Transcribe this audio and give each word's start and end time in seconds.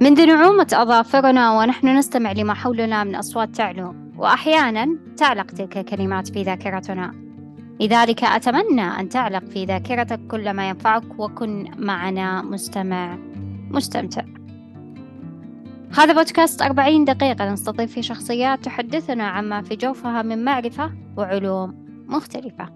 منذ 0.00 0.26
نعومة 0.26 0.66
أظافرنا 0.72 1.58
ونحن 1.58 1.96
نستمع 1.96 2.32
لما 2.32 2.54
حولنا 2.54 3.04
من 3.04 3.14
أصوات 3.14 3.48
تعلو 3.48 3.94
وأحيانا 4.16 4.98
تعلق 5.16 5.46
تلك 5.46 5.78
الكلمات 5.78 6.28
في 6.28 6.42
ذاكرتنا. 6.42 7.14
لذلك 7.80 8.24
أتمنى 8.24 8.82
أن 8.82 9.08
تعلق 9.08 9.44
في 9.44 9.64
ذاكرتك 9.64 10.20
كل 10.30 10.50
ما 10.50 10.68
ينفعك 10.68 11.18
وكن 11.18 11.70
معنا 11.78 12.42
مستمع 12.42 13.18
مستمتع. 13.70 14.24
هذا 15.98 16.12
بودكاست 16.12 16.62
أربعين 16.62 17.04
دقيقة 17.04 17.52
نستضيف 17.52 17.92
فيه 17.92 18.00
شخصيات 18.00 18.64
تحدثنا 18.64 19.24
عما 19.24 19.62
في 19.62 19.76
جوفها 19.76 20.22
من 20.22 20.44
معرفة 20.44 20.92
وعلوم 21.16 21.86
مختلفة. 22.08 22.68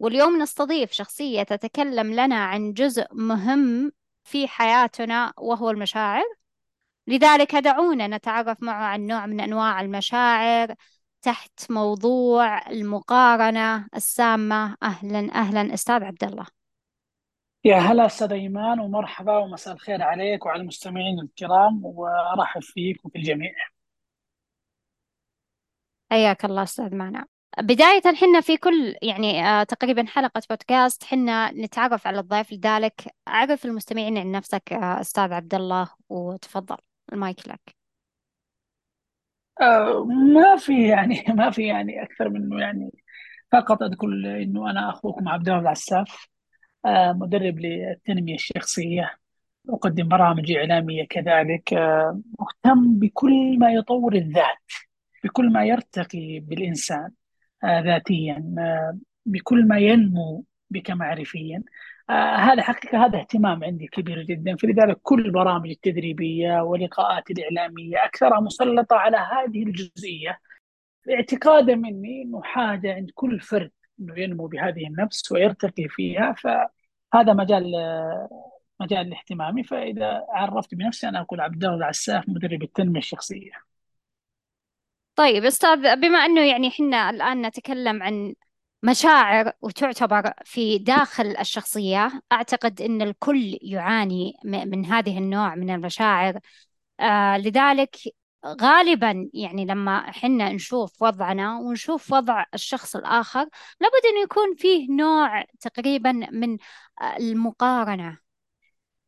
واليوم 0.00 0.42
نستضيف 0.42 0.92
شخصية 0.92 1.42
تتكلم 1.42 2.12
لنا 2.12 2.36
عن 2.36 2.72
جزء 2.72 3.06
مهم 3.12 3.92
في 4.28 4.48
حياتنا 4.48 5.32
وهو 5.38 5.70
المشاعر. 5.70 6.24
لذلك 7.06 7.54
دعونا 7.56 8.06
نتعرف 8.06 8.62
معه 8.62 8.84
عن 8.84 9.06
نوع 9.06 9.26
من 9.26 9.40
أنواع 9.40 9.80
المشاعر 9.80 10.74
تحت 11.22 11.70
موضوع 11.70 12.70
المقارنة 12.70 13.88
السامة. 13.94 14.76
أهلا 14.82 15.34
أهلا 15.34 15.74
أستاذ 15.74 16.04
عبد 16.04 16.24
الله. 16.24 16.46
يا 17.64 17.76
هلا 17.76 18.06
أستاذ 18.06 18.32
إيمان 18.32 18.80
ومرحبا 18.80 19.36
ومساء 19.36 19.74
الخير 19.74 20.02
عليك 20.02 20.46
وعلى 20.46 20.62
المستمعين 20.62 21.20
الكرام 21.20 21.84
وأرحب 21.84 22.62
فيك 22.62 23.04
وفي 23.04 23.18
الجميع. 23.18 23.52
حياك 26.10 26.44
الله 26.44 26.62
أستاذ 26.62 26.94
معنا 26.94 27.26
بداية 27.58 28.02
حنا 28.14 28.40
في 28.40 28.56
كل 28.56 28.94
يعني 29.02 29.44
آه 29.46 29.62
تقريبا 29.62 30.06
حلقة 30.06 30.42
بودكاست 30.50 31.04
حنا 31.04 31.52
نتعرف 31.52 32.06
على 32.06 32.20
الضيف 32.20 32.52
لذلك. 32.52 32.94
عرف 33.26 33.64
المستمعين 33.64 34.18
عن 34.18 34.32
نفسك 34.32 34.72
آه 34.72 35.00
أستاذ 35.00 35.32
عبد 35.32 35.54
الله 35.54 35.88
وتفضل 36.08 36.76
المايك 37.12 37.48
لك. 37.48 37.60
آه 39.60 40.04
ما 40.04 40.56
في 40.56 40.88
يعني 40.88 41.24
ما 41.38 41.50
في 41.50 41.66
يعني 41.66 42.02
أكثر 42.02 42.28
منه 42.28 42.60
يعني 42.60 42.90
فقط 43.52 43.82
أذكر 43.82 44.06
إنه 44.42 44.70
أنا 44.70 44.90
أخوكم 44.90 45.28
عبد 45.28 45.48
الله 45.48 45.60
العساف 45.60 46.28
مدرب 47.14 47.58
للتنمية 47.58 48.34
الشخصية 48.34 49.18
أقدم 49.70 50.08
برامج 50.08 50.52
إعلامية 50.52 51.06
كذلك 51.10 51.72
مهتم 52.40 52.98
بكل 52.98 53.58
ما 53.58 53.72
يطور 53.72 54.14
الذات 54.14 54.72
بكل 55.24 55.52
ما 55.52 55.64
يرتقي 55.64 56.40
بالإنسان. 56.40 57.04
آه، 57.04 57.17
ذاتيا 57.64 58.54
آه، 58.58 58.98
بكل 59.26 59.68
ما 59.68 59.78
ينمو 59.78 60.44
بك 60.70 60.90
معرفيا. 60.90 61.62
آه، 62.10 62.36
هذا 62.36 62.62
حقيقة 62.62 63.06
هذا 63.06 63.18
اهتمام 63.18 63.64
عندي 63.64 63.86
كبير 63.86 64.22
جدا. 64.22 64.56
فلذلك 64.56 64.98
كل 65.02 65.26
البرامج 65.26 65.70
التدريبية 65.70 66.62
ولقاءاتي 66.62 67.32
الإعلامية 67.32 68.04
أكثرها 68.04 68.40
مسلطة 68.40 68.96
على 68.96 69.16
هذه 69.16 69.62
الجزئية. 69.62 70.38
اعتقادا 71.10 71.74
مني 71.74 72.22
أنه 72.22 72.42
حاجة 72.42 72.94
عند 72.94 73.10
كل 73.14 73.40
فرد 73.40 73.70
أنه 74.00 74.18
ينمو 74.18 74.46
بهذه 74.46 74.86
النفس 74.86 75.32
ويرتقي 75.32 75.88
فيها. 75.88 76.32
فهذا 76.32 77.32
مجال 77.34 77.72
مجال 78.80 79.14
اهتمامي. 79.14 79.64
فإذا 79.64 80.26
عرفت 80.28 80.74
بنفسي 80.74 81.08
أنا 81.08 81.20
أقول 81.20 81.40
عبد 81.40 81.64
الله 81.64 81.76
العساف 81.76 82.28
مدرب 82.28 82.62
التنمية 82.62 82.98
الشخصية. 82.98 83.67
طيب 85.18 85.44
أستاذ 85.44 85.96
بما 85.96 86.18
أنه 86.18 86.40
يعني 86.40 86.70
حنا 86.70 87.10
الآن 87.10 87.46
نتكلم 87.46 88.02
عن 88.02 88.34
مشاعر 88.82 89.52
وتعتبر 89.62 90.32
في 90.44 90.78
داخل 90.78 91.36
الشخصية 91.40 92.22
أعتقد 92.32 92.82
أن 92.82 93.02
الكل 93.02 93.58
يعاني 93.62 94.32
من 94.44 94.86
هذه 94.86 95.18
النوع 95.18 95.54
من 95.54 95.70
المشاعر. 95.70 96.40
آه 97.00 97.38
لذلك 97.38 97.96
غالبا 98.46 99.30
يعني 99.34 99.64
لما 99.66 100.12
حنا 100.12 100.52
نشوف 100.52 101.02
وضعنا 101.02 101.58
ونشوف 101.58 102.12
وضع 102.12 102.44
الشخص 102.54 102.96
الآخر 102.96 103.48
لابد 103.80 104.06
أن 104.16 104.22
يكون 104.22 104.54
فيه 104.56 104.86
نوع 104.92 105.44
تقريبا 105.60 106.12
من 106.12 106.58
المقارنة 107.18 108.18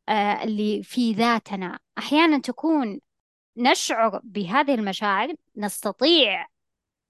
آه 0.09 0.43
اللي 0.43 0.83
في 0.83 1.13
ذاتنا. 1.13 1.79
أحيانا 1.97 2.39
تكون 2.39 2.99
نشعر 3.57 4.19
بهذه 4.23 4.73
المشاعر 4.75 5.33
نستطيع 5.57 6.47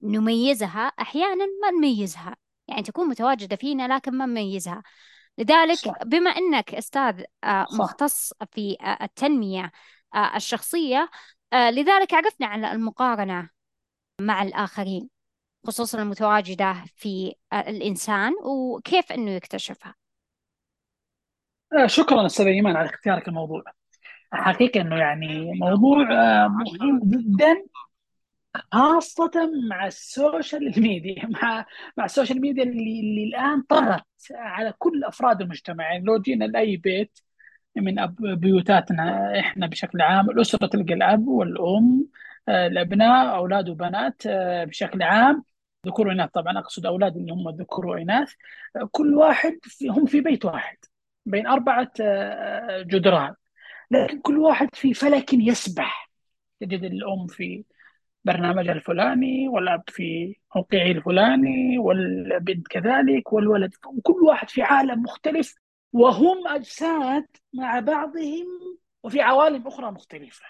نميزها 0.02 0.80
أحيانا 0.80 1.44
ما 1.62 1.70
نميزها. 1.70 2.36
يعني 2.68 2.82
تكون 2.82 3.08
متواجدة 3.08 3.56
فينا 3.56 3.94
لكن 3.94 4.18
ما 4.18 4.26
نميزها. 4.26 4.82
لذلك 5.38 5.78
صح. 5.78 5.94
بما 6.04 6.30
أنك 6.30 6.74
أستاذ 6.74 7.22
آه، 7.44 7.66
مختص 7.78 8.32
في 8.52 8.76
آه، 8.80 9.04
التنمية 9.04 9.72
آه، 10.14 10.36
الشخصية 10.36 11.10
لذلك 11.54 12.14
عرفنا 12.14 12.46
عن 12.46 12.64
المقارنة 12.64 13.50
مع 14.20 14.42
الآخرين 14.42 15.08
خصوصا 15.66 16.02
المتواجدة 16.02 16.84
في 16.96 17.34
الإنسان 17.52 18.32
وكيف 18.44 19.12
أنه 19.12 19.30
يكتشفها. 19.30 19.94
شكرا 21.86 22.26
أستاذ 22.26 22.46
إيمان 22.46 22.76
على 22.76 22.88
اختيارك 22.88 23.28
الموضوع. 23.28 23.62
حقيقة 24.32 24.80
أنه 24.80 24.96
يعني 24.96 25.52
موضوع 25.60 26.04
مهم 26.48 27.00
جدا 27.04 27.64
خاصة 28.72 29.30
مع 29.70 29.86
ال 29.86 29.99
social 29.99 30.80
media. 30.80 31.26
مع 31.42 31.66
مع 31.96 32.04
ال 32.04 32.09
social 32.09 32.40
media 32.40 32.62
اللي, 32.62 33.00
اللي 33.00 33.24
الآن 33.24 33.62
طغت 33.62 34.04
على 34.32 34.72
كل 34.78 35.04
أفراد 35.04 35.40
المجتمع 35.40 35.84
يعني 35.92 36.04
لو 36.04 36.18
جينا 36.20 36.44
لأي 36.44 36.76
بيت 36.76 37.18
من 37.76 37.98
أب 37.98 38.16
بيوتاتنا 38.16 39.32
إحنا 39.40 39.66
بشكل 39.66 40.00
عام 40.02 40.30
الأسرة 40.30 40.66
تلقى 40.66 40.94
الأب 40.94 41.28
والأم 41.28 42.06
آه، 42.48 42.66
الأبناء 42.66 43.36
أولاد 43.36 43.68
وبنات 43.68 44.22
آه، 44.26 44.64
بشكل 44.64 45.02
عام. 45.02 45.44
ذكور 45.86 46.08
وإناث 46.08 46.30
طبعا 46.30 46.58
أقصد 46.58 46.86
أولاد 46.86 47.16
اللي 47.16 47.32
هم 47.32 47.50
ذكور 47.50 47.86
وإناث. 47.86 48.32
آه، 48.76 48.88
كل 48.92 49.14
واحد 49.14 49.58
في 49.62 49.88
هم 49.88 50.06
في 50.06 50.20
بيت 50.20 50.44
واحد 50.44 50.76
بين 51.26 51.46
أربعة 51.46 51.92
جدران. 52.82 53.34
لكن 53.92 54.20
كل 54.20 54.38
واحد 54.38 54.68
في 54.74 54.94
فلك 54.94 55.34
يسبح. 55.34 56.10
تجد 56.60 56.84
الأم 56.84 57.26
في 57.26 57.64
برنامجها 58.24 58.72
الفلاني 58.72 59.48
والأب 59.48 59.82
في 59.88 60.36
موقعه 60.56 60.90
الفلاني 60.90 61.78
والبنت 61.78 62.68
كذلك 62.68 63.32
والولد. 63.32 63.74
وكل 63.86 64.22
واحد 64.22 64.50
في 64.50 64.62
عالم 64.62 65.02
مختلف 65.02 65.54
وهم 65.92 66.48
أجساد 66.48 67.26
مع 67.52 67.80
بعضهم 67.80 68.46
وفي 69.02 69.20
عوالم 69.20 69.66
أخرى 69.66 69.90
مختلفة. 69.90 70.46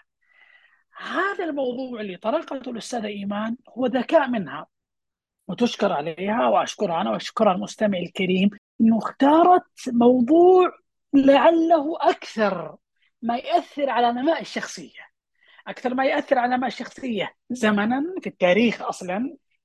هذا 0.97 1.45
الموضوع 1.45 2.01
اللي 2.01 2.17
طرقته 2.17 2.71
الأستاذة 2.71 3.07
إيمان 3.07 3.57
هو 3.69 3.87
ذكاء 3.87 4.29
منها 4.29 4.67
وتشكر 5.49 5.93
عليها 5.93 6.47
وأشكرها 6.47 7.01
أنا 7.01 7.11
وأشكرها 7.11 7.53
المستمع 7.53 7.99
الكريم 7.99 8.51
أنه 8.81 8.99
اختارت 8.99 9.65
موضوع 9.89 10.73
لعله 11.15 11.97
أكثر 12.01 12.77
ما 13.23 13.37
يأثر 13.37 13.91
على 13.91 14.13
نماء 14.13 14.41
الشخصية. 14.41 15.13
أكثر 15.69 15.95
ما 15.95 16.05
ياثر 16.05 16.39
على 16.39 16.59
ما 16.59 16.67
الشخصية 16.67 17.35
زمنا 17.51 18.03
في 18.21 18.27
التاريخ 18.27 18.83
أصلا 18.83 19.17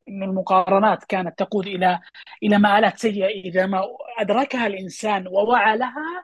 إن 0.09 0.23
المقارنات 0.23 1.03
كانت 1.03 1.39
تقود 1.39 1.67
إلى 1.67 1.99
إلى 2.43 2.57
مآلات 2.57 2.97
سيئة 2.99 3.25
إذا 3.27 3.65
ما 3.65 3.83
أدركها 4.19 4.67
الإنسان 4.67 5.27
ووعى 5.27 5.77
لها 5.77 6.23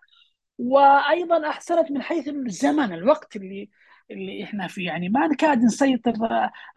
وأيضا 0.58 1.50
احسنت 1.50 1.92
من 1.92 2.02
حيث 2.02 2.28
الزمن 2.28 2.94
الوقت 2.94 3.36
اللي 3.36 3.70
اللي 4.12 4.44
إحنا 4.44 4.68
فيه. 4.68 4.86
يعني 4.88 5.10
ما 5.10 5.28
نكاد 5.28 5.58
نسيطر 5.58 6.14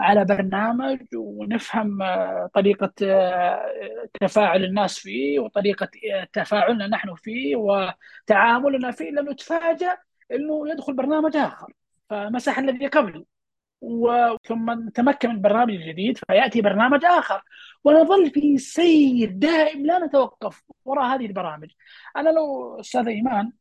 على 0.01 0.25
برنامج 0.25 1.01
ونفهم 1.17 1.99
طريقة 2.55 2.93
تفاعل 4.21 4.65
الناس 4.65 4.99
فيه 4.99 5.39
وطريقة 5.41 5.89
تفاعلنا 6.33 6.87
نحن 6.87 7.15
فيه 7.15 7.57
وتعاملنا 7.57 8.91
فيه. 8.91 9.11
لأنه 9.11 9.31
نتفاجأ 9.33 9.99
إنه 10.33 10.71
يدخل 10.71 10.93
برنامج 10.93 11.37
آخر. 11.37 11.73
فمسح 12.11 12.59
الذي 12.59 12.87
قبله 12.87 13.25
ثم 14.45 14.89
تمكن 14.89 15.29
من 15.29 15.35
البرنامج 15.35 15.75
الجديد 15.75 16.19
فيأتي 16.19 16.61
برنامج 16.61 17.05
آخر. 17.05 17.43
ونظل 17.85 18.31
في 18.31 18.59
سير 18.59 19.31
دائم 19.31 19.87
لا 19.87 20.07
نتوقف 20.07 20.63
وراء 20.85 21.05
هذه 21.17 21.27
البرامج. 21.27 21.71
أنا 22.17 22.31
لو 22.31 22.81
أستاذ 22.81 23.09
إيمان 23.09 23.53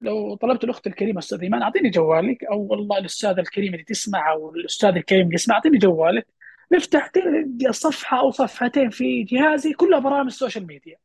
لو 0.00 0.34
طلبت 0.34 0.64
الأخت 0.64 0.86
الكريمة 0.86 1.18
أستاذ 1.18 1.40
إيمان 1.42 1.62
أعطيني 1.62 1.90
جوالك. 1.90 2.44
أو 2.44 2.66
والله 2.70 2.98
الأستاذة 2.98 3.40
الكريمة 3.40 3.72
اللي 3.74 3.84
تسمع 3.84 4.32
أو 4.32 4.54
الأستاذ 4.54 4.88
الكريم 4.96 5.22
اللي 5.22 5.34
يسمع 5.34 5.54
أعطيني 5.54 5.78
جوالك. 5.78 6.26
نفتح 6.72 7.10
صفحة 7.70 8.20
أو 8.20 8.30
صفحتين 8.30 8.90
في 8.90 9.22
جهازي 9.22 9.72
كلها 9.72 9.98
برامج 9.98 10.26
ال 10.26 10.32
social 10.32 10.66
media 10.66 10.96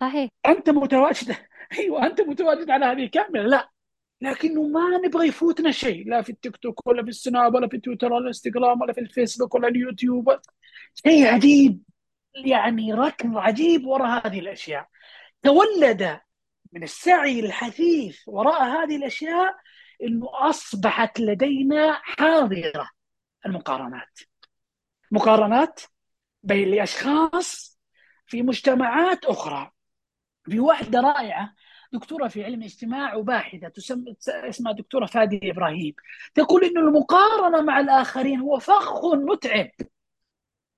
صحيح. 0.00 0.30
أنت 0.46 0.70
متواجد؟ 0.70 1.36
أيوه 1.78 2.06
أنت 2.06 2.20
متواجد 2.20 2.70
على 2.70 2.84
هذه 2.84 3.06
كامله 3.06 3.42
لا. 3.42 3.73
لكنه 4.20 4.62
ما 4.68 4.98
نبغى 5.04 5.28
يفوتنا 5.28 5.70
شيء 5.70 6.08
لا 6.08 6.22
في 6.22 6.30
التيك 6.30 6.56
توك 6.56 6.86
ولا 6.86 7.02
في 7.02 7.08
السناب 7.08 7.54
ولا 7.54 7.68
في 7.68 7.78
تويتر 7.78 8.12
ولا 8.12 8.22
الإنستغرام 8.22 8.80
ولا 8.80 8.92
في 8.92 9.00
الفيسبوك 9.00 9.54
ولا 9.54 9.68
اليوتيوب. 9.68 10.40
شيء 10.94 11.26
عجيب 11.26 11.82
يعني 12.44 12.92
ركض 12.92 13.36
عجيب 13.36 13.86
وراء 13.86 14.26
هذه 14.26 14.40
الأشياء. 14.40 14.88
تولد 15.42 16.20
من 16.72 16.82
السعي 16.82 17.40
الحثيث 17.40 18.18
وراء 18.26 18.62
هذه 18.62 18.96
الأشياء 18.96 19.56
إنه 20.02 20.26
أصبحت 20.32 21.20
لدينا 21.20 21.92
حاضرة 22.02 22.90
المقارنات. 23.46 24.18
مقارنات 25.10 25.80
بين 26.42 26.68
لاشخاص 26.68 27.78
في 28.26 28.42
مجتمعات 28.42 29.24
أخرى 29.24 29.70
في 30.44 30.60
واحدة 30.60 31.00
رائعة 31.00 31.54
دكتورة 31.94 32.28
في 32.28 32.44
علم 32.44 32.60
الاجتماع 32.60 33.14
وباحثة 33.14 33.68
تسمى 33.68 34.14
اسمها 34.28 34.72
دكتورة 34.72 35.06
فادي 35.06 35.50
إبراهيم. 35.50 35.94
تقول 36.34 36.64
انه 36.64 36.80
المقارنة 36.80 37.60
مع 37.62 37.80
الآخرين 37.80 38.40
هو 38.40 38.58
فخ 38.58 39.04
متعب. 39.04 39.70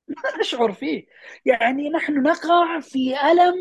لا 0.09 0.41
نشعر 0.41 0.73
فيه. 0.73 1.07
يعني 1.45 1.91
نحن 1.91 2.23
نقع 2.23 2.81
في 2.81 3.31
ألم 3.31 3.55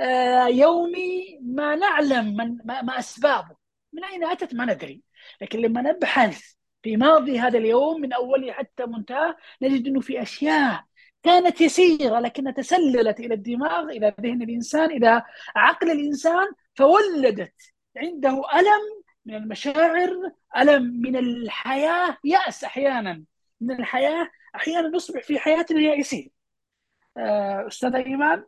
آه، 0.00 0.46
يومي 0.46 1.38
ما 1.42 1.76
نعلم 1.76 2.36
من 2.36 2.58
ما, 2.64 2.98
أسبابه. 2.98 3.56
من 3.92 4.04
أين 4.04 4.24
أتت؟ 4.24 4.54
ما 4.54 4.64
ندري. 4.64 5.02
لكن 5.40 5.58
لما 5.58 5.82
نبحث 5.82 6.42
في 6.82 6.96
ماضي 6.96 7.38
هذا 7.38 7.58
اليوم 7.58 8.00
من 8.00 8.12
أوله 8.12 8.52
حتى 8.52 8.86
منتهى 8.86 9.34
نجد 9.62 9.86
إنه 9.86 10.00
في 10.00 10.22
أشياء 10.22 10.84
كانت 11.22 11.60
يسيرة 11.60 12.20
لكنها 12.20 12.52
تسللت 12.52 13.20
إلى 13.20 13.34
الدماغ 13.34 13.82
إلى 13.82 14.14
ذهن 14.20 14.42
الإنسان 14.42 14.90
إلى 14.90 15.22
عقل 15.56 15.90
الإنسان 15.90 16.46
فولدت 16.74 17.54
عنده 17.96 18.30
ألم 18.30 19.02
من 19.26 19.34
المشاعر 19.34 20.32
ألم 20.56 20.82
من 20.82 21.16
الحياة 21.16 22.16
يأس 22.24 22.64
أحيانا. 22.64 23.24
من 23.60 23.80
الحياة 23.80 24.30
أحيانا 24.56 24.88
نصبح 24.88 25.22
في 25.22 25.38
حياتنا 25.38 25.80
يائسين 25.80 26.30
آه، 27.16 27.66
أستاذة 27.66 27.96
إيمان 27.96 28.44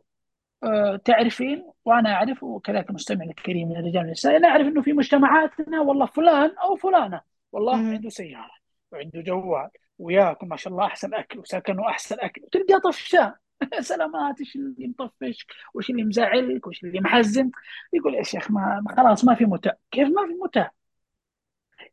آه، 0.63 0.95
تعرفين 0.95 1.71
وأنا 1.85 2.13
أعرف 2.13 2.43
وكذلك 2.43 2.89
المستمع 2.89 3.25
الكريم 3.25 3.69
من 3.69 3.77
الرجال 3.77 3.97
والنساء 4.01 4.37
أنا 4.37 4.47
أعرف 4.47 4.67
إنه 4.67 4.81
في 4.81 4.93
مجتمعاتنا 4.93 5.81
والله 5.81 6.05
فلان 6.05 6.57
أو 6.57 6.75
فلانة. 6.75 7.21
والله 7.51 7.75
مم. 7.75 7.91
عنده 7.93 8.09
سيارة 8.09 8.51
وعنده 8.91 9.21
جوال 9.21 9.69
وياكل 9.99 10.47
ما 10.47 10.55
شاء 10.55 10.73
الله 10.73 10.85
أحسن 10.85 11.13
أكل 11.13 11.39
وسكنه 11.39 11.89
احسن 11.89 12.15
أكل 12.19 12.41
وتلقاه 12.43 12.79
طفشان. 12.79 13.33
سلامات 13.79 14.39
إيش 14.39 14.55
اللي 14.55 14.87
مطفش 14.99 15.47
وإيش 15.73 15.89
اللي 15.89 16.03
مزعلك؟ 16.03 16.67
وإيش 16.67 16.83
اللي 16.83 16.99
محزن 17.01 17.51
يقول 17.93 18.15
يا 18.15 18.23
شيخ 18.23 18.51
ما 18.51 18.85
خلاص 18.97 19.25
ما 19.25 19.35
في 19.35 19.45
متع 19.45 19.71
كيف 19.91 20.07
ما 20.07 20.27
في 20.27 20.33
متع 20.43 20.69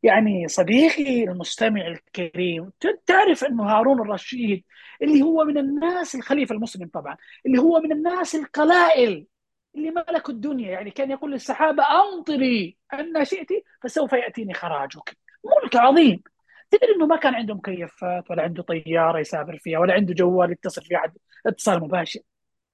يعني 0.03 0.49
صديقي 0.49 1.25
المستمع 1.25 1.87
الكريم 1.87 2.71
تعرف 3.07 3.45
إنه 3.45 3.65
هارون 3.65 4.01
الرشيد 4.01 4.65
اللي 5.03 5.23
هو 5.23 5.45
من 5.45 5.59
الناس 5.59 6.15
الخليفة 6.15 6.55
المسلم 6.55 6.89
طبعا 6.89 7.17
اللي 7.47 7.59
هو 7.59 7.81
من 7.81 7.93
الناس 7.93 8.35
القلائل 8.35 9.27
اللي 9.75 9.91
ملكوا 9.91 10.35
الدنيا. 10.35 10.71
يعني 10.71 10.91
كان 10.91 11.11
يقول 11.11 11.33
للسحابه 11.33 11.83
أمطري 11.85 12.77
أن 12.95 13.25
شئت 13.25 13.49
فسوف 13.83 14.13
يأتيني 14.13 14.55
خراجك. 14.55 15.17
ملك 15.45 15.77
عظيم. 15.77 16.23
تدري 16.71 16.95
إنه 16.97 17.07
ما 17.07 17.17
كان 17.17 17.35
عنده 17.35 17.55
مكيفات 17.55 18.31
ولا 18.31 18.43
عنده 18.43 18.63
طيارة 18.63 19.19
يسافر 19.19 19.59
فيها 19.59 19.79
ولا 19.79 19.95
عنده 19.95 20.15
جوال 20.15 20.53
يتصل 20.53 20.83
فيه 20.83 20.97
حد 20.97 21.13
اتصال 21.47 21.81
مباشر. 21.81 22.21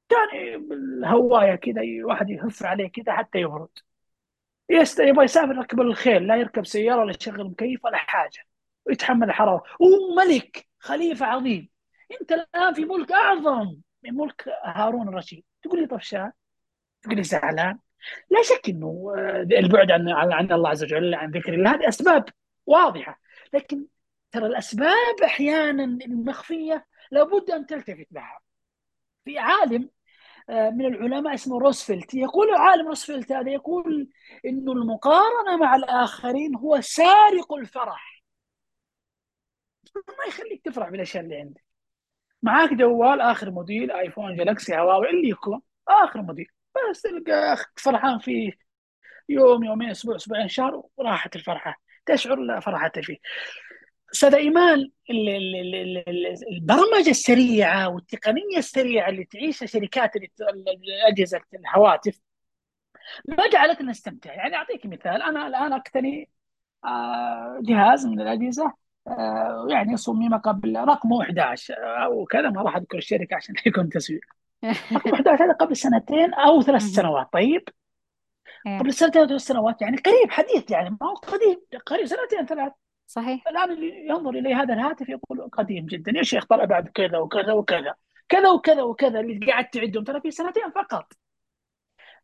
كان 0.08 0.68
بالهواية 0.68 1.54
كذا 1.54 1.82
واحد 2.04 2.30
يهف 2.30 2.62
عليه 2.62 2.88
كذا 2.88 3.12
حتى 3.12 3.38
يبرد. 3.38 3.68
يست... 4.70 5.00
يبغى 5.00 5.24
يسافر 5.24 5.54
يركب 5.54 5.80
الخيل 5.80 6.26
لا 6.26 6.36
يركب 6.36 6.66
سيارة 6.66 7.00
ولا 7.00 7.14
يشغل 7.20 7.44
مكيف 7.44 7.84
ولا 7.84 7.96
حاجة. 7.96 8.44
ويتحمل 8.86 9.28
الحرارة. 9.28 9.62
وملك 9.80 10.66
خليفة 10.78 11.26
عظيم. 11.26 11.68
أنت 12.20 12.32
الآن 12.32 12.74
في 12.74 12.84
ملك 12.84 13.12
أعظم 13.12 13.76
من 14.02 14.14
ملك 14.14 14.48
هارون 14.64 15.08
الرشيد. 15.08 15.44
تقول 15.62 15.80
لي 15.80 15.86
طفشان 15.86 16.32
تقول 17.02 17.16
لي 17.16 17.22
زعلان. 17.22 17.78
لا 18.30 18.42
شك 18.42 18.68
إنه 18.68 19.14
آه، 19.18 19.42
البعد 19.42 19.90
عن 19.90 20.08
عن 20.08 20.52
الله 20.52 20.70
عز 20.70 20.84
وجل 20.84 21.14
عن 21.14 21.30
ذكر 21.30 21.54
الله 21.54 21.74
هذه 21.74 21.88
أسباب 21.88 22.24
واضحة. 22.66 23.20
لكن 23.52 23.86
ترى 24.30 24.46
الأسباب 24.46 25.20
أحيانا 25.24 25.84
المخفية 25.84 26.86
لابد 27.10 27.50
أن 27.50 27.66
تلتفت 27.66 28.06
لها. 28.12 28.45
في 29.26 29.38
عالم 29.38 29.90
آه، 30.50 30.70
من 30.70 30.86
العلماء 30.86 31.34
اسمه 31.34 31.58
روزفلت. 31.58 32.14
يقول 32.14 32.54
عالم 32.54 32.88
روزفلت 32.88 33.32
هذا 33.32 33.50
يقول 33.50 34.08
إنه 34.46 34.72
المقارنة 34.72 35.56
مع 35.60 35.76
الآخرين 35.76 36.56
هو 36.56 36.80
سارق 36.80 37.52
الفرح. 37.54 38.22
ما 39.96 40.24
يخليك 40.28 40.62
تفرح 40.64 40.88
بالأشياء 40.90 41.24
اللي 41.24 41.36
عندك. 41.36 41.64
معاك 42.42 42.74
جوال 42.74 43.20
آخر 43.20 43.50
موديل 43.50 43.90
آيفون 43.90 44.36
جالكسي 44.36 44.76
هواوي 44.78 45.10
اللي 45.10 45.28
يكون. 45.28 45.62
آخر 45.88 46.22
موديل. 46.22 46.46
بس 46.90 47.02
تلقى 47.02 47.56
فرحان 47.76 48.18
فيه 48.18 48.52
يوم 49.28 49.64
يومين 49.64 49.90
أسبوع 49.90 50.16
أسبوعين 50.16 50.48
شهر 50.48 50.82
وراحت 50.96 51.36
الفرحة. 51.36 51.80
تشعر 52.06 52.36
لا 52.36 52.60
فرحة 52.60 52.92
فيه. 53.02 53.16
أستاذ 54.14 54.34
إيمان 54.34 54.78
ال- 55.10 55.28
ال- 55.28 55.56
ال- 55.74 56.08
ال- 56.08 56.48
البرمجة 56.52 57.10
السريعة 57.10 57.88
والتقنية 57.88 58.58
السريعة 58.58 59.08
اللي 59.08 59.24
تعيشها 59.24 59.66
شركات 59.66 60.10
أجهزة 61.08 61.40
الهواتف 61.54 62.20
ما 63.28 63.48
جعلتنا 63.52 63.90
نستمتع 63.90 64.34
يعني 64.34 64.56
أعطيك 64.56 64.86
مثال 64.86 65.22
أنا 65.22 65.46
الآن 65.46 65.72
أقتني 65.72 66.28
آه، 66.84 67.60
جهاز 67.62 68.06
من 68.06 68.20
الأجهزة 68.20 68.72
آه، 69.08 69.66
يعني 69.70 69.96
صمم 69.96 70.36
قبل 70.38 70.76
رقمه 70.76 71.22
11 71.22 71.74
أو 72.04 72.24
كذا 72.24 72.50
ما 72.50 72.62
راح 72.62 72.76
أذكر 72.76 72.98
الشركة 72.98 73.36
عشان 73.36 73.54
يكون 73.66 73.88
تسويق 73.88 74.20
رقم 74.92 75.14
11 75.14 75.44
هذا 75.44 75.52
قبل 75.52 75.76
سنتين 75.76 76.34
أو 76.34 76.62
ثلاث. 76.62 76.82
سنوات 76.82 77.28
طيب 77.32 77.68
إيه. 78.66 78.78
قبل 78.78 78.92
سنتين 78.94 79.22
أو 79.22 79.28
ثلاث 79.28 79.40
سنوات 79.40 79.82
يعني 79.82 79.96
قريب 79.96 80.30
حديث 80.30 80.70
يعني 80.70 80.90
ما 80.90 81.06
هو 81.10 81.14
قديم 81.14 81.60
قريب 81.86 82.06
سنتين 82.06 82.46
ثلاث 82.46 82.72
صحيح. 83.06 83.48
الآن 83.48 83.82
ينظر 83.82 84.30
الي 84.30 84.54
هذا 84.54 84.74
الهاتف 84.74 85.08
يقول 85.08 85.48
قديم 85.52 85.86
جدا 85.86 86.12
يا 86.18 86.22
شيخ 86.22 86.44
طلع 86.44 86.64
بعد 86.64 86.88
كذا 86.88 87.18
وكذا 87.18 87.52
وكذا 87.52 87.94
كذا 88.28 88.48
وكذا 88.50 88.82
وكذا 88.82 89.20
اللي 89.20 89.46
قاعد 89.46 89.68
تعدهم 89.70 90.04
ترى 90.04 90.20
في 90.20 90.30
سنتين 90.30 90.70
فقط. 90.70 91.12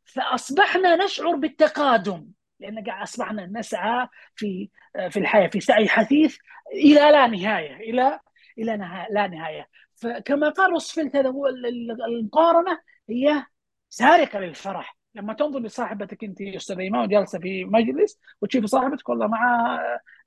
فأصبحنا 0.05 0.97
نشعر 1.05 1.37
بالتقادم 1.37 2.29
لأن 2.61 2.85
قاعد 2.85 3.03
أصبحنا 3.03 3.47
نسعى 3.47 4.09
في 4.37 4.71
في 5.11 5.19
الحياة 5.19 5.47
في 5.49 5.61
سعي 5.61 5.89
حثيث 5.89 6.37
إلى 6.75 6.95
لا 6.95 7.27
نهاية 7.27 7.77
إلى 7.77 8.21
إلى 8.59 8.77
نها- 8.77 9.07
لا 9.11 9.27
نهاية. 9.27 9.69
فكما 9.95 10.49
قال 10.49 10.71
روزفلت 10.71 11.17
هذا 11.17 11.29
هو 11.31 11.47
ال- 11.47 11.67
ال- 11.67 12.03
المقارنة 12.05 12.79
هي 13.09 13.45
سارقة 13.89 14.39
للفرح. 14.39 14.97
لما 15.15 15.33
تنظر 15.35 15.61
لصاحبتك 15.61 16.25
انت 16.25 16.41
أستاذ 16.43 16.79
إيمان 16.79 17.09
جالسه 17.09 17.39
في 17.39 17.65
مجلس 17.65 18.19
وتشوفي 18.43 18.67
صاحبتك 18.67 19.09
والله 19.09 19.27
مع 19.27 19.79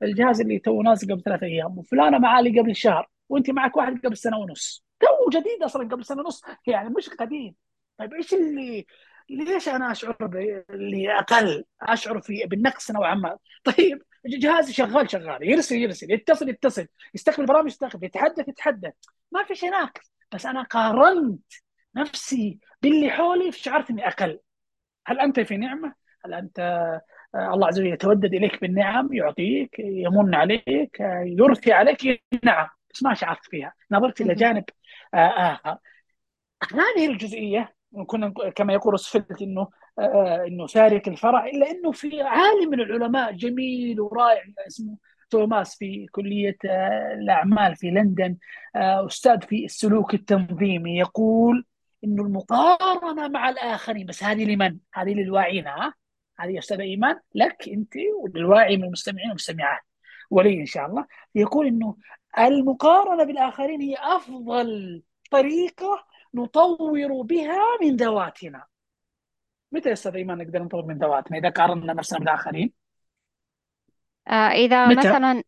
الجهاز 0.03 0.41
اللي 0.41 0.59
تو 0.59 0.81
نازل 0.81 1.13
قبل 1.13 1.23
ثلاث 1.23 1.43
أيام 1.43 1.77
وفلانة 1.77 2.17
معاه 2.17 2.39
اللي 2.39 2.59
قبل 2.59 2.75
شهر 2.75 3.09
وأنت 3.29 3.49
معك 3.49 3.77
واحد 3.77 4.05
قبل 4.05 4.17
سنة 4.17 4.37
ونص. 4.37 4.85
تو 4.99 5.29
جديد 5.39 5.63
أصلا 5.63 5.87
قبل 5.87 6.05
سنة 6.05 6.21
ونص 6.21 6.41
يعني 6.67 6.89
مش 6.89 7.09
قديم. 7.09 7.55
طيب 7.97 8.13
إيش 8.13 8.33
اللي 8.33 8.85
ليش 9.29 9.69
أنا 9.69 9.91
أشعر 9.91 10.15
باللي 10.21 11.19
أقل 11.19 11.63
أشعر 11.81 12.21
في 12.21 12.45
بالنقص 12.45 12.91
نوعا 12.91 13.15
ما؟ 13.15 13.37
طيب 13.63 14.01
جهازي 14.25 14.73
شغال 14.73 15.11
شغال. 15.11 15.49
يرسل 15.49 15.75
يرسل. 15.75 16.11
يتصل 16.11 16.49
يتصل. 16.49 16.87
يستقبل 17.13 17.45
برامج 17.45 17.67
يستقبل. 17.67 18.05
يتحدث 18.05 18.47
يتحدث. 18.47 18.93
ما 19.31 19.43
في 19.43 19.55
شيء 19.55 19.71
ناقص 19.71 20.11
بس 20.33 20.45
أنا 20.45 20.63
قارنت 20.63 21.53
نفسي 21.95 22.59
باللي 22.81 23.09
حولي 23.09 23.51
شعرت 23.51 23.89
إني 23.89 24.07
أقل. 24.07 24.39
هل 25.05 25.19
أنت 25.19 25.39
في 25.39 25.57
نعمة؟ 25.57 25.93
هل 26.25 26.33
أنت 26.33 26.59
آه، 27.35 27.53
الله 27.53 27.67
عز 27.67 27.79
وجل 27.79 27.93
يتودد 27.93 28.33
إليك 28.33 28.61
بالنعم 28.61 29.13
يعطيك 29.13 29.79
يمن 29.79 30.35
عليك 30.35 31.01
آه، 31.01 31.23
يرثي 31.27 31.73
عليك 31.73 32.23
نعم 32.43 32.67
بس 32.93 33.03
ما 33.03 33.13
شعرت 33.13 33.45
فيها 33.45 33.73
نظرت 33.91 34.21
إلى. 34.21 34.35
جانب 34.35 34.63
آه، 35.13 35.17
آخر 35.17 35.77
هذه 36.73 37.07
الجزئية 37.11 37.75
كنا 38.07 38.33
كما 38.55 38.73
يقول 38.73 38.91
روزفلت 38.91 39.41
إنه 39.41 39.67
إنه 40.47 40.67
سارق 40.67 41.07
الفرح 41.07 41.43
إلا 41.43 41.71
إنه 41.71 41.91
في 41.91 42.21
عالم 42.21 42.69
من 42.69 42.79
العلماء 42.79 43.31
جميل 43.31 44.01
ورائع 44.01 44.43
اسمه 44.67 44.97
توماس 45.29 45.77
في 45.77 46.07
كلية 46.11 46.57
آه، 46.65 47.13
الأعمال 47.13 47.75
في 47.75 47.87
لندن 47.87 48.37
أستاذ 48.75 49.41
في 49.41 49.65
السلوك 49.65 50.13
التنظيمي 50.13 50.99
يقول 50.99 51.65
إنه 52.05 52.23
المقارنة 52.23 53.27
مع 53.27 53.49
الآخرين. 53.49 54.05
بس 54.05 54.23
هذه 54.23 54.45
لمن؟ 54.45 54.77
هذه 54.93 55.13
للواعين 55.13 55.67
ها؟ 55.67 55.93
هذه 56.39 56.51
يا 56.51 56.59
أستاذ 56.59 56.79
إيمان 56.79 57.19
لك 57.35 57.69
أنت 57.69 57.93
وللواعي 58.21 58.77
من 58.77 58.83
المستمعين 58.83 59.27
والمستمعات. 59.27 59.81
ولي 60.29 60.59
إن 60.59 60.65
شاء 60.65 60.85
الله. 60.85 61.05
يقول 61.35 61.67
إنه 61.67 61.97
المقارنة 62.39 63.23
بالآخرين 63.23 63.81
هي 63.81 63.95
أفضل 63.99 65.01
طريقة 65.31 66.05
نطور 66.33 67.21
بها 67.21 67.61
من 67.81 67.95
ذواتنا. 67.95 68.65
متى 69.71 69.89
يا 69.89 69.93
أستاذ 69.93 70.15
إيمان 70.15 70.37
نقدر 70.37 70.63
نطور 70.63 70.85
من 70.85 70.97
ذواتنا 70.97 71.37
إذا 71.37 71.49
قارنا 71.49 71.93
نفسنا 71.93 72.19
بالآخرين؟ 72.19 72.73
آه 74.27 74.51
إذا 74.51 74.87
متى؟ 74.87 75.09
مثلا 75.09 75.43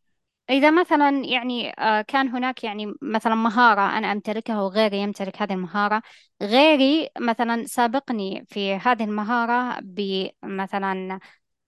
إذا 0.49 0.71
مثلا 0.71 1.25
يعني 1.25 1.73
آه 1.79 2.01
كان 2.01 2.27
هناك 2.27 2.63
يعني 2.63 2.93
مثلا 3.01 3.35
مهارة 3.35 3.97
أنا 3.97 4.11
أمتلكها 4.11 4.61
وغيري 4.61 4.97
يمتلك 4.97 5.41
هذه 5.41 5.53
المهارة 5.53 6.01
غيري 6.41 7.09
مثلا 7.19 7.65
سابقني 7.65 8.45
في 8.47 8.75
هذه 8.75 9.03
المهارة 9.03 9.79
بمثلا 9.83 11.19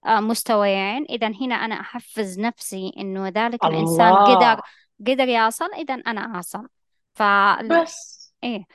آه، 0.05 0.19
مستويين. 0.19 1.05
إذا 1.09 1.27
هنا 1.27 1.55
أنا 1.55 1.75
أحفز 1.75 2.39
نفسي 2.39 2.91
إنه 2.98 3.27
ذلك 3.27 3.65
الإنسان 3.65 4.13
قدر 4.13 4.51
الله. 4.51 4.62
قدر 5.07 5.27
يصل 5.27 5.74
إذا 5.74 5.93
أنا 5.93 6.39
أصل 6.39 6.67
ف 7.13 7.24
بس. 7.69 8.33
إيه. 8.43 8.65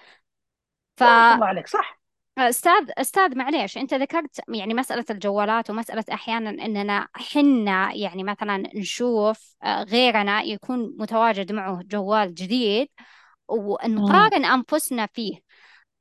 ما 1.00 1.06
شاء 1.06 1.34
الله 1.34 1.46
عليك 1.46 1.66
صح. 1.66 2.03
أستاذ 2.38 2.90
أستاذ 2.98 3.38
معليش 3.38 3.78
أنت 3.78 3.94
ذكرت 3.94 4.40
يعني 4.48 4.74
مسألة 4.74 5.04
الجوالات 5.10 5.70
ومسألة 5.70 6.04
أحيانا 6.12 6.50
أننا 6.50 7.08
حنا 7.14 7.92
يعني 7.92 8.24
مثلا 8.24 8.62
نشوف 8.74 9.54
آه، 9.62 9.82
غيرنا 9.82 10.42
يكون 10.42 10.94
متواجد 10.98 11.52
معه 11.52 11.80
جوال 11.82 12.34
جديد 12.34 12.88
مم. 13.50 13.58
ونقارن 13.58 14.44
أنفسنا 14.44 15.06
فيه 15.06 15.38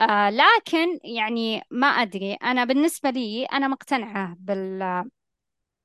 آه 0.01 0.29
لكن 0.29 0.99
يعني 1.03 1.61
ما 1.71 1.87
أدري 1.87 2.33
أنا 2.33 2.65
بالنسبة 2.65 3.09
لي 3.09 3.45
أنا 3.45 3.67
مقتنعة 3.67 4.35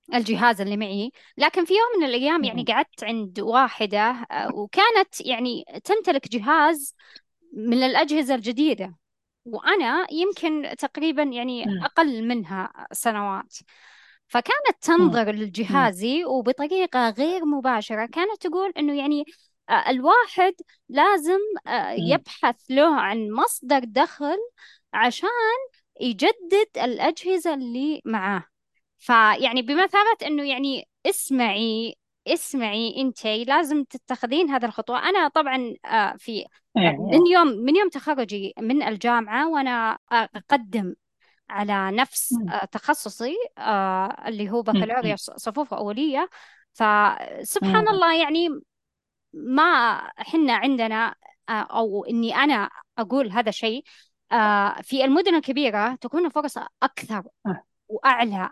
بالجهاز 0.08 0.60
اللي 0.60 0.76
معي 0.76 1.10
لكن 1.36 1.64
في 1.64 1.74
يوم 1.74 2.00
من 2.00 2.06
الأيام 2.08 2.44
يعني. 2.44 2.64
قعدت 2.64 3.04
عند 3.04 3.40
واحدة 3.40 4.00
آه 4.30 4.54
وكانت 4.54 5.20
يعني 5.20 5.64
تمتلك 5.84 6.28
جهاز 6.28 6.94
من 7.52 7.82
الأجهزة 7.82 8.34
الجديدة 8.34 8.94
وأنا 9.52 10.06
يمكن 10.12 10.74
تقريبا 10.78 11.22
يعني. 11.22 11.64
أقل 11.84 12.28
منها 12.28 12.72
سنوات 12.92 13.56
فكانت. 14.28 14.76
تنظر. 14.80 15.32
لجهازي 15.32 16.24
وبطريقة 16.24 17.10
غير 17.10 17.44
مباشرة 17.44 18.06
كانت 18.06 18.46
تقول 18.46 18.72
إنه 18.78 18.98
يعني 18.98 19.24
آه، 19.70 19.90
الواحد 19.90 20.54
لازم 20.88 21.38
آه،. 21.66 21.92
يبحث 21.92 22.56
له 22.70 23.00
عن 23.00 23.30
مصدر 23.30 23.80
دخل 23.84 24.38
عشان 24.92 25.28
يجدد 26.00 26.68
الأجهزة 26.76 27.54
اللي 27.54 28.00
معاه 28.04 28.44
فيعني 28.98 29.62
بمثابة 29.62 30.26
إنه 30.26 30.48
يعني 30.48 30.88
اسمعي 31.06 31.94
اسمعي 32.34 32.94
انتي 33.00 33.44
لازم 33.44 33.84
تتخذين 33.84 34.50
هذا 34.50 34.66
الخطوة 34.66 35.08
أنا 35.08 35.28
طبعا 35.28 35.74
آه، 35.84 36.14
في 36.18 36.32
إيه 36.32 36.46
من 36.76 37.12
إيه 37.12 37.32
يوم 37.32 37.48
من 37.48 37.76
يوم 37.76 37.88
تخرجي 37.88 38.54
من 38.60 38.82
الجامعة 38.82 39.48
وأنا 39.50 39.98
أقدم 40.12 40.94
على 41.50 41.96
نفس. 41.96 42.34
آه، 42.48 42.64
تخصصي 42.64 43.34
آه، 43.58 44.28
اللي 44.28 44.50
هو. 44.50 44.62
بكالوريوس 44.62 45.30
صفوف 45.36 45.74
أولية 45.74 46.28
فسبحان 46.72 47.82
مم. 47.82 47.88
الله 47.88 48.14
يعني 48.22 48.48
ما 49.32 50.00
حنا 50.16 50.52
عندنا 50.52 51.14
آه، 51.48 51.52
أو 51.52 52.04
إني 52.04 52.36
أنا 52.36 52.70
أقول 52.98 53.30
هذا 53.30 53.48
الشيء 53.48 53.84
آه، 54.32 54.80
في 54.82 55.04
المدن 55.04 55.34
الكبيرة 55.34 55.94
تكون 55.94 56.26
الفرص 56.26 56.58
أكثر 56.82 57.22
آه. 57.46 57.62
وأعلى 57.88 58.50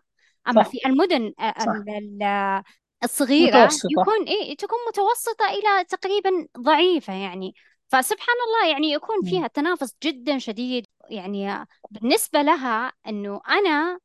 أما 0.49 0.63
صح 0.63 0.71
في 0.71 0.79
المدن 0.87 1.33
آه، 1.41 1.55
صح 1.59 1.73
الصغيرة 3.05 3.65
متوسطة 3.65 3.89
يكون 4.01 4.29
إيه 4.29 4.57
تكون 4.57 4.79
متوسطة 4.89 5.45
إلى 5.49 5.85
تقريبا 5.85 6.49
ضعيفة 6.59 7.13
يعني 7.13 7.55
فسبحان 7.89 8.37
الله 8.47 8.73
يعني 8.73 8.93
يكون 8.93 9.17
مم. 9.23 9.31
فيها 9.31 9.47
تنافس 9.47 9.97
جدا 10.03 10.39
شديد 10.39 10.87
يعني 11.11 11.67
بالنسبة 11.91 12.43
لها 12.43 12.93
إنه 13.07 13.41
أنا 13.49 13.99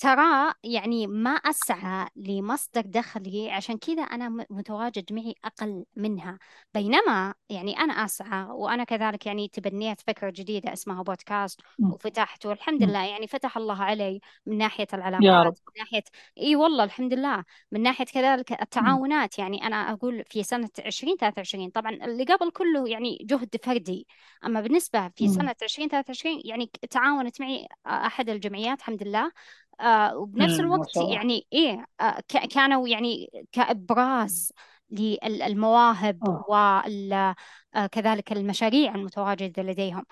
ترى 0.00 0.52
يعني 0.64 1.06
ما 1.06 1.30
أسعى 1.30 2.08
لمصدر 2.16 2.80
دخلي 2.80 3.50
عشان 3.50 3.78
كذا 3.78 4.02
أنا 4.02 4.46
متواجد 4.50 5.12
معي 5.12 5.34
أقل 5.44 5.84
منها 5.96 6.38
بينما 6.74 7.34
يعني 7.48 7.78
أنا 7.78 7.92
أسعى 7.92 8.46
وأنا 8.50 8.84
كذلك 8.84 9.26
يعني 9.26 9.48
تبنيت 9.48 10.00
فكرة 10.00 10.30
جديدة 10.30 10.72
اسمها 10.72 11.02
بودكاست. 11.02 11.60
وفتحت 11.90 12.46
والحمد. 12.46 12.82
لله 12.82 13.04
يعني 13.06 13.26
فتح 13.26 13.56
الله 13.56 13.82
علي 13.82 14.20
من 14.46 14.58
ناحية 14.58 14.86
يا 15.18 15.42
رب 15.42 15.54
العلاقات 15.54 15.58
من 15.68 15.72
ناحية 15.78 16.02
إي 16.38 16.56
والله 16.56 16.84
الحمد 16.84 17.14
لله 17.14 17.44
من 17.72 17.82
ناحية 17.82 18.04
كذلك. 18.04 18.52
التعاونات 18.62 19.38
يعني 19.38 19.66
أنا 19.66 19.76
أقول 19.92 20.24
في 20.30 20.42
سنة 20.42 20.70
2023 20.86 21.70
طبعا 21.70 21.90
اللي 21.92 22.24
قبل 22.24 22.50
كله 22.50 22.88
يعني 22.88 23.18
جهد 23.22 23.56
فردي 23.64 24.06
أما 24.44 24.60
بالنسبة 24.60 25.08
في. 25.08 25.28
سنة 25.28 25.54
2023 25.62 26.40
يعني 26.44 26.70
تعاونت 26.90 27.40
معي 27.40 27.66
أحد 27.86 28.28
الجمعيات 28.30 28.78
الحمد 28.78 29.02
لله 29.02 29.32
آه 29.80 30.16
وبنفس 30.16 30.60
الوقت 30.60 30.96
يعني 30.96 31.46
إيه 31.52 31.86
آه 32.00 32.20
كانوا 32.50 32.88
يعني 32.88 33.30
كإبراز 33.52 34.52
للمواهب 34.90 36.28
آه. 36.28 36.84
وكذلك 37.76 38.32
المشاريع 38.32 38.94
المتواجدة 38.94 39.62
لديهم. 39.62 40.06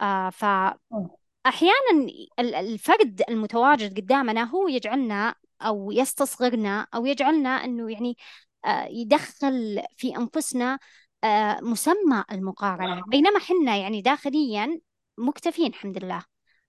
آه 0.00 0.30
فأحيانا 0.30 2.06
ال- 2.38 2.54
الفرد 2.54 3.22
المتواجد 3.28 3.96
قدامنا 4.00 4.44
هو 4.44 4.68
يجعلنا 4.68 5.34
أو 5.62 5.90
يستصغرنا 5.92 6.86
أو 6.94 7.06
يجعلنا 7.06 7.48
أنه 7.48 7.90
يعني 7.92 8.16
آه 8.64 8.84
يدخل 8.90 9.82
في 9.96 10.16
أنفسنا 10.16 10.78
آه 11.24 11.58
مسمى 11.62 12.24
المقارنة. 12.32 13.02
بينما 13.08 13.38
حنا 13.38 13.76
يعني 13.76 14.02
داخليا 14.02 14.80
مكتفين 15.18 15.66
الحمد 15.66 16.04
لله 16.04 16.24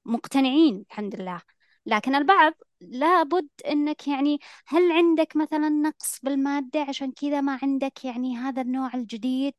مقتنعين 0.05 0.85
الحمد 0.91 1.15
لله. 1.15 1.41
لكن 1.87 2.15
البعض 2.15 2.53
لابد 2.81 3.49
إنك 3.67 4.09
يعني 4.09 4.39
هل 4.67 4.91
عندك 4.93 5.37
مثلا 5.37 5.69
نقص 5.69 6.19
بالمادة 6.23 6.81
عشان 6.81 7.13
كذا 7.13 7.41
ما 7.41 7.59
عندك 7.63 8.05
يعني 8.05 8.37
هذا 8.37 8.63
النوع 8.63 8.95
الجديد؟ 8.95 9.55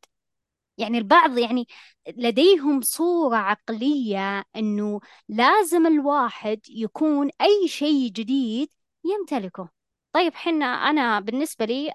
يعني 0.78 0.98
البعض 0.98 1.38
يعني 1.38 1.66
لديهم 2.16 2.80
صورة 2.82 3.36
عقلية 3.36 4.44
إنه 4.56 5.00
لازم 5.28 5.86
الواحد 5.86 6.60
يكون 6.70 7.30
أي 7.40 7.68
شيء 7.68 8.10
جديد 8.12 8.68
يمتلكه. 9.04 9.68
طيب 10.12 10.34
حنا 10.34 10.66
أنا 10.66 11.20
بالنسبة 11.20 11.64
لي 11.64 11.92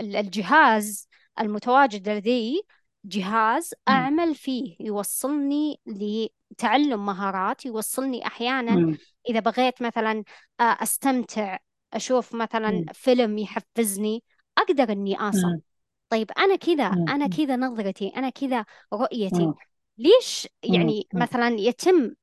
ال- 0.00 0.16
الجهاز 0.16 1.08
المتواجد 1.40 2.08
لدي 2.08 2.62
جهاز 3.04 3.74
مم. 3.88 3.94
أعمل 3.94 4.34
فيه 4.34 4.76
يوصلني 4.80 5.80
لتعلم 5.86 7.06
مهارات 7.06 7.66
يوصلني 7.66 8.26
أحيانا 8.26 8.74
مم. 8.76 8.98
إذا 9.28 9.40
بغيت 9.40 9.82
مثلا 9.82 10.24
آه، 10.60 10.76
أستمتع 10.82 11.58
أشوف 11.92 12.34
مثلا. 12.34 12.84
فيلم 12.92 13.38
يحفزني 13.38 14.22
أقدر 14.58 14.92
إني 14.92 15.16
أصل 15.16 15.46
مم. 15.46 15.60
طيب 16.08 16.30
أنا 16.38 16.56
كذا. 16.56 16.86
أنا 17.08 17.26
كذا 17.26 17.56
نظرتي 17.56 18.08
أنا 18.08 18.30
كذا 18.30 18.64
رؤيتي. 18.92 19.52
ليش. 19.98 20.48
يعني 20.62 21.08
مثلا 21.14 21.48
يتم 21.48 22.14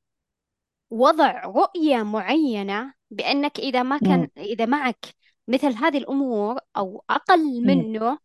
وضع 0.89 1.45
رؤية 1.45 2.03
معينة 2.03 2.93
بأنك 3.12 3.59
إذا 3.59 3.83
ما 3.83 3.98
كان. 3.98 4.27
إذا 4.38 4.65
معك 4.65 5.05
مثل 5.48 5.74
هذه 5.74 5.98
الأمور 5.98 6.59
أو 6.77 7.03
أقل. 7.09 7.65
منه 7.65 8.17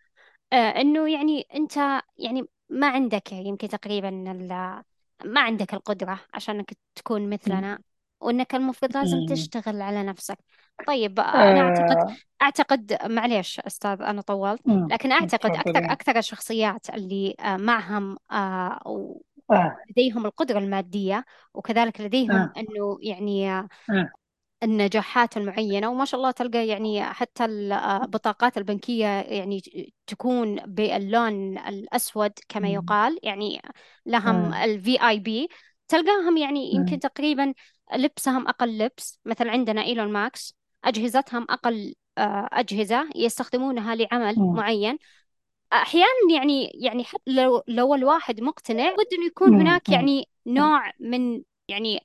آه 0.55 0.81
إنه 0.81 1.11
يعني 1.13 1.47
أنت 1.55 1.77
يعني 2.19 2.49
ما 2.69 2.87
عندك 2.89 3.33
يمكن 3.33 3.69
تقريبا 3.69 4.11
ما 5.25 5.41
عندك 5.41 5.75
القدرة 5.75 6.21
عشان 6.35 6.55
إنك 6.57 6.77
تكون 6.95 7.31
مثلنا 7.31 7.79
وإنك 8.21 8.55
المفروض 8.55 8.97
لازم. 8.97 9.27
تشتغل 9.29 9.83
على 9.83 10.03
نفسك 10.03 10.39
طيب 10.87 11.21
أنا 11.21 11.61
أعتقد 11.61 11.97
آه. 11.97 12.17
أعتقد 12.43 12.99
معليش 13.05 13.61
أستاذ 13.61 14.03
أنا 14.03 14.21
طولت. 14.21 14.61
لكن 14.67 15.13
أعتقد 15.13 15.51
أكثر 15.51 15.63
تفضلين 15.63 15.91
أكثر 15.91 16.19
الشخصيات 16.19 16.91
اللي 16.91 17.35
آه، 17.41 17.57
معهم 17.57 18.17
ولديهم 19.49 20.27
القدرة 20.27 20.59
المادية 20.59 21.25
وكذلك 21.55 22.01
لديهم 22.01 22.53
أنه 22.57 22.99
يعني 23.01 23.69
النجاحات 24.65 25.37
المعينة 25.37 25.91
وما 25.91 26.05
شاء 26.05 26.21
الله 26.21 26.31
تلقى 26.31 26.67
يعني 26.67 27.05
حتى 27.05 27.45
البطاقات 27.45 28.59
البنكية 28.59 29.07
يعني 29.07 29.63
تكون 30.07 30.57
باللون 30.57 31.59
الأسود 31.59 32.33
كما. 32.49 32.69
يقال 32.69 33.19
يعني 33.23 33.63
لهم. 34.07 34.55
ال 34.55 35.09
VIP 35.09 35.49
تلقاهم 35.89 36.37
يعني 36.37 36.75
يمكن 36.75 36.93
مم. 36.93 36.99
تقريبا 36.99 37.55
لبسهم 37.95 38.49
أقل 38.49 38.79
لبس 38.79 39.19
مثل 39.25 39.49
عندنا 39.49 39.83
إيلون 39.83 40.13
ماسك 40.13 40.57
أجهزتهم 40.85 41.47
أقل 41.51 41.95
آه، 42.19 42.49
أجهزة 42.53 43.09
يستخدمونها 43.17 43.95
لعمل. 43.95 44.35
معين 44.39 44.99
أحيانا 45.73 46.09
يعني 46.35 46.71
يعني 46.75 47.05
حتى 47.05 47.23
لو 47.27 47.63
لو 47.69 47.95
الواحد 47.95 48.41
مقتنع 48.41 48.91
بد 48.93 49.15
إنه 49.15 49.27
يكون. 49.27 49.61
هناك. 49.61 49.89
يعني 49.89 50.29
نوع 50.47 50.93
من 51.01 51.43
يعني 51.69 52.01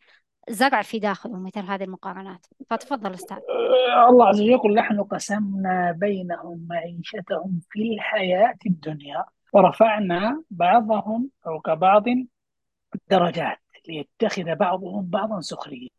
زرع 0.49 0.81
في 0.81 0.99
داخله 0.99 1.39
مثل 1.39 1.59
هذه 1.59 1.83
المقارنات. 1.83 2.45
فتفضل 2.69 3.13
أستاذ. 3.13 3.37
آه، 3.37 4.09
الله 4.09 4.27
عز 4.27 4.41
وجل 4.41 4.73
نحن 4.73 5.03
قسمنا 5.03 5.91
بينهم 5.91 6.67
معيشتهم 6.69 7.59
في 7.69 7.93
الحياة 7.93 8.57
الدنيا 8.65 9.25
ورفعنا 9.53 10.43
بعضهم 10.51 11.29
فوق 11.43 11.73
بعض 11.73 12.03
درجات 13.09 13.57
ليتخذ 13.87 14.55
بعضهم 14.55 15.09
بعضا 15.09 15.41
سخريا 15.41 15.89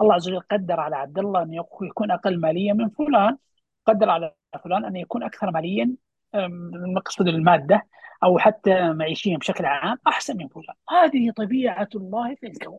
الله 0.00 0.14
عز 0.14 0.28
وجل 0.28 0.40
قدر 0.40 0.80
على 0.80 0.96
عبد 0.96 1.18
الله 1.18 1.42
أن 1.42 1.54
يكون 1.54 2.10
أقل 2.10 2.40
ماليا 2.40 2.72
من 2.72 2.88
فلان 2.88 3.36
قدر 3.86 4.10
على 4.10 4.34
فلان 4.64 4.84
أن 4.84 4.96
يكون 4.96 5.22
أكثر 5.22 5.50
ماليا 5.50 5.94
المقصود 6.34 7.28
المادة 7.28 7.86
أو 8.24 8.38
حتى 8.38 8.92
معيشيا 8.92 9.36
بشكل 9.36 9.64
عام 9.64 9.98
أحسن 10.06 10.36
من 10.36 10.48
فلان. 10.48 10.76
هذه 10.90 11.30
طبيعة 11.36 11.88
الله 11.94 12.34
في 12.34 12.46
الكون. 12.46 12.78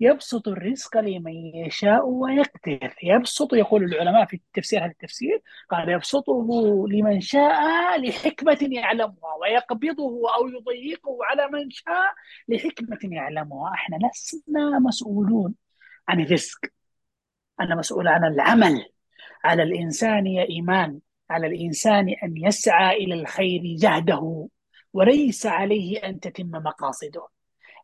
يبسط 0.00 0.48
الرزق 0.48 0.96
لمن 0.98 1.32
يشاء 1.54 2.06
ويقدر. 2.06 2.94
يبسط 3.02 3.54
يقول 3.54 3.84
العلماء 3.84 4.24
في 4.24 4.36
التفسير 4.36 4.80
هذا 4.84 4.90
التفسير 4.90 5.42
قال 5.70 5.88
يبسطه 5.88 6.48
لمن 6.88 7.20
شاء 7.20 8.00
لحكمة 8.00 8.58
يعلمها 8.70 9.34
ويقبضه 9.40 10.34
أو 10.34 10.48
يضيقه 10.48 11.18
على 11.22 11.48
من 11.48 11.70
شاء 11.70 12.14
لحكمة 12.48 12.98
يعلمها. 13.04 13.74
إحنا 13.74 13.96
لسنا 13.96 14.78
مسؤولون 14.78 15.54
عن 16.08 16.20
الرزق. 16.20 16.58
أنا 17.60 17.74
مسؤول 17.74 18.08
عن 18.08 18.24
العمل. 18.24 18.84
على 19.44 19.62
الإنسان 19.62 20.26
يا 20.26 20.48
إيمان. 20.48 21.00
على 21.30 21.46
الإنسان 21.46 22.08
أن 22.08 22.36
يسعى 22.36 22.96
إلى 22.96 23.14
الخير 23.14 23.60
جهده 23.64 24.48
وليس 24.92 25.46
عليه 25.46 25.98
أن 25.98 26.20
تتم 26.20 26.50
مقاصده. 26.50 27.37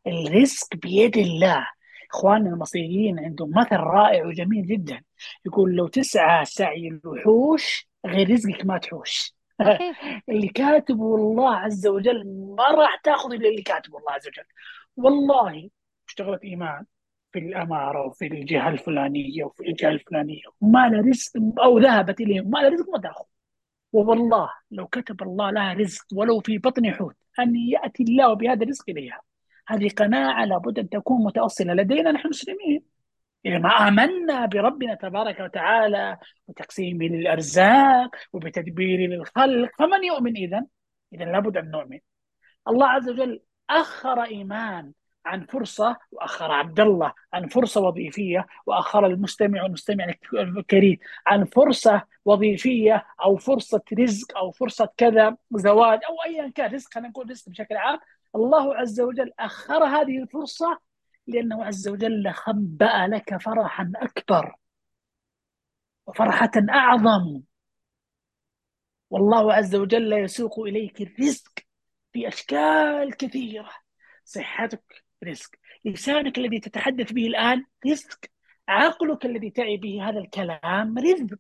الرزق 0.07 0.77
بيد 0.77 1.17
الله. 1.17 1.67
إخواننا 2.11 2.51
المصريين 2.51 3.19
عندهم 3.19 3.51
مثل 3.51 3.77
رائع 3.77 4.27
وجميل 4.27 4.67
جدا. 4.67 5.03
يقول 5.47 5.77
لو 5.77 5.89
تسعى 5.89 6.45
سعي 6.45 6.89
الوحوش 6.89 7.89
غير 8.07 8.31
رزقك 8.31 8.65
ما 8.67 8.79
تحوش. 8.79 9.35
اللي 10.29 10.49
كاتبه 10.49 11.15
الله 11.17 11.57
عز 11.57 11.87
وجل 11.87 12.25
ما 12.57 12.65
راح 12.71 12.97
تاخذ 13.05 13.33
إلا 13.33 13.49
اللي 13.49 13.63
كاتبه 13.63 13.99
الله 13.99 14.13
عز 14.13 14.27
وجل. 14.29 14.45
والله 14.97 15.71
اشتغلت 16.09 16.45
إيمان 16.45 16.85
في 17.33 17.39
الأمارة 17.39 18.07
وفي 18.07 18.27
الجهة 18.27 18.69
الفلانية 18.69 19.45
وفي 19.45 19.69
الجهة 19.69 19.89
الفلانية 19.91 20.43
وما 20.61 20.89
لها 20.89 21.01
رزق 21.01 21.33
أو 21.63 21.79
ذهبت 21.79 22.21
إليهم 22.21 22.51
ما 22.51 22.59
لها 22.59 22.71
رزق 22.71 22.91
ما 22.91 22.99
تاخذ. 23.01 23.25
والله 23.93 24.51
لو 24.71 24.87
كتب 24.87 25.23
الله 25.23 25.51
لها 25.51 25.73
رزق 25.73 26.05
ولو 26.15 26.41
في 26.41 26.59
بطن 26.59 26.93
حوت 26.95 27.17
أن 27.39 27.57
يأتي 27.57 28.03
الله 28.03 28.35
بهذا 28.35 28.65
الرزق 28.65 28.85
إليها. 28.91 29.21
هذه 29.69 29.89
قناعة 29.89 30.45
لابد 30.45 30.79
أن 30.79 30.89
تكون 30.89 31.25
متأصلة. 31.25 31.75
لدينا 31.75 32.13
نحن 32.13 32.29
مسلمين. 32.29 32.83
إذا 33.47 33.59
ما 33.59 33.89
آمنا 33.89 34.47
بربنا 34.47 34.95
تبارك 34.95 35.41
وتعالى 35.41 36.19
وتقسيمه 36.49 37.07
للأرزاق 37.07 38.11
وبتدبيره 38.33 39.15
للخلق. 39.15 39.71
فمن 39.79 40.05
يؤمن 40.05 40.37
إذا؟ 40.37 40.67
إذا 41.13 41.25
لابد 41.25 41.57
أن 41.57 41.71
نؤمن. 41.71 41.99
الله 42.69 42.87
عز 42.87 43.09
وجل 43.09 43.41
أخر 43.71 44.23
إيمان 44.23 44.93
عن 45.27 45.47
فرصة 45.47 45.97
وأخر 46.13 46.53
عبد 46.53 46.81
الله 46.81 47.13
عن 47.33 47.47
فرصة 47.47 47.81
وظيفية 47.81 48.47
وأخر 48.67 49.07
المستمع 49.07 49.63
والمستمع 49.63 50.07
الكريم 50.35 50.99
عن 51.27 51.45
فرصة 51.45 52.03
وظيفية 52.25 53.07
أو 53.25 53.37
فرصة 53.37 53.83
رزق 53.99 54.39
أو 54.39 54.51
فرصة 54.51 54.89
كذا 54.97 55.37
زواج 55.55 56.01
أو 56.09 56.17
أيا 56.27 56.49
كان. 56.49 56.75
رزق 56.75 56.95
خلينا 56.95 57.09
نقول 57.09 57.31
رزق 57.31 57.49
بشكل 57.49 57.77
عام. 57.77 57.99
الله 58.37 58.77
عز 58.77 59.01
وجل 59.01 59.33
أخر 59.39 59.85
هذه 59.85 60.23
الفرصة 60.23 60.79
لأنه 61.27 61.65
عز 61.65 61.89
وجل 61.89 62.33
خبأ 62.33 63.07
لك 63.07 63.37
فرحا 63.37 63.93
أكبر 63.97 64.55
وفرحة 66.07 66.51
أعظم. 66.71 67.43
والله 69.11 69.53
عز 69.53 69.75
وجل 69.75 70.13
يسوق 70.13 70.61
إليك 70.61 71.01
الرزق 71.03 71.53
في 72.13 72.29
أشكال 72.29 73.17
كثيرة. 73.17 73.71
صحتك 74.25 75.05
رزق 75.25 75.51
لسانك 75.85 76.39
الذي 76.39 76.61
تتحدث 76.61 77.13
به 77.13 77.27
الآن 77.27 77.65
رزق 77.87 78.19
عقلك 78.69 79.27
الذي 79.27 79.51
تعي 79.51 79.77
به 79.77 80.09
هذا 80.09 80.19
الكلام 80.19 80.99
رزق 80.99 81.39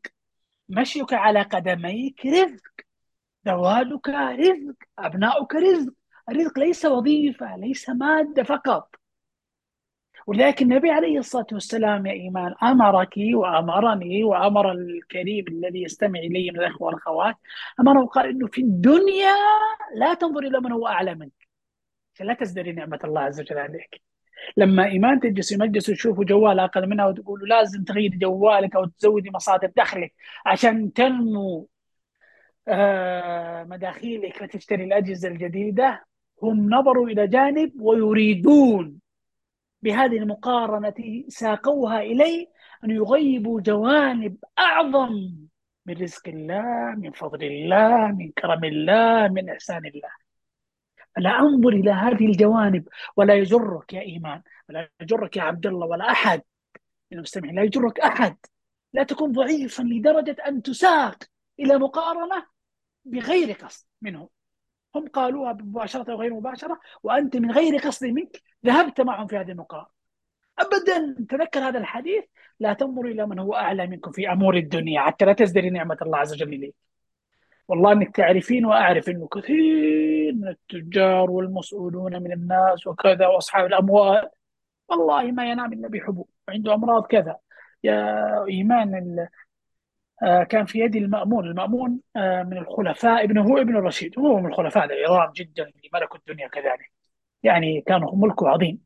مشيك 0.69 1.13
على 1.13 1.43
قدميك 1.43 2.27
رزق 2.27 2.73
زواجك 3.47 4.09
رزق 4.09 4.77
أبناؤك 4.99 5.55
رزق. 5.55 5.95
الرزق 6.29 6.59
ليس 6.59 6.85
وظيفة 6.85 7.57
ليس 7.57 7.91
مادة 7.91 8.43
فقط. 8.43 8.95
ولكن 10.27 10.73
النبي 10.73 10.91
عليه 10.91 11.19
الصلاة 11.19 11.47
والسلام 11.53 12.07
يا 12.07 12.13
إيمان 12.13 12.55
أمرك 12.63 13.15
وأمرني 13.35 14.25
وأمر 14.25 14.73
الكريم 14.73 15.45
الذي 15.49 15.83
يستمع 15.83 16.19
إلي 16.19 16.51
من 16.51 16.61
الأخوة 16.61 16.87
والأخوات 16.87 17.37
أمره 17.81 18.03
وقال 18.03 18.29
إنه 18.29 18.47
في 18.47 18.61
الدنيا 18.61 19.35
لا 19.95 20.15
تنظر 20.15 20.41
إلى 20.41 20.61
من 20.61 20.73
هو 20.73 20.87
أعلى 20.87 21.15
منك. 21.15 21.49
لا 22.21 22.35
تزدري 22.35 22.73
نعمة 22.73 22.99
الله 23.05 23.21
عز 23.21 23.41
وجل 23.41 23.59
عليك. 23.59 24.03
لما 24.57 24.85
إيمان 24.87 25.21
تجلس 25.21 25.53
في 25.53 25.61
مجلس 25.61 25.89
وتشوفوا 25.89 26.25
جوال 26.25 26.61
أقل 26.61 26.89
منها 26.89 27.07
وتقول 27.07 27.49
لازم 27.49 27.85
تغيري 27.85 28.17
جوالك 28.19 28.77
أو 28.77 28.85
تزودي 28.85 29.31
مصادر 29.31 29.73
دخلك 29.77 30.15
عشان 30.47 30.93
تنمو 30.93 31.69
آه 32.69 33.65
مداخيلك 33.65 34.37
فتشتري 34.37 34.85
الأجهزة 34.85 35.29
الجديدة. 35.29 36.07
هم 36.43 36.75
نظروا 36.75 37.09
إلى 37.09 37.27
جانب 37.27 37.73
ويريدون 37.81 39.01
بهذه 39.83 40.17
المقارنة 40.17 41.25
ساقوها 41.29 42.03
إلي 42.03 42.49
أن 42.85 42.91
يغيبوا 42.91 43.61
جوانب 43.61 44.37
أعظم 44.59 45.13
من 45.87 45.95
رزق 45.95 46.29
الله 46.29 46.95
من 46.97 47.13
فضل 47.13 47.45
الله 47.45 48.13
من 48.13 48.33
كرم 48.33 48.65
الله 48.65 49.29
من 49.29 49.51
إحسان 49.51 49.87
الله. 49.87 50.11
فلا 51.17 51.41
أنظر 51.41 51.69
إلى 51.69 51.91
هذه 51.91 52.27
الجوانب 52.27 52.89
ولا 53.17 53.35
يجرك 53.35 53.93
يا 53.93 54.01
إيمان 54.01 54.43
ولا 54.69 54.89
يجرك 55.01 55.37
يا 55.37 55.43
عبد 55.43 55.67
الله 55.67 55.87
ولا 55.87 56.11
أحد. 56.11 56.43
من 57.13 57.19
المستمعين 57.19 57.55
لا 57.55 57.63
يجرك 57.63 58.01
أحد. 58.01 58.37
لا 58.93 59.03
تكون 59.03 59.33
ضعيفا 59.33 59.83
لدرجة 59.83 60.37
أن 60.49 60.63
تساق 60.63 61.25
إلى 61.61 61.79
مقارنة 61.79 62.47
بغير 63.05 63.53
قصد 63.53 63.87
منهم 64.03 64.29
هم 64.95 65.09
قالوها 65.09 65.53
مباشرة 65.53 66.13
أو 66.13 66.21
غير 66.21 66.35
مباشرة 66.35 66.81
وأنت 67.03 67.37
من 67.37 67.51
غير 67.51 67.77
قصد 67.77 68.07
منك 68.07 68.43
ذهبت 68.67 69.01
معهم 69.01 69.27
في 69.27 69.37
هذه 69.37 69.51
المقارنة 69.51 69.95
أبدا 70.59 71.27
تذكر 71.29 71.61
هذا 71.61 71.79
الحديث 71.79 72.25
لا 72.61 72.73
تنظر 72.73 73.05
إلى 73.05 73.27
من 73.27 73.39
هو 73.39 73.55
أعلى 73.55 73.87
منكم 73.87 74.13
في 74.13 74.33
أمور 74.33 74.57
الدنيا 74.57 75.01
حتى 75.01 75.25
لا 75.25 75.33
تزدري 75.33 75.71
نعمة 75.71 75.97
الله 76.03 76.19
عز 76.19 76.33
وجل 76.33 76.53
إليك. 76.55 76.75
والله 77.69 77.93
إنك 77.93 78.17
تعرفين 78.17 78.67
وأعرف 78.67 79.09
إنه 79.09 79.29
كثير 79.29 80.33
من 80.35 80.49
التجار 80.49 81.31
والمسؤولون 81.31 82.23
من 82.23 82.33
الناس 82.33 82.87
وكذا 82.87 83.27
وأصحاب 83.27 83.67
الأموال. 83.67 84.29
والله 84.89 85.23
ما 85.23 85.51
ينام 85.51 85.73
إلا 85.73 85.89
بحبوب 85.89 86.29
عنده 86.49 86.75
أمراض 86.75 87.07
كذا. 87.07 87.37
يا 87.85 88.45
إيمان 88.45 89.29
كان 90.51 90.65
في 90.67 90.79
يدي 90.81 90.99
المأمون. 90.99 91.47
المأمون 91.47 92.01
آه 92.17 92.43
من 92.43 92.59
الخلفاء 92.59 93.25
ابنه 93.25 93.43
هو 93.43 93.59
ابن 93.59 93.77
الرشيد. 93.77 94.19
هو 94.19 94.41
من 94.41 94.47
الخلفاء 94.47 94.85
العظام 94.85 95.33
جدا 95.37 95.63
اللي 95.63 95.91
ملكوا 95.95 96.19
الدنيا 96.19 96.49
كذلك. 96.49 96.93
يعني 97.43 97.81
كان 97.81 98.01
ملكه 98.13 98.49
عظيم. 98.49 98.81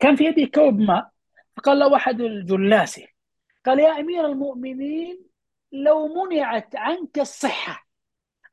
كان 0.00 0.16
في 0.16 0.24
يدي 0.24 0.46
كوب 0.46 0.78
ماء 0.78 1.10
فقال 1.56 1.78
له 1.78 1.96
أحد 1.96 2.20
الجلاسة 2.20 3.06
قال 3.66 3.78
يا 3.78 4.00
أمير 4.00 4.26
المؤمنين 4.26 5.26
لو 5.72 6.08
منعت 6.14 6.76
عنك 6.76 7.18
الصحة 7.18 7.86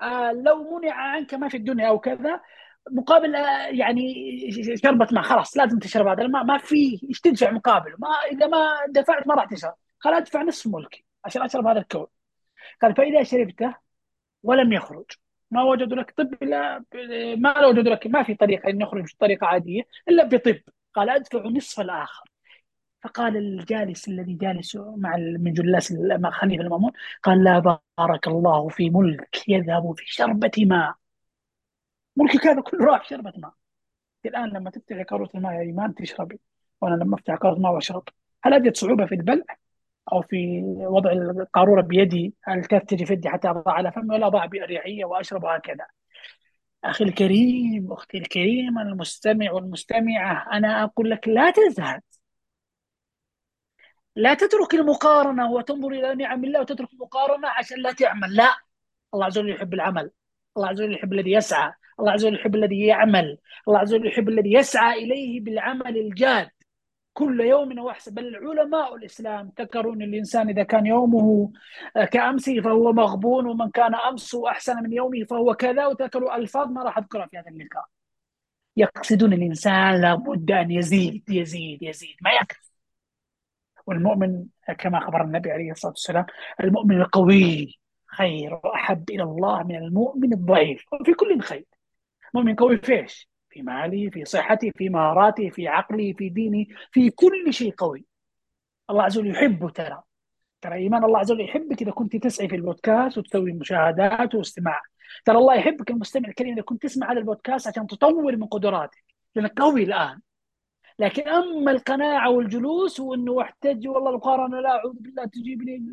آه 0.02 0.32
لو 0.32 0.80
منع 0.80 0.94
عنك 0.94 1.34
ما 1.34 1.48
في 1.50 1.58
الدنيا 1.58 1.88
أو 1.90 2.00
كذا 2.00 2.42
مقابل 2.92 3.36
آه 3.36 3.68
يعني 3.68 4.06
شربة 4.84 5.08
ماء 5.12 5.24
خلاص 5.24 5.58
لازم 5.58 5.80
تشرب 5.80 6.08
هذا 6.08 6.22
الماء. 6.22 6.44
ما 6.44 6.58
في 6.58 7.00
إيش 7.10 7.20
تدفع 7.22 7.52
مقابله 7.52 7.96
ما 8.00 8.08
إذا 8.32 8.48
ما 8.48 8.68
دفعت 8.90 9.28
ما 9.28 9.36
راح 9.36 9.46
تشرب. 9.46 9.74
قال 10.02 10.14
أدفع 10.14 10.42
نصف 10.44 10.68
ملكي. 10.68 11.06
عشان 11.26 11.42
أشرب 11.42 11.68
هذا 11.68 11.80
الكوب 11.80 12.10
قال 12.82 12.96
فإذا 12.96 13.24
شربته 13.24 13.76
ولم 14.44 14.74
يخرج. 14.74 15.06
ما 15.52 15.64
وجدوا 15.64 15.98
لك 15.98 16.12
طب 16.12 16.34
إلا 16.44 16.84
ما 17.38 17.66
وجدوا 17.66 17.94
لك 17.94 18.08
ما 18.08 18.24
في 18.24 18.36
طريقة 18.36 18.70
إن 18.70 18.82
يخرج 18.82 19.14
بطريقه 19.16 19.48
عادية 19.48 19.84
إلا 20.10 20.24
بطب. 20.24 20.60
قال 20.94 21.10
أدفع 21.10 21.40
نصف 21.40 21.80
الآخر. 21.80 22.30
فقال 23.04 23.38
الجالس 23.38 24.08
الذي 24.08 24.34
جالس 24.34 24.76
مع 24.76 25.18
من 25.18 25.54
جلاس 25.54 25.94
خليفة 26.32 26.64
المأمون 26.64 26.92
قال 27.24 27.44
لا 27.44 27.80
بارك 27.98 28.28
الله 28.28 28.70
في 28.70 28.90
ملك 28.90 29.50
يذهب 29.50 29.94
في 29.98 30.06
شربة 30.06 30.52
ماء. 30.58 30.96
ملكك 32.16 32.48
هذا 32.48 32.62
كله 32.62 32.86
راح 32.86 33.10
شربة 33.10 33.34
ماء. 33.38 33.54
الآن 34.26 34.50
لما 34.50 34.70
تفتحي 34.70 35.04
قاروره 35.04 35.30
الماء 35.36 35.54
يا 35.54 35.62
إيمان 35.62 35.96
تشربي. 35.96 36.40
وأنا 36.82 36.96
لما 36.96 37.16
أفتح 37.16 37.36
قاروره 37.36 37.60
ماء 37.60 37.74
وأشرب. 37.74 38.04
هل 38.44 38.54
أجد 38.54 38.76
صعوبة 38.76 39.06
في 39.06 39.16
البلع؟ 39.16 39.44
أو 40.12 40.22
في 40.22 40.62
وضع 40.78 41.12
القارورة 41.12 41.82
بيدي 41.82 42.34
هل 42.44 42.66
تجي 42.66 43.06
في 43.06 43.14
يدي 43.14 43.30
حتى 43.30 43.50
اضع 43.50 43.72
على 43.72 43.92
فمي 43.92 44.16
ولا 44.16 44.28
اضع 44.28 44.46
باريحيه 44.46 45.06
وأشرب 45.06 45.46
هكذا 45.46 45.86
أخي 46.84 47.04
الكريم 47.04 47.92
أختي 47.94 48.18
الكريمة 48.18 48.82
المستمع 48.82 49.52
والمستمعة 49.52 50.48
أنا 50.54 50.84
أقول 50.84 51.10
لك 51.10 51.28
لا 51.28 51.52
تزهد. 51.52 52.02
لا 54.16 54.34
تترك 54.34 54.74
المقارنة 54.74 55.52
وتنظر 55.52 55.88
إلى 55.92 56.16
نعم 56.16 56.44
الله 56.44 56.62
وتترك 56.62 56.94
المقارنة 56.94 57.48
عشان 57.50 57.78
لا 57.82 57.92
تعمل. 57.92 58.36
لا. 58.36 58.56
الله 59.14 59.26
عز 59.26 59.38
وجل 59.38 59.50
يحب 59.50 59.74
العمل. 59.74 60.12
الله 60.58 60.68
عز 60.68 60.82
وجل 60.82 60.94
يحب 60.94 61.14
الذي 61.14 61.32
يسعى. 61.32 61.74
الله 62.00 62.12
عز 62.12 62.26
وجل 62.26 62.36
يحب 62.36 62.56
الذي 62.56 62.86
يعمل. 62.86 63.38
الله 63.68 63.80
عز 63.80 63.94
وجل 63.94 64.08
يحب 64.08 64.30
الذي 64.30 64.54
يسعى 64.54 65.04
إليه 65.04 65.42
بالعمل 65.42 65.98
الجاد. 65.98 66.50
كل 67.14 67.40
يوم 67.42 67.80
وأحسن 67.80 68.14
بل 68.14 68.36
علماء 68.36 68.96
الإسلام 68.96 69.52
ذكروا 69.60 69.94
أن 69.94 70.02
الإنسان 70.02 70.50
إذا 70.50 70.64
كان 70.64 70.86
يومه 70.86 71.52
كأمسه 72.12 72.62
فهو 72.62 72.94
مغبون 72.94 73.48
ومن 73.48 73.72
كان 73.72 73.96
أمسه 73.96 74.50
أحسن 74.50 74.84
من 74.84 74.94
يومه 74.94 75.24
فهو 75.24 75.54
كذا. 75.54 75.86
وذكروا 75.88 76.36
ألفاظ 76.36 76.68
ما 76.72 76.84
راح 76.84 76.98
أذكرها 76.98 77.26
في 77.28 77.38
هذا 77.38 77.50
اللقاء. 77.50 77.86
يقصدون 78.78 79.34
الإنسان 79.34 80.02
لابد 80.02 80.52
أن 80.52 80.72
يزيد 80.72 81.30
يزيد 81.30 81.84
يزيد. 81.84 82.16
ما 82.22 82.32
يكفي 82.32 82.70
والمؤمن 83.88 84.46
كما 84.78 84.98
أخبر 84.98 85.24
النبي 85.24 85.52
عليه 85.52 85.72
الصلاة 85.72 85.92
والسلام 85.92 86.26
المؤمن 86.64 87.02
القوي 87.02 87.80
خير 88.08 88.54
وأحب 88.54 89.10
إلى 89.10 89.24
الله 89.24 89.64
من 89.64 89.76
المؤمن 89.76 90.34
الضعيف. 90.34 90.86
وفي 90.94 91.14
كل 91.14 91.42
خير. 91.42 91.66
مؤمن 92.34 92.56
قوي 92.56 92.78
في 92.78 93.00
إيش؟ 93.00 93.33
في 93.54 93.62
مالي 93.62 94.12
في 94.12 94.26
صحتي 94.26 94.72
في 94.72 94.90
مهاراتي 94.90 95.52
في 95.52 95.68
عقلي 95.68 96.14
في 96.14 96.30
ديني 96.30 96.70
في 96.92 97.10
كل 97.10 97.54
شيء 97.54 97.74
قوي. 97.78 98.06
الله 98.90 99.04
عز 99.04 99.18
وجل 99.18 99.32
يحبه 99.32 99.70
ترى. 99.70 100.04
ترى 100.62 100.76
إيمان 100.76 101.04
الله 101.04 101.20
عز 101.20 101.32
وجل 101.32 101.42
يحبك 101.42 101.82
إذا 101.82 101.92
كنت 101.92 102.16
تسعي 102.16 102.48
في 102.48 102.56
البودكاست 102.56 103.18
وتسوي 103.18 103.54
مشاهدات 103.54 104.36
واستماع. 104.36 104.82
ترى 105.26 105.38
الله 105.38 105.56
يحبك 105.56 105.92
المستمع 105.92 106.30
الكريم 106.30 106.54
إذا 106.54 106.62
كنت 106.62 106.84
تسمع 106.84 107.12
هذا 107.12 107.20
البودكاست 107.20 107.68
عشان 107.68 107.88
تطور 107.88 108.36
من 108.36 108.48
قدراتك 108.48 109.04
لانك 109.36 109.60
قوي 109.60 109.84
الآن. 109.84 110.20
لكن 111.00 111.28
أما 111.28 111.72
القناعة 111.72 112.30
والجلوس 112.30 113.00
وانه 113.00 113.42
احتج 113.42 113.88
والله 113.88 114.10
المقارنه 114.10 114.60
لا 114.60 114.70
أعوذ 114.70 114.94
بالله 114.94 115.26
تجيبني 115.26 115.86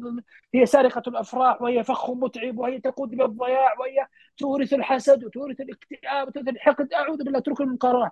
هي 0.55 0.67
سارقه 0.67 1.03
الأفراح 1.07 1.63
وهي 1.63 1.85
فخ 1.85 2.11
متعب 2.11 2.59
وهي 2.59 2.81
تقود 2.81 3.13
إلى 3.13 3.25
الضياع 3.25 3.79
وهي 3.79 4.07
تورث 4.37 4.73
الحسد 4.73 5.25
وتورث 5.25 5.61
الاكتئاب 5.61 6.29
وتورث 6.29 6.49
الحقد 6.49 6.93
أعوذ 6.93 7.25
بالله 7.25 7.39
اترك 7.39 7.61
المقارنه 7.61 8.11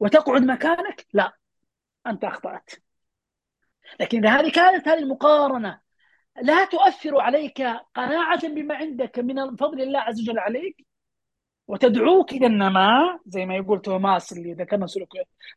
وتقعد 0.00 0.42
مكانك؟ 0.42 1.06
لا 1.12 1.32
أنت 2.06 2.24
أخطأت. 2.24 2.70
لكن 4.00 4.18
إذا 4.26 4.40
هذه 4.40 4.50
كانت 4.50 4.88
هذه 4.88 4.98
المقارنة 4.98 5.80
لا 6.42 6.64
تؤثر 6.64 7.20
عليك 7.20 7.62
قناعة 7.94 8.48
بما 8.48 8.74
عندك 8.74 9.18
من 9.18 9.56
فضل 9.56 9.80
الله 9.80 9.98
عز 9.98 10.20
وجل 10.20 10.38
عليك 10.38 10.85
وتدعوك 11.68 12.32
إلى 12.32 12.46
النماء 12.46 13.20
زي 13.26 13.46
ما 13.46 13.56
يقول 13.56 13.82
توماس 13.82 14.32
اللي 14.32 14.52
ذكرنا 14.52 14.86
سلوك 14.86 15.08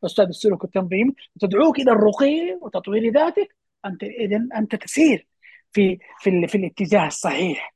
أستاذ 0.06 0.26
السلوك 0.26 0.64
والتنظيم 0.64 1.14
تدعوك 1.40 1.80
إلى 1.80 1.92
الرقي 1.92 2.58
وتطوير 2.62 3.14
ذاتك 3.14 3.56
أنت 3.86 4.04
اذا 4.04 4.48
أنت 4.56 4.76
تسير 4.76 5.28
في 5.72 6.00
في 6.20 6.48
في 6.48 6.58
الاتجاه 6.58 7.08
الصحيح. 7.08 7.76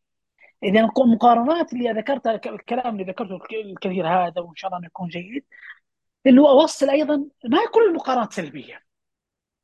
اذا 0.63 0.80
المقارنات 0.80 1.74
اللي 1.74 1.91
ذكرتها 1.91 2.36
الكلام 2.36 2.93
اللي 2.96 3.04
ذكرته 3.12 3.39
الكثير 3.52 4.08
هذا 4.08 4.41
وإن 4.41 4.56
شاء 4.56 4.72
الله 4.72 4.86
يكون 4.86 5.08
جيد 5.08 5.46
هو 6.28 6.48
أوصل 6.50 6.89
أيضا 6.89 7.15
ما 7.46 7.60
كل 7.74 7.84
المقارنات 7.89 8.34
سلبية. 8.34 8.82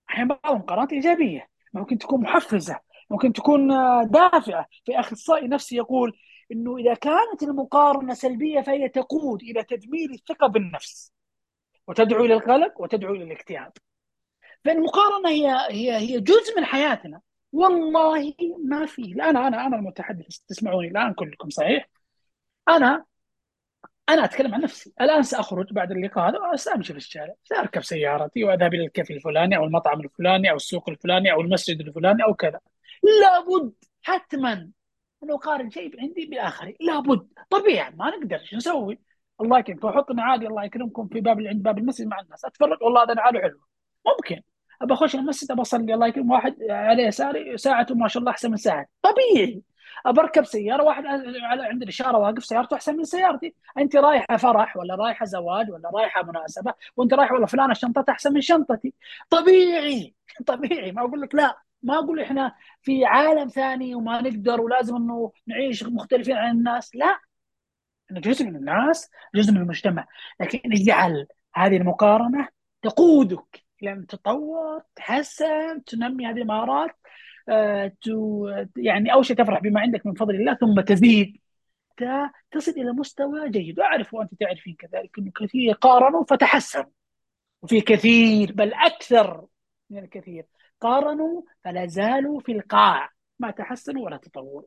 أحيانا 0.10 0.40
بعض 0.44 0.54
المقارنات 0.56 0.94
إيجابية. 0.94 1.50
ممكن 1.74 1.98
تكون 1.98 2.22
محفزة 2.22 2.80
ممكن 3.10 3.34
تكون 3.34 3.68
دافعة. 4.10 4.68
في 4.86 5.00
أخصائي 5.00 5.48
نفسي 5.48 5.76
يقول 5.76 6.18
إنه 6.52 6.78
إذا 6.78 6.94
كانت 6.94 7.44
المقارنة 7.44 8.14
سلبية 8.14 8.62
فهي 8.62 8.90
تقود 8.90 9.42
إلى 9.42 9.64
تدمير 9.64 10.10
الثقة 10.10 10.48
بالنفس 10.48 11.14
وتدعو 11.88 12.26
إلى 12.26 12.34
القلق 12.34 12.82
وتدعو 12.82 13.14
إلى 13.14 13.24
الاكتئاب. 13.24 13.72
فالمقارنة 14.66 15.30
هي 15.30 15.68
هي 15.70 15.98
هي 15.98 16.20
جزء 16.20 16.58
من 16.58 16.66
حياتنا. 16.66 17.22
والله 17.52 18.34
ما 18.66 18.86
في. 18.86 19.02
الآن 19.02 19.38
أنا 19.38 19.68
أنا 19.68 19.76
المتحدث 19.76 20.38
تسمعوني 20.48 20.88
الآن 20.88 21.14
كلكم 21.14 21.50
صحيح؟ 21.50 21.90
أنا 22.70 23.06
أنا 24.10 24.26
أتكلم 24.26 24.54
عن 24.54 24.62
نفسي. 24.62 24.94
الآن 25.02 25.24
سأخرج 25.24 25.74
بعد 25.74 25.92
اللقاء 25.92 26.30
هذا 26.30 26.40
وسامشي 26.54 26.94
في 26.94 26.98
الشارع. 26.98 27.34
سأركب 27.44 27.84
سيارتي 27.84 28.44
وأذهب 28.44 28.74
إلى 28.74 28.86
الكافي 28.86 29.14
الفلاني 29.14 29.58
أو 29.58 29.64
المطعم 29.64 30.00
الفلاني 30.00 30.52
أو 30.52 30.56
السوق 30.56 30.90
الفلاني 30.90 31.32
أو 31.32 31.42
المسجد 31.42 31.80
الفلاني 31.80 32.24
أو 32.24 32.34
كذا. 32.34 32.60
لابد 33.04 33.74
حتما 34.04 34.70
انه 35.24 35.36
اقارن 35.36 35.70
شيء 35.70 36.02
عندي 36.02 36.26
بالآخرين. 36.26 36.76
لابد. 36.80 37.28
طبيعي 37.50 37.92
ما 37.96 38.10
نقدر. 38.10 38.40
شو 38.44 38.56
نسوي؟ 38.56 39.00
الله 39.42 39.60
يكرمكم. 39.60 39.88
أحط 39.88 40.06
عادي 40.20 40.48
الله 40.48 40.64
يكرمكم 40.64 41.08
في 41.08 41.22
باب 41.22 41.42
عند 41.42 41.64
باب 41.64 41.78
المسجد 41.78 42.08
مع 42.08 42.20
الناس. 42.20 42.46
اتفرج 42.46 42.78
والله 42.84 43.04
هذا 43.04 43.14
نعاله 43.14 43.42
حلو. 43.42 43.60
ممكن. 44.06 44.42
ابى 44.82 44.94
أخش 44.94 45.16
المسجد 45.16 45.52
ابى 45.52 45.62
أصلي. 45.62 45.94
الله 45.94 46.08
يكرم 46.08 46.32
واحد 46.32 46.56
على 46.70 47.04
يساري 47.04 47.58
ساعته 47.58 47.96
ما 47.96 48.08
شاء 48.08 48.22
الله 48.22 48.32
أحسن 48.32 48.52
من 48.52 48.58
ساعتي 48.58 48.90
طبيعي. 49.02 49.64
بركب 50.06 50.44
سيارة 50.46 50.84
واحد 50.84 51.06
عند 51.06 51.82
الإشارة 51.84 52.18
واقف 52.18 52.46
سيارته 52.46 52.76
أحسن 52.76 52.98
من 52.98 53.04
سيارتي. 53.04 53.56
أنت 53.78 53.96
رايحة 53.96 54.38
فرح 54.38 54.78
ولا 54.78 54.96
رايحة 54.96 55.26
زواج 55.26 55.72
ولا 55.72 55.90
رايحة 55.96 56.24
مناسبة؟ 56.24 56.74
وأنت 56.98 57.14
رايح 57.14 57.32
والله 57.32 57.48
فلانة 57.48 57.74
شنطتها 57.74 58.12
أحسن 58.12 58.34
من 58.34 58.42
شنطتي. 58.42 58.94
طبيعي. 59.30 60.16
طبيعي. 60.46 60.92
ما 60.92 61.02
أقول 61.02 61.22
لك 61.22 61.36
لا. 61.36 61.58
ما 61.84 62.00
أقول 62.00 62.20
إحنا 62.20 62.56
في 62.82 63.06
عالم 63.06 63.48
ثاني 63.48 63.96
وما 63.96 64.22
نقدر 64.22 64.62
ولازم 64.62 64.96
إنه 64.96 65.32
نعيش 65.48 65.84
مختلفين 65.84 66.36
عن 66.36 66.52
الناس 66.58 66.96
لا. 66.96 67.20
إحنا 68.08 68.20
جزء 68.20 68.46
من 68.46 68.56
الناس 68.56 69.10
جزء 69.36 69.52
من 69.52 69.58
المجتمع. 69.62 70.08
لكن 70.40 70.74
اجعل 70.74 71.28
هذه 71.56 71.78
المقارنة 71.78 72.48
تقودك 72.82 73.64
إلى 73.84 73.92
ان 73.94 74.08
تحسن 74.96 75.84
تنمي 75.84 76.26
هذه 76.26 76.38
المهارات 76.42 76.92
آه، 77.50 77.92
يعني 78.78 79.14
أول 79.14 79.26
شيء 79.26 79.38
تفرح 79.38 79.60
بما 79.60 79.80
عندك 79.82 80.06
من 80.06 80.14
فضل 80.14 80.36
الله 80.36 80.54
ثم 80.54 80.82
تزيد. 80.82 81.42
تصل 82.52 82.72
إلى 82.72 82.92
مستوى 82.92 83.50
جيد. 83.50 83.80
واعرف 83.80 84.14
وأنت 84.14 84.32
تعرفين 84.40 84.76
كذلك 84.80 85.18
إنه 85.20 85.32
كثير 85.36 85.74
قارنوا 85.74 86.24
فتحسنوا. 86.24 86.92
وفي 87.62 87.82
كثير 87.82 88.52
بل 88.54 88.74
أكثر 88.74 89.46
من 89.90 89.98
الكثير. 90.04 90.46
قارنوا 90.82 91.42
فلا 91.64 91.86
زالوا 91.86 92.40
في 92.40 92.52
القاع. 92.52 93.10
ما 93.40 93.52
تحسنوا 93.52 94.06
ولا 94.06 94.18
تطوروا 94.18 94.64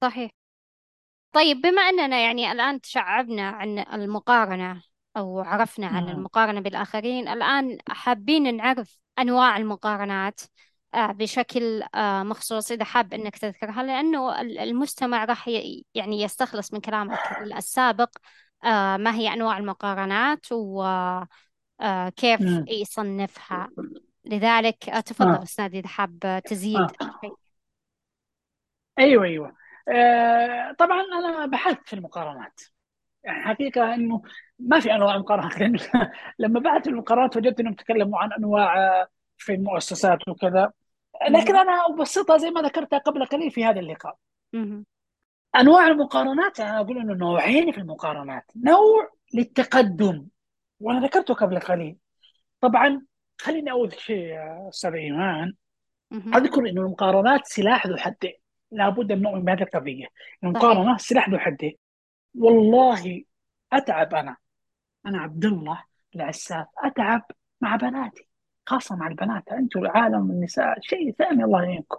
صحيح. 0.00 0.30
طيب 1.32 1.60
بما 1.60 1.82
أننا 1.82 2.20
يعني 2.20 2.52
الآن 2.52 2.80
تشعبنا 2.80 3.48
عن 3.48 3.78
المقارنة 3.78 4.82
أو 5.16 5.40
عرفنا 5.40 5.86
عن 5.86 6.08
المقارنة 6.08 6.60
بالآخرين 6.60 7.28
الآن 7.28 7.78
حابين 7.88 8.56
نعرف 8.56 8.98
أنواع 9.18 9.56
المقارنات 9.56 10.40
آه، 10.94 11.12
بشكل 11.12 11.82
آه، 11.94 12.22
مخصوص 12.22 12.70
إذا 12.72 12.84
حاب 12.84 13.14
أنك 13.14 13.38
تذكرها 13.38 13.82
لأنه 13.82 14.40
المستمع 14.40 15.24
راح 15.24 15.48
يعني 15.94 16.22
يستخلص 16.22 16.72
من 16.72 16.80
كلامك 16.80 17.18
السابق 17.56 18.10
آه، 18.64 18.96
ما 18.96 19.14
هي 19.14 19.32
أنواع 19.34 19.58
المقارنات 19.58 20.46
وكيف 20.52 22.40
يصنفها؟ 22.68 23.68
لذلك 24.28 24.88
آه، 24.88 25.00
تفضل 25.00 25.30
آه. 25.30 25.42
أستاذ 25.42 25.74
إذا 25.74 25.88
حاب 25.88 26.42
تزيد 26.44 26.80
آه. 26.80 27.20
شيء. 27.20 27.34
أيوه 28.98 29.24
أيوه. 29.24 29.56
آه 29.88 30.72
طبعا 30.72 31.02
أنا 31.02 31.46
بحثت 31.46 31.88
في 31.88 31.92
المقارنات. 31.92 32.60
يعني 33.24 33.44
حقيقة 33.44 33.94
إنه 33.94 34.22
ما 34.58 34.80
في 34.80 34.94
أنواع 34.94 35.18
مقارنات 35.18 35.82
لما 36.38 36.60
بحثت 36.60 36.84
في 36.84 36.90
المقارنات 36.90 37.36
وجدت 37.36 37.60
إنهم 37.60 37.74
تكلموا 37.74 38.18
عن 38.18 38.32
أنواع 38.32 38.78
آه، 38.78 39.08
في 39.38 39.54
المؤسسات 39.54 40.28
وكذا. 40.28 40.72
لكن 41.30 41.56
أنا 41.56 41.86
أبسطها 41.86 42.36
زي 42.38 42.50
ما 42.50 42.62
ذكرتها 42.62 42.98
قبل 42.98 43.24
قليل 43.24 43.50
في 43.50 43.64
هذا 43.64 43.80
اللقاء. 43.80 44.16
أنواع 45.56 45.86
المقارنات 45.86 46.60
أنا 46.60 46.80
أقول 46.80 46.98
إنه 46.98 47.14
نوعين 47.14 47.72
في 47.72 47.78
المقارنات. 47.78 48.44
نوع 48.56 49.10
للتقدم 49.34 50.26
وأنا 50.80 51.06
ذكرته 51.06 51.34
قبل 51.34 51.60
قليل. 51.60 51.96
طبعا 52.60 53.02
خليني 53.38 53.70
اول 53.70 53.92
شيء 54.00 54.34
أستاذ 54.68 54.92
إيمان. 54.92 55.54
أذكر 56.12 56.68
إنه 56.68 56.80
المقارنات 56.80 57.46
سلاح 57.46 57.86
ذو 57.86 57.96
حدين 57.96 58.32
لابد 58.70 59.12
من 59.12 59.22
نؤمن 59.22 59.44
بهذه 59.44 59.62
القضية. 59.62 60.06
المقارنة 60.44 60.96
سلاح 60.96 61.28
ذو 61.28 61.38
حدين 61.38 61.76
والله 62.38 63.24
أتعب 63.72 64.14
أنا. 64.14 64.36
أنا 65.06 65.18
عبد 65.20 65.44
الله 65.44 65.82
العساف 66.14 66.66
أتعب 66.78 67.22
مع 67.60 67.76
بناتي 67.76 68.28
خاصة 68.66 68.96
مع 68.96 69.06
البنات. 69.06 69.48
أنتم 69.48 69.86
عالم 69.86 70.30
النساء 70.30 70.80
شيء 70.80 71.12
ثاني 71.12 71.44
الله 71.44 71.62
يعينكم. 71.62 71.98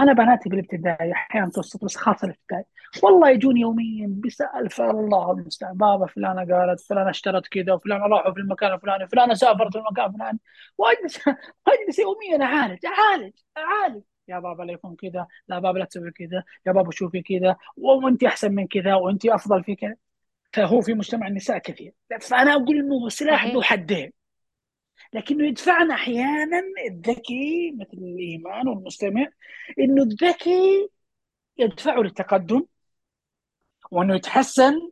أنا 0.00 0.12
بناتي 0.12 0.48
بالابتدائي 0.48 1.12
أحيانا 1.12 1.46
متوسط 1.46 1.84
بس 1.84 1.96
خاصة 1.96 2.24
الابتدائي. 2.24 2.64
والله 3.02 3.30
يجوني 3.30 3.60
يوميا 3.60 4.14
بسالفه 4.24 4.90
الله 4.90 5.32
المستعان 5.32 5.76
بابا 5.76 6.06
فلانه 6.06 6.54
قالت 6.54 6.80
فلانه 6.80 7.10
اشترت 7.10 7.46
كذا 7.48 7.72
وفلانه 7.72 8.06
راحوا 8.06 8.32
في 8.32 8.40
المكان 8.40 8.72
الفلاني 8.72 9.08
فلانه 9.08 9.34
سافرت 9.34 9.72
في 9.72 9.78
المكان 9.78 10.06
الفلاني. 10.06 10.38
واجلس 10.78 11.18
اجلس 11.68 11.98
يوميا 11.98 12.44
أعالج 12.44 12.78
أعالج 12.86 13.32
أعالج. 13.58 14.02
يا 14.28 14.38
بابا 14.38 14.62
لا 14.62 14.72
يكون 14.72 14.96
كذا 14.96 15.26
لا 15.48 15.58
بابا 15.58 15.78
لا 15.78 15.84
تسوي 15.84 16.10
كذا 16.10 16.44
يا 16.66 16.72
بابا 16.72 16.90
شوفي 16.90 17.22
كذا 17.22 17.56
وانت 17.76 18.24
أحسن 18.24 18.54
من 18.54 18.66
كذا 18.66 18.94
وانت 18.94 19.26
أفضل 19.26 19.64
في 19.64 19.74
كذا 19.76 19.96
فهو 20.52 20.80
في 20.80 20.94
مجتمع 20.94 21.26
النساء 21.26 21.58
كثير. 21.58 21.92
فأنا 22.20 22.52
أقول 22.52 22.78
انه 22.78 23.08
سلاح 23.08 23.46
ذو 23.46 23.62
حدين. 23.62 24.12
لكنه 25.12 25.46
يدفعنا 25.46 25.94
أحيانا 25.94 26.62
الذكي 26.86 27.72
مثل 27.80 27.98
الإيمان 27.98 28.68
والمستمع 28.68 29.26
إنه 29.78 30.02
الذكي 30.02 30.88
يدفعه 31.58 32.00
للتقدم 32.00 32.64
وإنه 33.90 34.14
يتحسن 34.14 34.90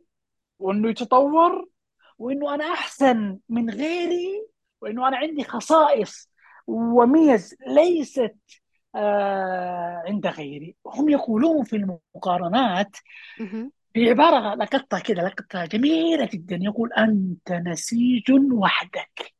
وإنه 0.59 0.89
يتطور 0.89 1.69
وإنه 2.17 2.55
أنا 2.55 2.73
أحسن 2.73 3.39
من 3.49 3.69
غيري 3.69 4.45
وإنه 4.81 5.07
أنا 5.07 5.17
عندي 5.17 5.43
خصائص 5.43 6.29
وميز 6.67 7.55
ليست 7.67 8.35
آه 8.95 10.03
عند 10.07 10.27
غيري. 10.27 10.75
هم 10.85 11.09
يقولون 11.09 11.63
في 11.63 11.75
المقارنات 11.75 12.97
في 13.93 14.09
عبارة 14.09 14.55
لقطتها 14.55 14.99
كذا 14.99 15.21
لقطتها 15.21 15.65
جميلة 15.65 16.29
جدا 16.33 16.59
يقول 16.61 16.93
أنت 16.93 17.51
نسيج 17.51 18.31
وحدك. 18.51 19.33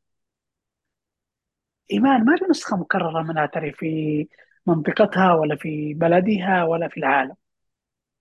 إيمان 1.91 2.25
ما 2.25 2.37
في 2.37 2.45
نسخة 2.49 2.77
مكررة 2.77 3.21
منها 3.23 3.45
ترى 3.45 3.71
في 3.71 4.27
منطقتها 4.67 5.33
ولا 5.33 5.55
في 5.55 5.93
بلدها 5.93 6.63
ولا 6.63 6.87
في 6.87 6.97
العالم. 6.97 7.35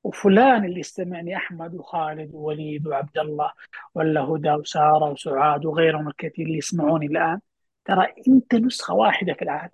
وفلان 0.04 0.64
اللي 0.64 0.80
يستمعني 0.80 1.36
أحمد 1.36 1.74
وخالد 1.74 2.34
ووليد 2.34 2.86
وعبد 2.86 3.18
الله 3.18 3.52
ولا 3.94 4.20
هدى 4.20 4.50
وسارة 4.50 5.10
وسعاد 5.10 5.66
وغيرهم 5.66 6.08
الكثير 6.08 6.46
اللي 6.46 6.58
يسمعوني 6.58 7.06
الآن 7.06 7.40
ترى 7.84 8.06
أنت 8.28 8.54
نسخة 8.54 8.94
واحدة 8.94 9.34
في 9.34 9.42
العالم. 9.42 9.70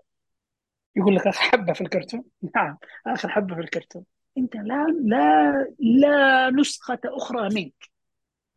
يقول 0.97 1.17
لك 1.17 1.27
آخر 1.27 1.41
حبة 1.41 1.73
في 1.73 1.81
الكرتون. 1.81 2.25
نعم 2.57 2.79
آخر 3.07 3.29
حبة 3.29 3.55
في 3.55 3.61
الكرتون. 3.61 4.05
أنت 4.39 4.57
لا 4.57 4.87
لا 5.05 5.53
لا 5.79 6.51
نسخة 6.51 6.99
أخرى 7.05 7.49
منك. 7.55 7.91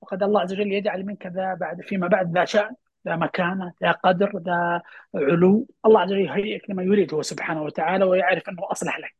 وقد 0.02 0.24
الله 0.24 0.42
عز 0.42 0.54
وجل 0.54 0.72
يجعل 0.74 1.06
منك 1.06 1.28
ذا 1.28 1.54
بعد 1.54 1.82
فيما 1.82 2.08
بعد 2.08 2.38
ذا 2.38 2.46
شأن. 2.46 2.76
ذا 3.08 3.16
مكانة 3.16 3.74
ذا 3.84 3.92
قدر 3.92 4.32
ذا 4.38 4.82
علو. 5.16 5.68
الله 5.86 6.02
عز 6.02 6.12
وجل 6.12 6.22
يهيئك 6.22 6.70
لما 6.70 6.84
يريد 6.84 7.14
هو 7.14 7.22
سبحانه 7.22 7.64
وتعالى 7.64 8.06
ويعرف 8.06 8.50
أنه 8.50 8.72
أصلح 8.72 9.00
لك. 9.00 9.16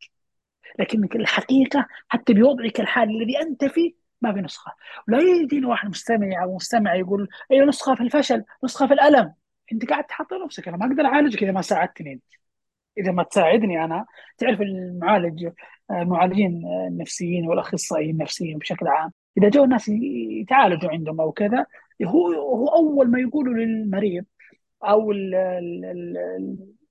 لكنك 0.80 1.16
الحقيقة 1.16 1.88
حتى 2.08 2.34
بوضعك 2.34 2.80
الحالي 2.80 3.18
الذي 3.18 3.42
أنت 3.42 3.66
فيه 3.66 3.94
ما 4.22 4.34
في 4.34 4.42
نسخة. 4.42 4.72
ولا 5.08 5.20
يجيني 5.20 5.66
واحد 5.66 5.90
مستمع 5.90 6.44
أو 6.44 6.56
مستمع 6.56 6.96
يقول 6.96 7.28
أي 7.52 7.62
نسخة 7.62 7.96
في 7.96 8.02
الفشل 8.02 8.44
نسخة 8.64 8.88
في 8.88 8.94
الألم. 8.94 9.34
أنت 9.74 9.90
قاعد 9.90 10.04
تحط 10.04 10.34
نفسك. 10.34 10.68
أنا 10.68 10.78
ما 10.78 10.86
أقدر 10.86 11.06
أعالجك 11.06 11.44
إذا 11.44 11.52
ما 11.52 11.62
ساعدتني 11.62 12.14
أنت. 12.14 12.24
إذا 12.98 13.12
ما 13.12 13.24
تساعدني 13.24 13.84
أنا. 13.84 14.06
تعرف 14.38 14.62
المعالج 14.62 15.50
المعالجين 15.92 16.64
النفسيين 16.88 17.48
والأخصائيين 17.48 18.12
النفسيين 18.12 18.58
بشكل 18.58 18.88
عام 18.88 19.12
إذا 19.38 19.50
جو 19.50 19.64
الناس 19.64 19.90
يتعالجوا 20.42 20.92
عندهم 20.92 21.22
أو 21.22 21.32
كذا 21.32 21.66
هو 22.06 22.28
هو 22.34 22.68
أول 22.68 23.12
ما 23.12 23.20
يقولوا 23.20 23.54
للمريض 23.54 24.26
أو 24.84 25.12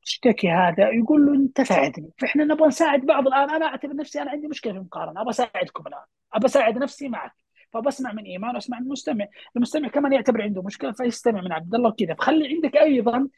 الشتكي 0.03 0.49
هذا 0.49 0.91
يقول 0.91 1.27
له 1.27 1.35
أنت 1.35 1.61
ساعدني 1.61 2.11
فإحنا 2.19 2.45
نبغى 2.45 2.69
نساعد 2.69 3.01
بعض 3.01 3.27
الآن 3.27 3.51
أنا 3.51 3.67
أعتبر 3.67 3.97
نفسي 3.97 4.23
أنا 4.23 4.31
عندي 4.31 4.49
مشكلة 4.49 4.73
في 4.73 4.79
المقارنة 4.79 5.21
أبغى 5.21 5.31
أساعدكم 5.31 5.87
الآن 5.87 6.05
أبغى 6.35 6.47
أساعد 6.47 6.79
نفسي 6.79 7.09
معك 7.09 7.33
فبسمع 7.73 8.13
من 8.13 8.25
إيمان 8.25 8.55
وأسمع 8.55 8.79
من 8.79 8.87
المستمع 8.87 9.27
المستمع 9.57 9.89
كمان 9.89 10.13
يعتبر 10.13 10.43
عنده 10.43 10.63
مشكلة 10.63 10.93
فيستمع 10.93 11.41
من 11.41 11.53
عبد 11.53 11.75
الله 11.75 11.89
وكذا 11.89 12.15
فخلي 12.15 12.49
عندك 12.49 12.77
أيضا 12.77 13.29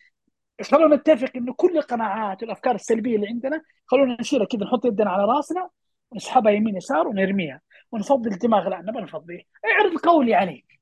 خلونا 0.63 0.97
نتفق 0.97 1.31
إنه 1.37 1.55
كل 1.57 1.79
القناعات 1.79 2.43
والأفكار 2.43 2.75
السلبية 2.75 3.17
اللي 3.17 3.29
عندنا 3.29 3.63
خلونا 3.87 4.17
نشيلها 4.21 4.47
كذا 4.47 4.65
نحط 4.65 4.85
يدنا 4.85 5.11
على 5.11 5.25
راسنا 5.25 5.69
ونسحبها 6.11 6.53
يمين 6.53 6.77
يسار 6.77 7.09
ونرميها 7.09 7.61
ونفضل 7.93 8.33
الدماغ 8.33 8.69
لا 8.69 8.81
نبغى 8.81 9.03
نفضيه 9.03 9.43
اعرض 9.65 9.97
قولي 9.97 10.35
عليك. 10.35 10.78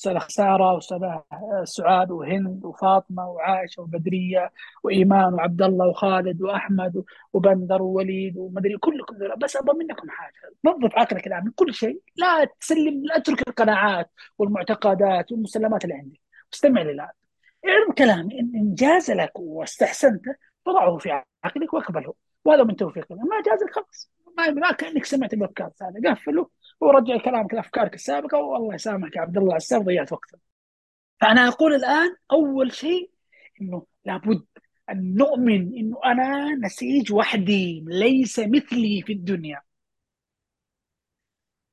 استاذة 0.00 0.26
ساره 0.28 0.74
واستاذة 0.74 1.24
سعاد 1.64 2.10
وهند 2.10 2.64
وفاطمة 2.64 3.30
وعائشة 3.30 3.82
وبدرية 3.82 4.52
وإيمان 4.82 5.34
وعبد 5.34 5.62
الله 5.62 5.86
وخالد 5.86 6.42
وأحمد 6.42 7.04
وبندر 7.32 7.82
ووليد 7.82 8.36
ومدري 8.36 8.76
كلكم 8.78 9.16
ذولا 9.16 9.36
بس 9.36 9.56
أبغى 9.56 9.78
منكم 9.78 10.10
حاجة. 10.10 10.34
نظف 10.64 10.94
عقلك 10.94 11.26
الآن 11.26 11.44
من 11.44 11.50
كل 11.50 11.74
شيء. 11.74 12.00
لا 12.16 12.44
تسلم 12.60 13.04
لا 13.04 13.18
تترك 13.18 13.48
القناعات 13.48 14.10
والمعتقدات 14.38 15.32
والمسلمات 15.32 15.84
اللي 15.84 15.94
عندك. 15.94 16.20
واستمع 16.52 16.82
لي 16.82 16.90
الآن. 16.90 17.10
اعلم 17.68 17.92
كلامي 17.98 18.40
إن 18.40 18.74
جاز 18.74 19.10
لك 19.10 19.32
واستحسنته 19.38 20.34
فضعه 20.66 20.98
في 20.98 21.22
عقلك 21.44 21.74
واقبله. 21.74 22.14
وهذا 22.44 22.64
من 22.64 22.76
توفيق 22.76 23.06
الله 23.10 23.24
ما 23.24 23.42
جاز 23.46 23.62
لك 23.62 23.74
خلاص. 23.74 24.12
ما 24.38 24.72
كأنك 24.72 25.04
سمعت 25.04 25.32
البودكاست 25.32 25.82
هذا 25.82 26.10
قفله 26.10 26.48
ورجع 26.80 27.16
كلامك 27.18 27.54
لافكارك 27.54 27.94
السابقة 27.94 28.38
والله 28.38 28.74
يسامحك 28.74 29.16
يا 29.16 29.20
عبد 29.20 29.36
الله 29.36 29.56
السابق 29.56 29.84
ضيعت 29.84 30.12
وقتك 30.12 30.38
فأنا 31.20 31.48
أقول 31.48 31.74
الآن 31.74 32.16
أول 32.32 32.72
شيء 32.72 33.10
إنه 33.60 33.86
لابد 34.04 34.46
أن 34.90 35.14
نؤمن 35.14 35.74
إنه 35.76 36.00
أنا 36.04 36.54
نسيج 36.54 37.12
وحدي 37.12 37.84
ليس 37.86 38.38
مثلي 38.38 39.02
في 39.06 39.12
الدنيا. 39.12 39.60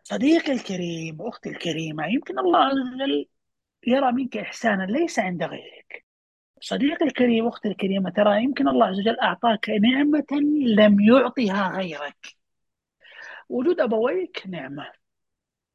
صديقي 0.03 0.51
الكريم 0.51 1.21
واختي 1.21 1.49
الكريمة 1.49 2.07
يمكن 2.07 2.39
الله 2.39 2.59
عز 2.59 2.75
وجل 2.95 3.27
يرى 3.87 4.11
منك 4.11 4.37
إحسانا 4.37 4.83
ليس 4.83 5.19
عند 5.19 5.43
غيرك. 5.43 6.05
صديقي 6.61 7.05
الكريم 7.05 7.45
واختي 7.45 7.67
الكريمة 7.67 8.09
ترى 8.09 8.43
يمكن 8.43 8.67
الله 8.67 8.85
عز 8.85 8.99
وجل 8.99 9.19
أعطاك 9.19 9.69
نعمة 9.69 10.25
لم 10.77 10.99
يعطها 10.99 11.77
غيرك. 11.77 12.27
وجود 13.49 13.79
أبويك 13.79 14.43
نعمة. 14.47 14.96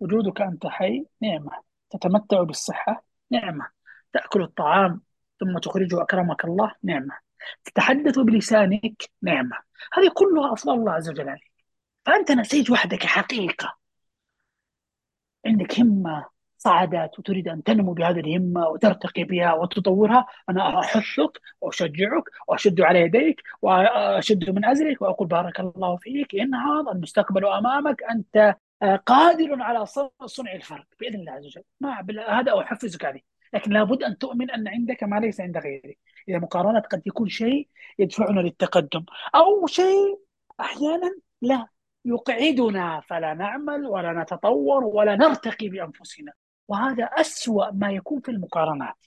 وجودك 0.03 0.41
أنت 0.41 0.67
حي 0.67 1.07
نعمة. 1.23 1.51
تتمتع 1.91 2.43
بالصحة 2.43 3.05
نعمة. 3.31 3.67
تأكل 4.13 4.43
الطعام 4.43 5.01
ثم 5.41 5.59
تخرجه 5.59 6.03
أكرمك 6.03 6.45
الله 6.45 6.75
نعمة. 6.83 7.19
تتحدث 7.65 8.19
بلسانك 8.19 9.03
نعمة. 9.23 9.57
هذه 9.93 10.11
كلها 10.15 10.53
أفضل 10.53 10.75
الله 10.75 10.93
عز 10.93 11.11
وجل 11.11 11.29
عليك. 11.29 11.53
فأنت 12.07 12.33
نسيج 12.33 12.71
وحدك 12.73 13.07
حقيقة. 13.07 13.77
عندك 15.47 15.81
همة 15.81 16.27
صعدت 16.59 17.19
وتريد 17.19 17.49
أن 17.49 17.63
تنمو 17.63 17.93
بهذه 17.93 18.21
الهمة 18.21 18.69
وترتقي 18.69 19.25
بها 19.25 19.55
وتطورها. 19.55 20.27
أنا 20.49 20.81
أحثك 20.81 21.41
وأشجعك 21.61 22.25
وأشد 22.49 22.81
على 22.81 23.01
يديك 23.01 23.43
وأشد 23.63 24.51
من 24.51 24.65
أزرك 24.65 25.03
وأقول 25.03 25.29
بارك 25.29 25.61
الله 25.61 25.97
فيك. 25.97 26.35
هذا 26.35 26.93
المستقبل 26.93 27.47
أمامك. 27.47 28.03
أنت 28.03 28.57
قادر 29.07 29.63
على 29.63 29.87
صنع 30.27 30.53
الفرق 30.53 30.87
بإذن 31.01 31.15
الله 31.15 31.33
عز 31.33 31.47
وجل. 31.47 31.63
ما 31.81 32.05
هذا 32.29 32.61
أحفزك 32.61 33.05
عليه. 33.05 33.21
لكن 33.55 33.73
لابد 33.73 34.03
أن 34.03 34.19
تؤمن 34.19 34.51
أن 34.51 34.69
عندك 34.69 35.03
ما 35.03 35.21
ليس 35.21 35.41
عند 35.41 35.59
غيرك. 35.59 35.99
إذا 36.29 36.39
مقارنات 36.39 36.87
قد 36.87 37.03
يكون 37.07 37.29
شيء 37.29 37.69
يدفعنا 37.99 38.41
للتقدم 38.41 39.05
أو 39.35 39.67
شيء 39.67 40.21
أحيانا 40.61 41.17
لا 41.43 41.67
يقعدنا 42.05 43.01
فلا 43.01 43.35
نعمل 43.35 43.87
ولا 43.87 44.23
نتطور 44.23 44.85
ولا 44.85 45.17
نرتقي 45.17 45.69
بأنفسنا. 45.69 46.33
وهذا 46.69 47.05
أسوأ 47.05 47.71
ما 47.71 47.93
يكون 47.93 48.21
في 48.21 48.31
المقارنات 48.31 49.07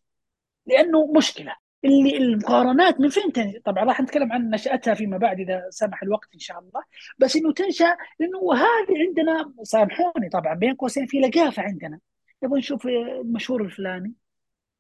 لأنه 0.66 1.14
مشكلة. 1.18 1.56
اللي 1.86 2.18
المقارنات 2.18 3.00
من 3.00 3.10
فين 3.10 3.32
تنشأ 3.32 3.60
طبعا 3.66 3.84
راح 3.84 4.02
نتكلم 4.02 4.34
عن 4.34 4.50
نشأتها 4.50 4.94
فيما 4.94 5.18
بعد 5.18 5.40
إذا 5.40 5.64
سمح 5.70 6.04
الوقت 6.04 6.30
إن 6.34 6.40
شاء 6.40 6.60
الله. 6.60 6.84
بس 7.20 7.36
إنه 7.36 7.54
تنشأ 7.54 7.98
لأنه 8.20 8.54
هذه 8.54 9.08
عندنا 9.08 9.54
سامحوني 9.64 10.30
طبعا 10.30 10.54
بين 10.54 10.76
قوسين 10.76 11.06
في 11.06 11.20
لقافة 11.20 11.64
عندنا. 11.64 12.00
نبغى 12.44 12.60
نشوف 12.60 12.88
المشهور 12.88 13.64
الفلاني. 13.64 14.14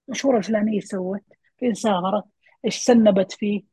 المشهورة 0.07 0.37
الفلانية 0.37 0.75
إيش 0.75 0.85
سوت؟ 0.85 1.21
فين 1.57 1.73
سافرت؟ 1.73 2.23
إيش 2.65 2.75
سنبت 2.75 3.31
فيه؟ 3.31 3.63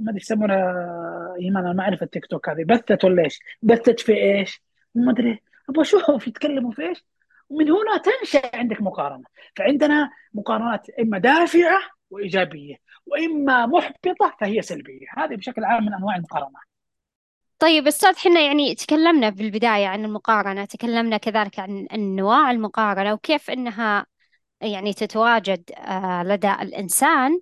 ما 0.00 0.08
أدري 0.08 0.16
يسمونها 0.16 1.34
إيمان 1.40 1.76
ما 1.76 1.82
أعرف 1.82 2.02
التيك 2.02 2.26
توك 2.26 2.48
هذه. 2.48 2.64
بثت 2.64 3.04
ولا 3.04 3.24
إيش؟ 3.24 3.40
بثت 3.62 4.00
في 4.00 4.12
إيش؟ 4.12 4.62
ما 4.94 5.12
أدري. 5.12 5.42
أبغى 5.68 5.82
أشوف 5.82 6.28
يتكلموا 6.28 6.70
في 6.70 6.82
إيش؟ 6.82 7.04
ومن 7.52 7.70
هنا 7.70 7.96
تنشأ 7.96 8.56
عندك 8.56 8.82
مقارنة. 8.82 9.24
فعندنا 9.56 10.10
مقارنات 10.34 10.86
إما 11.00 11.18
دافعة 11.18 11.80
وإيجابية 12.10 12.76
وإما 13.06 13.66
محبطة 13.66 14.36
فهي 14.40 14.62
سلبية. 14.62 15.06
هذه 15.16 15.34
بشكل 15.34 15.64
عام 15.64 15.84
من 15.86 15.94
أنواع 15.94 16.16
المقارنات 16.16 16.62
طيب 17.58 17.86
أستاذ 17.86 18.16
حنا 18.16 18.40
يعني 18.40 18.74
تكلمنا 18.74 19.28
بالبداية 19.28 19.86
عن 19.86 20.04
المقارنة 20.04 20.64
تكلمنا 20.64 21.16
كذلك 21.16 21.58
عن 21.58 21.86
أنواع 21.86 22.50
المقارنة 22.50 23.12
وكيف 23.12 23.50
أنها 23.50 24.06
يعني 24.60 24.94
تتواجد 24.94 25.70
آه، 25.76 26.22
لدى 26.22 26.52
الإنسان. 26.52 27.40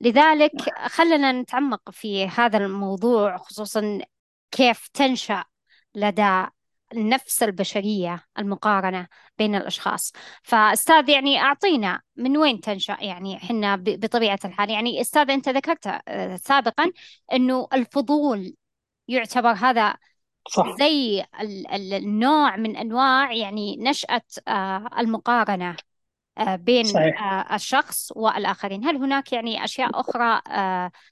لذلك 0.00 0.52
خلنا 0.86 1.32
نتعمق 1.32 1.90
في 1.90 2.26
هذا 2.28 2.58
الموضوع 2.58 3.36
خصوصا 3.36 4.00
كيف 4.50 4.88
تنشأ 4.88 5.44
لدى 5.94 6.46
النفس 6.92 7.42
البشرية 7.42 8.24
المقارنة 8.38 9.06
بين 9.38 9.54
الأشخاص. 9.54 10.12
فأستاذ 10.42 11.08
يعني 11.08 11.38
أعطينا 11.40 12.00
من 12.16 12.36
وين 12.36 12.60
تنشأ؟ 12.60 12.96
يعني 13.00 13.38
حنا 13.38 13.76
بطبيعة 13.76 14.38
الحال 14.44 14.70
يعني 14.70 15.00
أستاذ 15.00 15.30
أنت 15.30 15.48
ذكرت 15.48 16.00
آه، 16.08 16.36
سابقا 16.36 16.92
أنه 17.32 17.68
الفضول 17.72 18.54
يعتبر 19.08 19.52
هذا 19.52 19.94
صح. 20.48 20.76
زي 20.78 21.24
النوع 21.72 22.56
من 22.56 22.76
أنواع 22.76 23.32
يعني 23.32 23.76
نشأة 23.76 24.22
آه، 24.48 24.90
المقارنة 24.98 25.76
آه، 26.38 26.56
بين 26.56 26.84
صحيح. 26.84 27.52
الشخص 27.52 28.12
والآخرين. 28.16 28.84
هل 28.84 28.96
هناك 28.96 29.32
يعني 29.32 29.64
أشياء 29.64 30.00
أخرى 30.00 30.40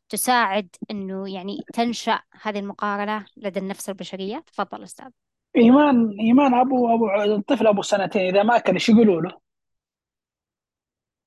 تساعد 0.09 0.69
أنه 0.91 1.35
يعني 1.35 1.59
تنشأ 1.75 2.21
هذه 2.43 2.59
المقارنة 2.59 3.27
لدى 3.37 3.61
النفس 3.61 3.88
البشرية؟ 3.88 4.45
تفضل 4.47 4.83
أستاذ. 4.83 5.11
إيمان 5.59 6.16
إيمان 6.21 6.55
أبو 6.55 6.94
أبو 6.94 7.35
الطفل 7.35 7.66
أبو 7.66 7.83
سنتين 7.83 8.23
إذا 8.23 8.42
ما 8.42 8.57
أكل 8.57 8.73
إيش 8.73 8.88
يقولوا 8.88 9.23
له؟ 9.23 9.40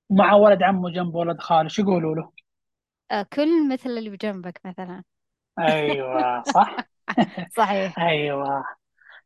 مع 0.09 0.33
ولد 0.33 0.63
عمه 0.63 0.89
جنبه 0.89 1.19
ولد 1.19 1.39
خاله 1.41 1.63
إيش 1.63 1.79
يقولوا 1.79 2.15
له؟ 2.15 2.31
كل 3.33 3.69
مثل 3.69 3.89
اللي 3.89 4.09
بجنبك 4.09 4.61
مثلا. 4.65 5.03
أيوه 5.59 6.43
صح؟ 6.43 6.75
صحيح. 7.57 7.99
أيوه 7.99 8.63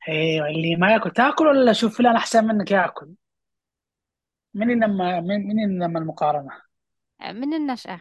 أيوه 0.10 0.48
اللي 0.48 0.76
ما 0.76 0.92
يأكل. 0.92 1.12
تأكل 1.12 1.48
ولا 1.48 1.74
شوف 1.74 1.98
فلان 1.98 2.16
أحسن 2.16 2.48
منك 2.48 2.72
يأكل؟ 2.72 3.14
من 4.54 4.72
اللي 4.72 4.86
لما 4.86 5.22
من 5.22 5.48
من 5.48 5.64
اللي 5.64 5.86
لما 5.86 6.00
المقارنه 6.00 6.62
من 7.22 7.54
النشأة. 7.54 8.00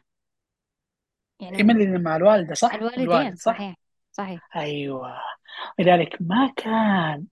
إيه، 1.41 1.47
يعني 1.47 1.63
من 1.63 1.71
اللي 1.71 1.99
لما 1.99 2.17
الوالدة 2.17 2.55
صح؟ 2.55 2.75
الوالدين 2.75 3.03
الوالد 3.05 3.37
صح؟ 3.37 3.55
صحيح 3.55 3.77
صحيح. 4.13 4.57
أيوه. 4.57 5.34
لذلك 5.79 6.17
ما 6.21 6.53
كان 6.57 7.25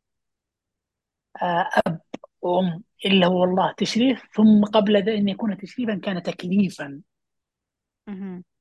آه، 1.42 1.68
أب 1.86 2.00
وام 2.42 2.82
إلا 3.06 3.26
هو 3.26 3.44
الله 3.44 3.74
تشريف 3.76 4.22
ثم 4.34 4.64
قبل 4.64 4.96
أن 4.96 5.28
يكون 5.28 5.56
تشريفا 5.56 5.94
كان 5.94 6.22
تكليفا. 6.22 7.00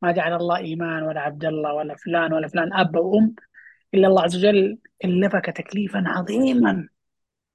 ما 0.01 0.11
جعل 0.11 0.33
الله 0.33 0.57
ايمان 0.57 1.03
ولا 1.03 1.21
عبد 1.21 1.45
الله 1.45 1.73
ولا 1.73 1.95
فلان 1.95 2.33
ولا 2.33 2.47
فلان 2.47 2.73
أب 2.73 2.95
وام 2.95 3.35
إلا 3.93 4.07
الله 4.07 4.23
عز 4.23 4.37
وجل 4.37 4.77
كلفك 5.01 5.45
تكليفا 5.45 6.03
عظيما 6.07 6.87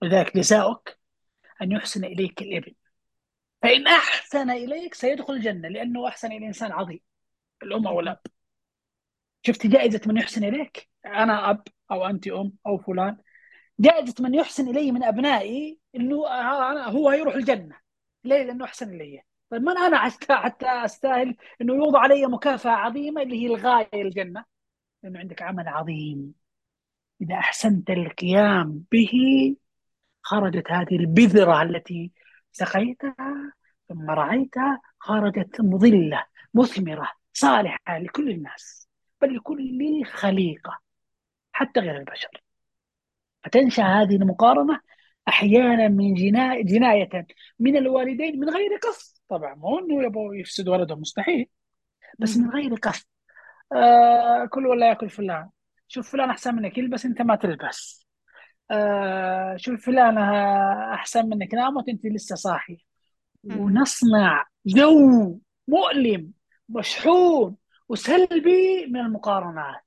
لذلك 0.03 0.37
جزاؤك 0.37 0.99
أن 1.63 1.73
يحسن 1.73 2.05
إليك 2.05 2.43
الابن 2.43 2.73
فإن 3.63 3.87
أحسن 3.87 4.51
إليك 4.51 4.95
سيدخل 4.95 5.33
الجنة 5.33 5.69
لأنه 5.69 6.09
أحسن 6.09 6.33
إلى 6.33 6.47
إنسان 6.47 6.73
عظيم 6.73 7.01
الأم 7.63 7.87
أو. 7.87 8.01
الأب 8.01 8.21
شفت 9.47 9.67
جائزة 9.67 10.01
من 10.07 10.17
يحسن 10.17 10.45
إليك؟ 10.45 10.91
أنا 11.07 11.51
أب 11.51 11.63
أو 11.91 12.07
أنت 12.07 12.29
أم 12.29 12.53
أو 12.67 12.79
فلان. 12.79 13.17
جائزة 13.81 14.15
من 14.21 14.35
يحسن 14.35 14.69
إلي 14.69 14.93
من 14.93 15.05
أبنائي 15.05 15.79
إنه 15.97 16.29
أنا 16.73 16.89
هو 16.89 17.09
هيروح 17.09 17.35
الجنة. 17.35 17.77
ليه؟ 18.25 18.43
لأنه 18.43 18.65
أحسن 18.65 18.95
إلي. 18.95 19.23
طيب 19.51 19.63
من 19.63 19.79
أنا 19.79 20.11
حتى 20.31 20.67
أستاهل 20.85 21.37
إنه 21.61 21.75
يوضع 21.75 22.01
علي 22.01 22.27
مكافأة 22.27 22.71
عظيمة 22.71 23.23
اللي 23.23 23.43
هي 23.43 23.47
الغاية 23.47 23.89
الجنة 23.95 24.45
لأنه 25.03 25.19
عندك 25.19 25.43
عمل 25.43 25.69
عظيم. 25.69 26.35
إذا 27.23 27.35
أحسنت 27.35 27.91
القيام 27.91 28.85
به 28.93 29.11
خرجت 30.23 30.71
هذه 30.71 30.97
البذرة 30.97 31.63
التي 31.63 32.13
سقيتها 32.53 33.53
ثم 33.89 34.11
رعيتها 34.11 34.81
خرجت 34.99 35.61
مظلة 35.61 36.27
مثمرة 36.55 37.11
صالحة 37.33 37.99
لكل 37.99 38.31
الناس. 38.31 38.86
بل 39.23 39.37
لكل 39.37 39.79
الخليقة 40.01 40.79
حتى 41.53 41.81
غير 41.81 41.97
البشر. 41.97 42.43
فتنشأ 43.45 43.83
هذه 43.83 44.17
المقارنة 44.17 44.81
أحيانا 45.29 45.89
من 45.89 46.15
جنا... 46.15 46.61
جناية 46.61 47.27
من 47.59 47.77
الوالدين 47.77 48.41
من 48.41 48.51
غير 48.51 48.77
قصد. 48.83 49.19
طبعا 49.29 49.55
مو 49.55 49.79
إنه 49.79 50.05
يبغوا 50.05 50.35
يفسدوا 50.35 50.77
ولدهم 50.77 51.01
مستحيل. 51.01 51.47
بس 52.19 52.37
من. 52.37 52.51
غير 52.51 52.75
قصد. 52.75 53.07
آه 53.73 54.45
كل 54.47 54.67
ولا 54.67 54.89
ياكل 54.89 55.11
فلان. 55.11 55.51
شوف 55.89 56.13
فلان 56.13 56.31
أحسن 56.31 56.55
منك 56.55 56.79
يلبس 56.79 57.07
أنت 57.07 57.23
ما 57.23 57.37
تلبس. 57.37 58.07
آه 58.71 59.57
شوف 59.57 59.87
فلان 59.87 60.19
أحسن 60.93 61.29
منك. 61.29 61.55
نامت 61.55 61.89
أنت 61.89 62.07
لسه 62.07 62.35
صاحي. 62.35 62.79
ونصنع 63.45 64.45
جو 64.67 65.39
مؤلم 65.69 66.33
مشحون 66.69 67.57
وسلبي 67.89 68.87
من 68.87 69.01
المقارنات 69.01 69.81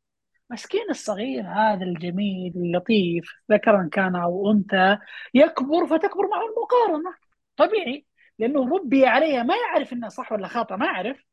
مسكين 0.49 0.85
الصغير 0.89 1.43
هذا 1.43 1.83
الجميل 1.83 2.53
اللطيف 2.55 3.33
ذكرا 3.51 3.89
كان 3.91 4.15
أو 4.15 4.51
أنثى 4.51 4.97
يكبر 5.33 5.87
فتكبر 5.87 6.27
معه 6.27 6.45
المقارنة 6.45 7.15
طبيعي 7.57 8.05
لأنه 8.39 8.75
ربي 8.75 9.05
عليها 9.05 9.43
ما 9.43 9.55
يعرف 9.55 9.93
انه 9.93 10.07
صح 10.07 10.31
ولا 10.31 10.47
خطا 10.47 10.75
ما 10.75 10.85
يعرف 10.85 11.25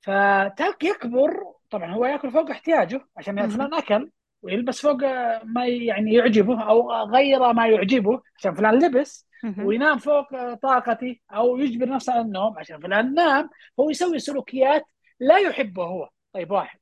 فتاك 0.00 0.84
يكبر 0.84 1.44
طبعا 1.70 1.90
هو 1.92 2.06
يأكل 2.06 2.30
فوق 2.32 2.50
احتياجه 2.50 3.06
عشان. 3.16 3.48
فلان 3.48 3.74
اكل 3.74 4.10
ويلبس 4.42 4.80
فوق 4.82 5.02
ما 5.44 5.66
يعني 5.66 6.14
يعجبه 6.14 6.62
أو 6.62 6.92
غير 6.92 7.52
ما 7.52 7.66
يعجبه 7.66 8.22
عشان 8.36 8.54
فلان 8.54 8.78
لبس. 8.78 9.28
وينام 9.66 9.98
فوق 9.98 10.54
طاقته 10.54 11.16
أو 11.32 11.58
يجبر 11.58 11.88
نفسه 11.88 12.12
على 12.12 12.22
النوم 12.22 12.58
عشان 12.58 12.80
فلان 12.80 13.14
نام 13.14 13.50
هو 13.80 13.90
يسوي 13.90 14.18
سلوكيات 14.18 14.86
لا 15.24 15.38
يحبه 15.38 15.84
هو. 15.84 16.08
طيب 16.32 16.50
واحد. 16.50 16.78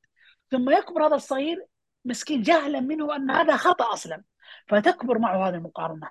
ثم 0.51 0.69
يكبر 0.69 1.07
هذا 1.07 1.15
الصغير 1.15 1.65
مسكين 2.05 2.41
جهلا 2.41 2.79
منه 2.79 3.15
أن 3.15 3.31
هذا 3.31 3.55
خطأ 3.55 3.93
أصلا. 3.93 4.23
فتكبر 4.67 5.19
معه 5.19 5.49
هذه 5.49 5.55
المقارنة. 5.55 6.09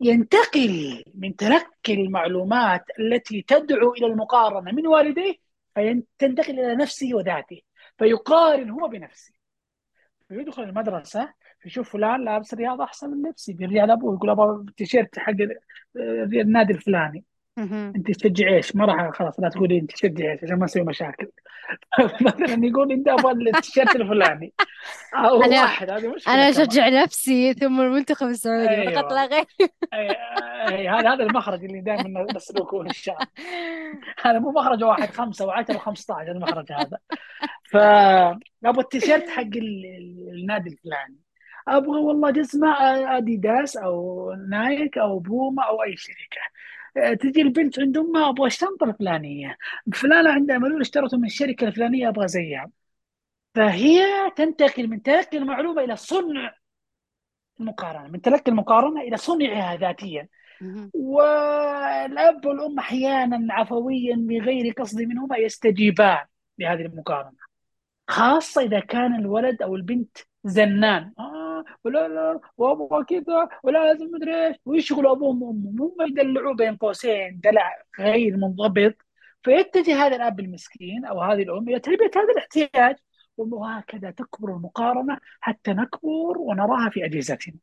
ينتقل 0.00 1.04
من 1.14 1.36
تلقي 1.36 1.94
المعلومات 1.94 2.84
التي 2.98 3.42
تدعو 3.42 3.92
إلى 3.92 4.06
المقارنة 4.06 4.72
من 4.72 4.86
والديه 4.86 5.34
فتنتقل 5.74 6.60
إلى 6.60 6.76
نفسه 6.76 7.10
وذاته. 7.14 7.60
فيقارن 7.98 8.70
هو 8.70 8.88
بنفسه. 8.88 9.34
فيدخل 10.28 10.62
المدرسة 10.62 11.32
يشوف 11.66 11.92
فلان 11.92 12.24
لابس 12.24 12.54
رياضة 12.54 12.84
أحسن 12.84 13.10
من 13.10 13.22
نفسي 13.22 13.52
بيرجع 13.52 13.84
لأبوه 13.84 14.14
يقول 14.14 14.30
أبغى 14.30 14.64
التيشيرت 14.68 15.18
حق 15.18 15.34
النادي 15.96 16.72
الفلاني. 16.72 17.24
مهم. 17.56 17.92
انت 17.96 18.10
تشجع 18.10 18.48
إيش؟ 18.48 18.76
ما 18.76 18.84
راح 18.84 19.10
خلاص 19.10 19.40
لا 19.40 19.48
تقولي 19.48 19.78
انت 19.78 19.92
تشجع 19.92 20.32
إيش 20.32 20.44
عشان 20.44 20.58
ما 20.58 20.64
نسوي 20.64 20.82
مشاكل. 20.82 21.28
مثلا 22.26 22.66
يقول 22.66 22.92
انت 22.92 23.08
أبغى 23.08 23.32
التيشيرت 23.32 23.96
الفلاني. 23.96 24.52
أو 25.14 25.42
أنا 25.42 25.62
واحد 25.62 25.90
هذه 25.90 26.14
مشكلة 26.14 26.34
أنا 26.34 26.50
كمان 26.50 26.66
أشجع 26.66 26.88
نفسي 26.88 27.54
ثم 27.54 27.80
المنتخب 27.80 28.26
السعودي 28.26 28.94
فقط 28.94 29.12
لا 29.12 29.26
غير. 29.26 29.44
هذا 30.90 31.14
هذا 31.14 31.24
المخرج 31.24 31.64
اللي 31.64 31.80
دائما 31.80 32.26
نسلكه 32.36 32.82
الشعب 32.82 33.28
هذا 34.24 34.38
مو 34.38 34.50
مخرج 34.50 34.84
واحد 34.84 35.10
خمسة 35.10 35.46
وعشرة 35.46 35.78
و15 35.78 36.10
المخرج 36.10 36.72
هذا. 36.72 36.98
ف 37.64 37.76
أبغى 38.64 38.82
التيشيرت 38.82 39.28
حق 39.28 39.42
ال... 39.42 39.84
النادي 40.34 40.70
الفلاني. 40.70 41.16
أبغى 41.68 42.00
والله 42.00 42.30
جزمة 42.30 42.68
آديداس 43.16 43.76
أو 43.76 44.30
نايك 44.48 44.98
أو 44.98 45.18
بوما 45.18 45.62
أو 45.62 45.82
أي 45.82 45.96
شركة. 45.96 46.40
تجي 46.94 47.42
البنت 47.42 47.78
عند 47.78 47.96
امها 47.96 48.28
أبغى 48.28 48.46
الشنطة 48.46 48.84
الفلانية؟ 48.84 49.56
فلانة 49.94 50.30
عندها 50.30 50.58
ملول 50.58 50.80
اشترته 50.80 51.18
من 51.18 51.24
الشركة 51.24 51.66
الفلانية 51.66 52.08
أبغى 52.08 52.28
زيها. 52.28 52.70
فهي 53.54 54.00
تنتقل 54.36 54.88
من 54.88 55.02
تلقي 55.02 55.38
المعلومة 55.38 55.84
إلى 55.84 55.96
صنع 55.96 56.54
المقارنة 57.60 58.08
من 58.08 58.20
تلقي 58.20 58.50
المقارنة 58.50 59.00
إلى 59.00 59.16
صنعها 59.16 59.76
ذاتيا. 59.76 60.28
مهم. 60.60 60.90
والأب 60.94 62.46
والأم 62.46 62.78
أحيانا 62.78 63.54
عفويا 63.54 64.16
بغير 64.16 64.72
قصد 64.72 65.00
منهما 65.02 65.36
يستجيبان 65.36 66.24
لهذه 66.58 66.80
المقارنة 66.80 67.42
خاصة 68.08 68.62
إذا 68.62 68.80
كان 68.80 69.14
الولد 69.14 69.62
أو 69.62 69.76
البنت 69.76 70.18
زنان. 70.44 71.12
آه 71.18 71.64
ولا 71.84 72.08
لا 72.08 72.40
وابغى 72.56 73.04
كذا 73.04 73.48
ولا 73.62 73.78
لازم 73.78 74.10
مدري 74.12 74.46
إيش. 74.46 74.56
ويشغلوا 74.64 75.12
أبوهم 75.12 75.42
وامهم 75.42 75.82
هم 75.82 76.06
يدلعوه 76.08 76.54
بين 76.54 76.76
قوسين 76.76 77.40
دلع 77.40 77.82
غير 78.00 78.36
منضبط. 78.36 78.94
فيتجه 79.42 80.06
هذا 80.06 80.16
الأب 80.16 80.40
المسكين 80.40 81.04
أو 81.04 81.20
هذه 81.22 81.42
الأم 81.42 81.68
إلى 81.68 81.78
تلبيه 81.80 82.10
هذا 82.16 82.32
الاحتياج. 82.32 82.96
وهكذا 83.36 84.10
تكبر 84.10 84.56
المقارنة 84.56 85.18
حتى 85.40 85.72
نكبر 85.72 86.38
ونراها 86.38 86.90
في 86.90 87.04
أجهزتنا. 87.04 87.54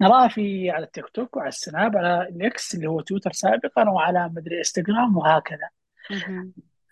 نراها 0.00 0.28
في 0.28 0.70
على 0.70 0.84
التيك 0.84 1.08
توك 1.08 1.36
وعلى 1.36 1.48
السناب 1.48 1.96
على 1.96 2.28
الإكس 2.28 2.74
اللي 2.74 2.86
هو 2.86 3.00
تويتر 3.00 3.32
سابقا 3.32 3.90
وعلى 3.90 4.30
مدري 4.36 4.58
إنستغرام 4.58 5.16
وهكذا. 5.16 5.68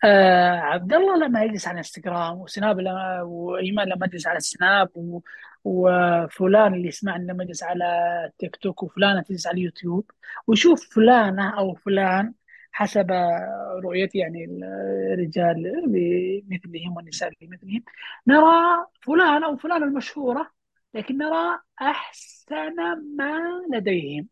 آه 0.05 0.51
عبد 0.51 0.93
الله 0.93 1.17
لما 1.17 1.45
يجلس 1.45 1.69
على 1.69 1.79
انستغرام 1.79 2.39
وسناب 2.39 2.81
لما 2.81 3.23
وإيمان 3.23 3.89
لما 3.89 4.07
يجلس 4.07 4.27
على 4.27 4.37
السناب 4.37 4.91
و... 4.95 5.21
وفلان 5.65 6.75
اللي 6.75 6.89
يسمعني 6.89 7.27
لما 7.27 7.45
يجلس 7.45 7.63
على 7.63 7.85
تيك 8.39 8.57
توك 8.57 8.83
وفلانة 8.83 9.23
تجلس 9.23 9.47
على 9.47 9.55
اليوتيوب 9.59 10.11
ويشوف 10.47 10.95
فلانة 10.95 11.59
أو 11.59 11.75
فلان 11.75 12.35
حسب 12.73 13.11
رؤيتي 13.85 14.19
يعني 14.19 14.45
الرجال 15.15 15.83
بمثلهم 15.89 16.97
والنساء 16.97 17.33
بمثلهم. 17.41 17.85
نرى 18.27 18.87
فلان 19.03 19.45
أو 19.45 19.57
فلانة 19.57 19.85
المشهورة 19.87 20.51
لكن 20.95 21.19
نرى 21.19 21.61
أحسن 21.83 22.75
ما 23.17 23.41
لديهم. 23.73 24.29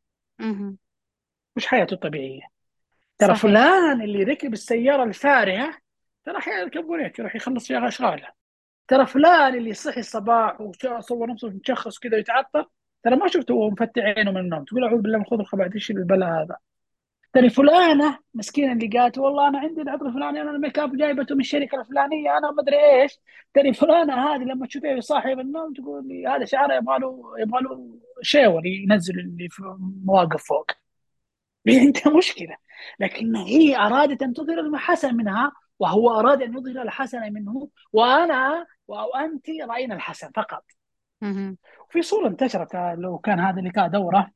مش 1.57 1.66
حياته 1.66 1.95
الطبيعية. 1.95 2.57
ترى 3.19 3.29
صحيح. 3.29 3.43
فلان 3.43 4.03
اللي 4.03 4.23
ركب 4.23 4.53
السيارة 4.53 5.05
الفارهة 5.05 5.75
ترى 6.25 6.35
راح 6.35 6.49
يركب 6.49 6.91
راح 7.21 7.37
يخلص 7.37 7.66
فيها 7.66 7.89
اشغاله 7.89 8.29
ترى 8.89 9.07
فلان 9.07 9.55
اللي 9.55 9.75
صحي 9.75 10.01
الصباح 10.01 10.61
وصور 10.61 11.31
نفسه 11.31 11.49
مشخص 11.49 11.99
كذا 11.99 12.16
ويتعطر 12.16 12.69
ترى 13.05 13.16
ما 13.16 13.29
شفته 13.29 13.55
وهو 13.55 13.71
مفتح 13.71 14.03
عينه 14.03 14.31
من 14.31 14.37
النوم. 14.37 14.64
تقول 14.64 14.85
أعوذ 14.85 15.01
بالله 15.01 15.19
من 15.19 15.25
الخبث 15.25 15.41
الخبائث 15.41 15.73
إيش 15.75 15.91
البلاء 15.91 16.29
هذا؟ 16.29 16.57
ترى 17.33 17.51
فلانة 17.51 18.19
مسكينة 18.35 18.73
اللي 18.73 18.99
قالت 18.99 19.19
والله 19.19 19.49
أنا 19.49 19.59
عندي 19.59 19.83
العطر 19.83 20.07
الفلاني 20.07 20.41
أنا 20.41 20.51
ال 20.51 20.56
make 20.56 20.78
up 20.78 20.97
جايبته 20.97 21.35
من 21.35 21.41
الشركة 21.41 21.81
الفلانية 21.81 22.39
أنا 22.39 22.51
ما 22.51 22.62
أدري 22.62 22.77
إيش. 23.03 23.21
ترى 23.55 23.73
فلانة 23.73 24.14
هذه 24.14 24.43
لما 24.43 24.66
تشوفها 24.66 25.01
صاحي 25.01 25.35
من 25.35 25.41
النوم 25.41 25.73
تقول 25.73 26.09
لي 26.09 26.27
هذا 26.27 26.45
شعره 26.45 26.75
يبغى 26.75 26.99
له 26.99 27.35
يبغى 27.39 27.61
له 27.62 27.99
شيول 28.22 28.66
ينزل 28.66 29.19
اللي 29.19 29.49
في 29.49 29.62
مواقف 30.05 30.45
فوق. 30.45 30.71
هي 31.73 31.81
عندها 31.81 32.16
مشكلة. 32.19 32.57
لكن 33.01 33.37
هي 33.37 33.77
أرادت 33.77 34.23
أن 34.23 34.33
تظهر 34.33 34.61
الحسن 34.61 35.14
منها 35.16 35.53
وهو 35.79 36.11
أراد 36.21 36.43
أن 36.43 36.55
يظهر 36.59 36.83
الحسن 36.83 37.33
منه 37.33 37.69
وأنا 37.93 38.66
أو 38.91 39.14
أنت 39.16 39.47
رأينا 39.69 39.95
الحسن 39.95 40.31
فقط. 40.37 40.64
وفي 41.89 42.03
صورة 42.03 42.29
انتشرت 42.29 42.75
لو 42.99 43.19
كان 43.19 43.41
هذا 43.41 43.59
اللي 43.59 43.71
كان 43.71 43.91
دورة 43.91 44.31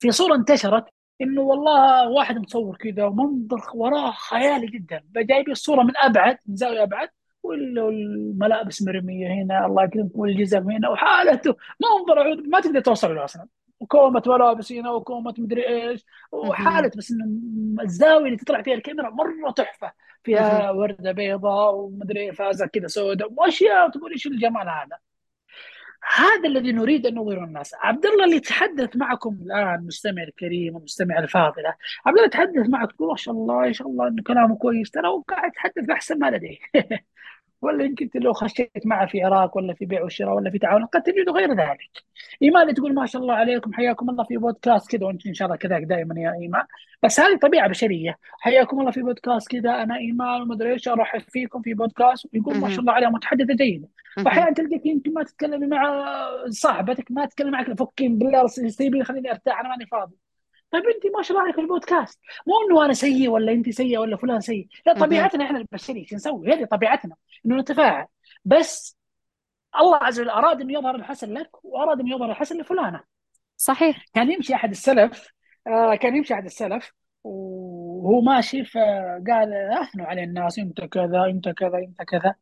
في 0.00 0.10
صورة 0.10 0.34
انتشرت 0.34 0.84
إنه 1.20 1.40
والله 1.40 2.08
واحد 2.08 2.38
مصور 2.38 2.76
كذا 2.76 3.04
ومنظر 3.04 3.60
وراه 3.74 4.10
خيالي 4.12 4.66
جدا. 4.66 5.02
جايبين 5.16 5.52
الصورة 5.52 5.82
من 5.82 5.96
أبعد 5.96 6.38
من 6.46 6.56
زاوية 6.56 6.82
أبعد 6.82 7.08
وال- 7.42 7.78
والملابس 7.80 8.82
مرمية 8.82 9.28
هنا 9.42 9.66
الله 9.66 9.84
يكرمك 9.84 10.10
والجزم 10.16 10.70
هنا 10.70 10.88
وحالته 10.88 11.56
منظر 11.80 12.42
ما 12.48 12.60
تقدر 12.60 12.80
توصل 12.80 13.14
له 13.14 13.24
أصلا. 13.24 13.46
وكومة 13.80 14.22
ملابس 14.26 14.72
هنا 14.72 14.90
وكومة 14.90 15.34
مدري 15.38 15.68
إيش. 15.68 16.04
مهم. 16.32 16.48
وحالة 16.48 16.90
بس 16.96 17.10
انه 17.10 17.82
الزاوية 17.82 18.26
اللي 18.26 18.36
تطلع 18.36 18.62
فيها 18.62 18.74
الكاميرا 18.74 19.10
مرة 19.10 19.50
تحفة. 19.50 19.86
مهم. 19.86 19.94
فيها 20.24 20.70
وردة 20.70 21.12
بيضاء 21.12 21.74
ومدري 21.74 22.32
فازة 22.32 22.66
كذا 22.66 22.86
سوداء 22.86 23.32
وأشياء 23.36 23.90
تقول 23.90 24.12
إيش 24.12 24.26
الجمال 24.26 24.68
هذا. 24.68 24.98
هذا 26.16 26.48
الذي 26.48 26.72
نريد 26.72 27.06
أن 27.06 27.14
نظهره 27.14 27.44
الناس. 27.44 27.74
عبد 27.74 28.06
الله 28.06 28.24
اللي 28.24 28.36
يتحدث 28.36 28.96
معكم 28.96 29.38
الآن 29.42 29.86
مستمع 29.86 30.22
الكريم 30.22 30.74
والمستمع 30.74 31.18
الفاضلة. 31.18 31.74
عبد 32.06 32.16
الله 32.16 32.26
يتحدث 32.26 32.68
معك 32.68 32.92
تقول 32.92 33.08
ما 33.08 33.16
شاء 33.16 33.34
الله 33.34 33.54
ما 33.54 33.72
شاء 33.72 33.88
الله 33.88 34.08
إنه 34.08 34.22
كلامه 34.22 34.56
كويس. 34.56 34.90
ترى 34.90 35.22
قاعد 35.28 35.50
يتحدث 35.50 35.84
بأحسن 35.84 36.18
ما 36.18 36.30
لديه. 36.30 36.58
ولا 37.62 37.84
يمكن 37.84 38.10
لو 38.14 38.32
خشيت 38.32 38.86
معه 38.86 39.06
في 39.06 39.22
عراق 39.22 39.56
ولا 39.56 39.74
في 39.74 39.84
بيع 39.86 40.02
وشراء 40.04 40.34
ولا 40.36 40.50
في 40.50 40.58
تعاون 40.58 40.84
قد 40.86 41.02
تجد 41.02 41.28
غير 41.30 41.54
ذلك 41.54 41.90
ايمان 42.42 42.74
تقول 42.74 42.94
ما 42.94 43.06
شاء 43.06 43.22
الله 43.22 43.34
عليكم 43.34 43.72
حياكم 43.72 44.10
الله 44.10 44.24
في 44.24 44.36
بودكاست 44.36 44.90
كذا 44.90 45.06
وانت 45.06 45.26
ان 45.26 45.34
شاء 45.34 45.46
الله 45.46 45.56
كذاك 45.58 45.82
دائما 45.82 46.20
يا 46.20 46.32
إيمان 46.32 46.64
بس 47.02 47.20
هذه 47.20 47.36
طبيعة 47.38 47.68
بشرية 47.68 48.18
حياكم 48.40 48.80
الله 48.80 48.90
في 48.90 49.02
بودكاست 49.02 49.50
كذا 49.50 49.82
أنا 49.82 49.96
إيمان 49.96 50.42
وما 50.42 50.54
أدري 50.54 50.72
إيش 50.72 50.88
ارحب 50.88 51.20
فيكم 51.20 51.62
في 51.62 51.74
بودكاست 51.74 52.26
ويقول 52.34 52.56
ما 52.58 52.68
شاء. 52.70 52.80
الله 52.80 52.92
عليها 52.92 53.10
متحدثة 53.10 53.54
جيدة. 53.54 53.88
واحيانا 54.24 54.52
تلقيك 54.52 54.86
يمكن 54.86 55.14
ما 55.14 55.22
تتكلمي 55.22 55.66
مع 55.66 56.04
صاحبتك 56.48 57.10
ما 57.10 57.26
تتكلم 57.26 57.50
معك 57.50 57.78
فكين 57.78 58.18
بالله 58.18 58.46
سيبيني 58.46 59.04
خليني 59.04 59.30
أرتاح 59.30 59.60
أنا 59.60 59.68
ماني 59.68 59.86
فاضي 59.86 60.27
طيب 60.70 60.82
انت 60.84 61.16
ما 61.16 61.22
شاء 61.22 61.30
الله 61.30 61.42
عليك 61.42 61.54
في 61.54 61.60
البودكاست. 61.60 62.20
مو 62.46 62.54
انه 62.68 62.84
أنا 62.84 62.92
سيء 62.92 63.28
ولا 63.28 63.52
انت 63.52 63.68
سيئه 63.68 63.98
ولا 63.98 64.16
فلان 64.16 64.40
سيء. 64.40 64.68
لا. 64.86 64.92
طبيعتنا 64.92 65.44
إحنا 65.44 65.58
البشريه 65.58 66.06
شو 66.06 66.16
نسوي؟ 66.16 66.52
هذه 66.52 66.64
طبيعتنا 66.64 67.16
إنه 67.46 67.56
نتفاعل. 67.56 68.06
بس 68.44 68.98
الله 69.80 69.96
عز 69.96 70.20
وجل 70.20 70.30
أراد 70.30 70.60
إنه 70.60 70.72
يظهر 70.72 70.94
الحسن 70.94 71.32
لك 71.34 71.64
وأراد 71.64 72.00
إنه 72.00 72.14
يظهر 72.14 72.30
الحسن 72.30 72.60
لفلانة. 72.60 73.00
صحيح. 73.56 74.04
كان 74.14 74.30
يمشي 74.30 74.54
أحد 74.54 74.70
السلف 74.70 75.32
آه 75.66 75.94
كان 75.94 76.16
يمشي 76.16 76.34
أحد 76.34 76.44
السلف 76.44 76.92
وهو 77.24 78.20
ماشي 78.20 78.64
فقال 78.64 79.52
أثنوا 79.82 80.06
على 80.06 80.24
الناس 80.24 80.58
أنت 80.58 80.80
كذا 80.80 81.24
أنت 81.24 81.48
كذا 81.48 81.78
أنت 81.78 82.02
كذا. 82.02 82.34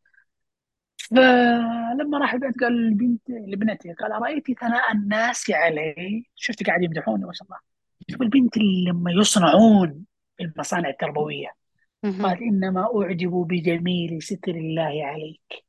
فلما 1.10 2.18
راح 2.18 2.32
البيت 2.34 2.60
قال 2.60 2.90
لبنت 2.90 3.30
لبنته 3.30 3.94
قال 3.94 4.12
أرأيت 4.12 4.60
ثناء 4.60 4.92
الناس 4.92 5.50
علي؟ 5.50 6.26
شفت 6.34 6.66
قاعد 6.66 6.82
يمدحوني 6.82 7.24
ما 7.24 7.32
شاء 7.32 7.46
الله. 7.48 7.75
شوف 8.10 8.22
البنت 8.22 8.56
اللي 8.56 8.90
لما 8.90 9.12
يصنعون 9.12 10.04
المصانع 10.40 10.88
التربوية. 10.88 11.48
قال 12.22 12.42
إنما 12.42 12.88
أعجب 13.02 13.30
بجميل 13.30 14.22
ستر 14.22 14.54
الله 14.54 15.04
عليك 15.06 15.65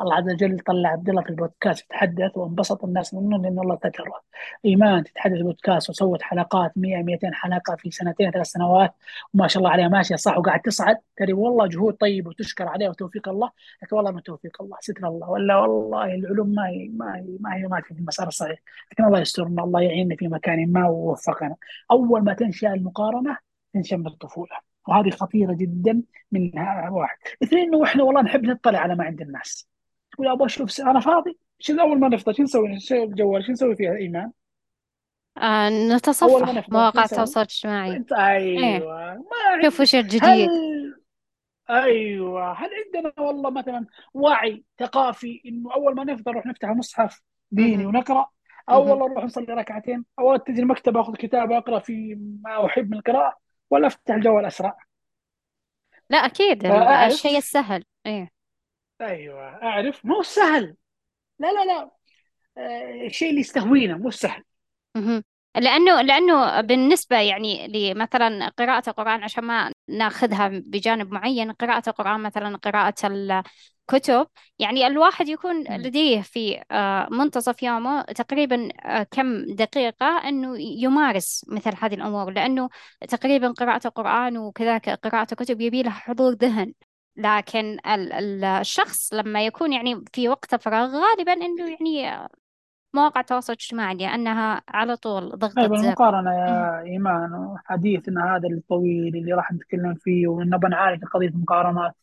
الله 0.00 0.14
عز 0.14 0.30
وجل 0.30 0.58
طلع 0.58 0.88
عبد 0.88 1.08
الله 1.08 1.22
في 1.22 1.30
البودكاست 1.30 1.84
يتحدث 1.84 2.36
وانبسط 2.36 2.84
الناس 2.84 3.14
منه 3.14 3.38
لأن 3.42 3.58
الله 3.58 3.76
ستره 3.76 4.20
إيمان 4.64 5.04
تتحدث 5.04 5.32
في 5.32 5.38
البودكاست 5.38 5.90
وسوت 5.90 6.22
حلقات 6.22 6.72
100 6.76 7.02
200 7.02 7.30
حلقة 7.32 7.76
في 7.76 7.90
سنتين 7.90 8.30
ثلاث 8.30 8.46
سنوات 8.46 8.94
وما 9.34 9.48
شاء 9.48 9.58
الله 9.58 9.70
عليها 9.70 9.88
ماشية 9.88 10.16
صح 10.16 10.38
وقاعد 10.38 10.60
تصعد. 10.60 10.96
ترى 11.16 11.32
والله 11.32 11.66
جهود 11.66 11.94
طيبه 11.94 12.28
وتشكر 12.28 12.68
عليها 12.68 12.88
وتوفيق 12.88 13.28
الله 13.28 13.50
لكن 13.82 13.96
والله 13.96 14.10
من 14.10 14.22
توفيق 14.22 14.62
الله 14.62 14.76
ستر 14.80 15.08
الله. 15.08 15.30
ولا 15.30 15.56
والله 15.56 16.14
العلوم 16.14 16.48
ما 16.48 16.68
هي 16.68 16.88
ما 16.88 17.16
هي 17.16 17.36
ما 17.40 17.54
هي 17.56 17.62
ما 17.66 17.80
في 17.80 17.90
المسار 17.90 18.28
الصحيح. 18.28 18.58
لكن 18.92 19.04
الله 19.04 19.20
يسترنا 19.20 19.64
الله 19.64 19.80
يعيننا 19.80 20.16
في 20.16 20.28
مكان 20.28 20.72
ما 20.72 20.88
ووفقنا. 20.88 21.56
أول 21.90 22.24
ما 22.24 22.34
تنشأ 22.34 22.72
المقارنة 22.74 23.38
تنشأ 23.74 23.96
من 23.96 24.06
الطفولة 24.06 24.56
وهذه 24.88 25.10
خطيرة 25.10 25.52
جدا 25.52 26.02
من 26.32 26.52
واحد. 26.90 27.16
اثنين 27.42 27.68
إنه 27.68 27.84
إحنا 27.84 28.02
والله 28.02 28.22
نحب 28.22 28.44
نطلع 28.44 28.78
على 28.78 28.94
ما 28.94 29.04
عند 29.04 29.20
الناس. 29.20 29.68
تقول 30.12 30.28
أبغى 30.28 30.46
أشوف 30.46 30.70
س- 30.70 30.80
أنا 30.80 31.00
فاضي. 31.00 31.38
شو 31.58 31.80
أول 31.80 31.98
ما 32.00 32.08
نفطر؟ 32.08 32.32
شو 32.32 32.42
نسوي؟ 32.42 33.02
الجوال؟ 33.04 33.44
شو 33.44 33.52
نسوي 33.52 33.76
فيها 33.76 33.96
إيمان؟ 33.96 34.30
آه 35.38 35.68
أول 35.68 35.88
ما 35.88 35.96
نتصفح 35.96 36.26
شو 36.66 36.72
مواقع 36.72 37.04
نسوي؟ 37.04 37.04
التواصل 37.04 37.40
الاجتماعي. 37.40 37.96
انت 37.96 38.12
إيه. 38.12 38.58
أيوه 38.76 39.14
ما 39.14 39.62
شوف 39.64 39.74
عند 39.74 39.80
وش 39.80 39.94
الجديد. 39.94 40.22
هل 40.24 41.00
أيوه. 41.70 42.52
هل 42.52 42.68
عندنا 42.86 43.12
والله 43.18 43.50
مثلا 43.50 43.86
وعي 44.14 44.64
ثقافي 44.78 45.40
إنه 45.46 45.74
أول 45.74 45.94
ما 45.94 46.04
نفطر 46.04 46.30
نروح 46.32 46.46
نفتح 46.46 46.68
مصحف 46.68 47.20
ديني 47.50 47.76
مهم. 47.76 47.86
ونقرأ؟ 47.86 48.26
أو 48.68 48.80
مهم. 48.80 48.90
والله 48.90 49.08
نروح 49.08 49.24
نصلي 49.24 49.54
ركعتين. 49.54 50.04
أو 50.18 50.34
اتجي 50.34 50.60
المكتبه 50.60 51.00
أخذ 51.00 51.14
كتاب 51.14 51.52
أقرأ 51.52 51.78
في 51.78 52.18
ما 52.44 52.66
أحب 52.66 52.90
من 52.90 52.96
القراءة 52.96 53.38
ولا 53.70 53.86
أفتح 53.86 54.14
الجوال 54.14 54.44
أسرع. 54.44 54.76
لا 56.10 56.18
أكيد. 56.18 56.66
ال- 56.66 56.72
الشيء 56.72 57.30
فاعرف 57.30 57.44
السهل. 57.44 57.84
إيه. 58.06 58.30
أيوه 59.00 59.62
أعرف. 59.62 60.04
مو 60.04 60.22
سهل. 60.22 60.76
لا 61.38 61.52
لا 61.52 61.64
لا. 61.64 61.90
آه، 62.58 63.06
الشيء 63.06 63.30
اللي 63.30 63.40
يستهوينا 63.40 63.96
مو 63.96 64.10
سهل. 64.10 64.44
لأنه 65.56 66.02
لأنه 66.02 66.60
بالنسبة 66.60 67.20
يعني 67.20 67.68
لمثلا 67.68 68.48
قراءة 68.48 68.90
القرآن 68.90 69.22
عشان 69.22 69.44
ما 69.44 69.72
ناخذها 69.88 70.48
بجانب 70.48 71.12
معين 71.12 71.52
قراءة 71.52 71.88
القرآن 71.88 72.20
مثلا 72.20 72.56
قراءة 72.56 72.94
الكتب 73.04 74.26
يعني 74.58 74.86
الواحد 74.86 75.28
يكون. 75.28 75.62
لديه 75.62 76.20
في 76.20 76.62
آه، 76.70 77.08
منتصف 77.10 77.62
يومه 77.62 78.02
تقريبا 78.02 78.68
آه، 78.84 79.02
كم 79.02 79.44
دقيقة 79.46 80.06
أنه 80.06 80.58
يمارس 80.58 81.44
مثل 81.48 81.72
هذه 81.80 81.94
الأمور. 81.94 82.30
لأنه 82.30 82.68
تقريبا 83.08 83.48
قراءة 83.48 83.86
القرآن 83.86 84.38
وكذلك 84.38 84.88
قراءة 84.88 85.26
الكتب 85.32 85.60
يبي 85.60 85.82
لها 85.82 85.92
حضور 85.92 86.32
ذهن. 86.32 86.72
لكن 87.20 87.78
ال- 87.86 88.12
ال- 88.12 88.44
الشخص 88.44 89.14
لما 89.14 89.46
يكون 89.46 89.72
يعني 89.72 90.04
في 90.12 90.28
وقت 90.28 90.54
فراغ 90.54 90.88
غالبا 90.88 91.32
إنه 91.32 91.70
يعني 91.70 92.28
مواقع 92.94 93.20
التواصل 93.20 93.52
الاجتماعي 93.52 93.94
لأنها 93.94 94.62
على 94.68 94.96
طول 94.96 95.28
ضغطة 95.28 95.62
طيب 95.62 95.72
المقارنة 95.74 96.30
مهم. 96.30 96.38
يا 96.38 96.80
إيمان 96.82 97.34
وحديثنا 97.34 98.36
هذا 98.36 98.48
الطويل 98.48 99.16
اللي 99.16 99.32
راح 99.32 99.52
نتكلم 99.52 99.94
فيه 99.94 100.26
ونبى 100.26 100.68
نعالج 100.68 101.04
قضية 101.04 101.28
المقارنات. 101.28 101.94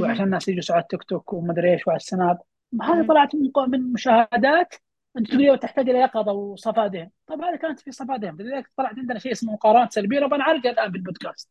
وعشان 0.00 0.24
الناس 0.24 0.48
يجلسوا 0.48 0.74
على 0.74 0.82
التيك 0.82 1.02
توك 1.02 1.32
ومدري 1.32 1.72
إيش 1.72 1.86
وعلى 1.86 1.96
السناب 1.96 2.38
هذه. 2.82 3.06
طلعت 3.06 3.34
من 3.34 3.50
من 3.68 3.92
مشاهدات 3.92 4.74
أنت 5.18 5.30
تقول 5.34 5.58
تحتاج 5.58 5.88
إلى 5.90 5.98
يقظة 5.98 6.32
وصفاء 6.32 6.86
ذهن 6.86 7.10
طيب 7.26 7.40
هذه 7.42 7.56
كانت 7.56 7.80
في 7.80 7.92
صفاء 7.92 8.16
ذهن 8.18 8.36
لذلك 8.36 8.70
طلعت 8.76 8.98
عندنا 8.98 9.18
شيء 9.18 9.32
اسمه 9.32 9.52
مقارنات 9.52 9.92
سلبية 9.92 10.20
نبى 10.20 10.36
نعالجها 10.36 10.70
الآن 10.70 10.92
بالبودكاست. 10.92 11.48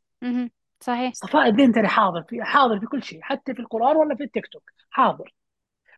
صحيح. 0.79 1.13
صفاء 1.13 1.47
الذهن 1.49 1.71
ترى 1.71 1.87
حاضر 1.87 2.23
في 2.23 2.43
حاضر 2.43 2.79
في 2.79 2.85
كل 2.85 3.03
شيء 3.03 3.19
حتى 3.21 3.53
في 3.53 3.59
القرآن 3.59 3.95
ولا 3.95 4.15
في 4.15 4.23
التيك 4.23 4.47
توك 4.47 4.71
حاضر. 4.89 5.33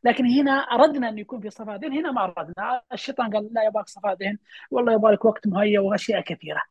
لكن 0.04 0.26
هنا 0.26 0.52
أردنا 0.52 1.10
أن 1.10 1.18
يكون 1.18 1.42
في 1.42 1.50
صفاء 1.50 1.76
ذهن 1.76 1.94
هنا 1.94 2.12
ما 2.12 2.24
أردنا. 2.24 2.82
الشيطان 2.94 3.34
قال 3.34 3.50
لا 3.54 3.64
يبغاك 3.64 3.90
صفاء 3.90 4.14
ذهن 4.14 4.38
والله 4.72 4.94
يبغى 4.94 5.14
لك 5.14 5.26
وقت 5.26 5.48
مهيأ 5.48 5.80
وأشياء 5.80 6.22
كثيرة. 6.22 6.62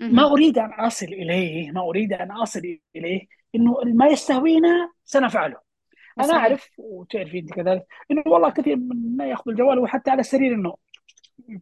ما. 0.00 0.32
أريد 0.32 0.58
أن 0.58 0.72
أصل 0.72 1.06
إليه 1.06 1.70
ما 1.70 1.80
أريد 1.80 2.12
أن 2.12 2.30
أصل 2.30 2.78
إليه 2.96 3.26
إنه 3.54 3.76
ما 3.84 4.06
يستهوينا 4.06 4.92
سنفعله. 5.04 5.66
أنا 6.20 6.32
أعرف 6.34 6.70
وتعرفي 6.78 7.38
أنت 7.38 7.52
كذلك 7.52 7.86
إنه 8.10 8.22
والله 8.26 8.50
كثير 8.50 8.76
من 8.76 8.92
الناس 8.92 9.28
ياخذ 9.28 9.50
الجوال 9.50 9.78
وحتى 9.78 10.10
على 10.10 10.20
السرير 10.20 10.54
إنه 10.54 10.74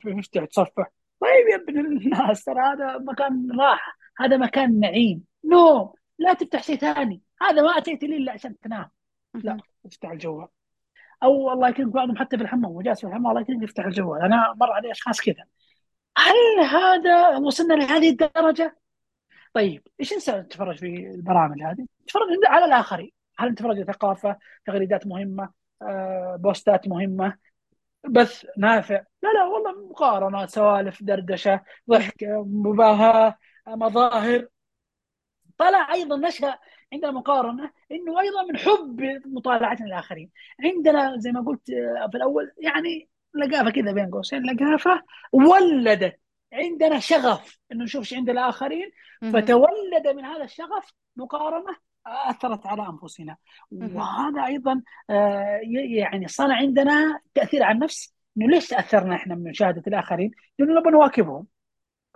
يفتح 0.07 0.43
يتصفح 0.43 0.87
طيب 1.21 1.49
يا 1.51 1.57
ابن 1.57 1.87
الناس 1.87 2.45
ترى 2.45 2.61
هذا 2.61 2.99
مكان 2.99 3.49
راحه 3.61 3.93
هذا 4.19 4.37
مكان 4.37 4.81
نعيم. 4.81 5.34
نوم 5.45 5.93
لا 6.19 6.33
تفتح 6.33 6.63
شيء 6.63 6.77
ثاني 6.77 7.23
هذا 7.43 7.63
ما 7.63 7.79
أتيت 7.79 8.05
لي 8.05 8.17
إلا 8.17 8.33
عشان 8.33 8.59
تنام 8.59 8.91
لا. 9.35 9.57
افتح 9.87 10.11
الجوال 10.11 10.49
أو 11.23 11.53
الله 11.53 11.69
يكرمك 11.69 11.93
بعضهم 11.93 12.17
حتى 12.17 12.37
في 12.37 12.43
الحمام 12.43 12.71
وجالس 12.71 13.01
في 13.01 13.07
الحمام 13.07 13.27
الله 13.27 13.41
يكرمك 13.41 13.63
يفتح 13.63 13.85
الجوال 13.85 14.23
أنا 14.23 14.55
مر 14.57 14.73
علي 14.73 14.91
أشخاص 14.91 15.21
كذا 15.21 15.45
هل 16.19 16.65
هذا 16.65 17.37
وصلنا 17.37 17.75
لهذه 17.75 18.11
الدرجة؟ 18.11 18.79
طيب 19.55 19.83
إيش 20.01 20.13
نسوي 20.13 20.41
نتفرج 20.41 20.77
في 20.79 20.87
البرامج 21.15 21.63
هذه؟ 21.63 21.87
نتفرج 22.03 22.23
على 22.47 22.65
الآخرين 22.65 23.11
هل 23.39 23.49
نتفرج 23.51 23.83
ثقافة 23.83 24.39
تغريدات 24.67 25.07
مهمة 25.07 25.51
آه، 25.83 26.37
بوستات 26.41 26.89
مهمة 26.89 27.37
بث 28.09 28.47
نافع 28.59 29.05
لا 29.23 29.29
لا 29.33 29.45
والله 29.45 29.89
مقارنات 29.91 30.51
سوالف 30.51 31.03
دردشة. 31.03 31.61
ضحك 31.91 32.25
مباهاة 32.47 33.39
مظاهر 33.69 34.47
طلع 35.59 35.93
أيضا 35.93 36.17
نشأ 36.17 36.59
عندنا 36.93 37.11
مقارنة 37.11 37.71
إنه 37.93 38.21
أيضا 38.21 38.43
من 38.43 38.57
حب 38.57 39.01
مطالعتنا 39.27 39.87
للاخرين 39.87 40.31
عندنا 40.65 41.17
زي 41.19 41.33
ما 41.33 41.41
قلت 41.41 41.71
آه، 41.71 42.09
في 42.11 42.17
الأول 42.17 42.53
يعني 42.59 43.09
لقافة 43.35 43.71
كذا 43.71 43.93
بين 43.93 44.11
قوسين. 44.11 44.43
لقافة 44.43 45.03
ولدت. 45.33 46.21
عندنا 46.53 46.99
شغف 46.99 47.59
إنه 47.73 47.85
نشوف 47.85 48.01
إيش 48.01 48.15
عند 48.15 48.31
الآخرين. 48.31 48.91
فتولد 49.33 50.07
من 50.17 50.25
هذا 50.25 50.45
الشغف 50.45 50.93
مقارنة 51.17 51.77
أثرت 52.07 52.67
على 52.67 52.89
أنفسنا. 52.89 53.37
وهذا 53.71 54.47
أيضا 54.47 54.83
آه، 55.11 55.61
يعني 55.97 56.29
صنع 56.29 56.57
عندنا 56.57 57.21
تأثير 57.35 57.63
على 57.63 57.75
النفس. 57.75 58.15
إنه 58.37 58.47
ليش 58.47 58.69
تأثرنا 58.69 59.15
إحنا 59.15 59.35
من 59.35 59.51
مشاهدة 59.51 59.83
الآخرين؟ 59.87 60.31
لأنه 60.59 60.81
نبغى 60.81 60.91
نواكبهم. 60.93 61.47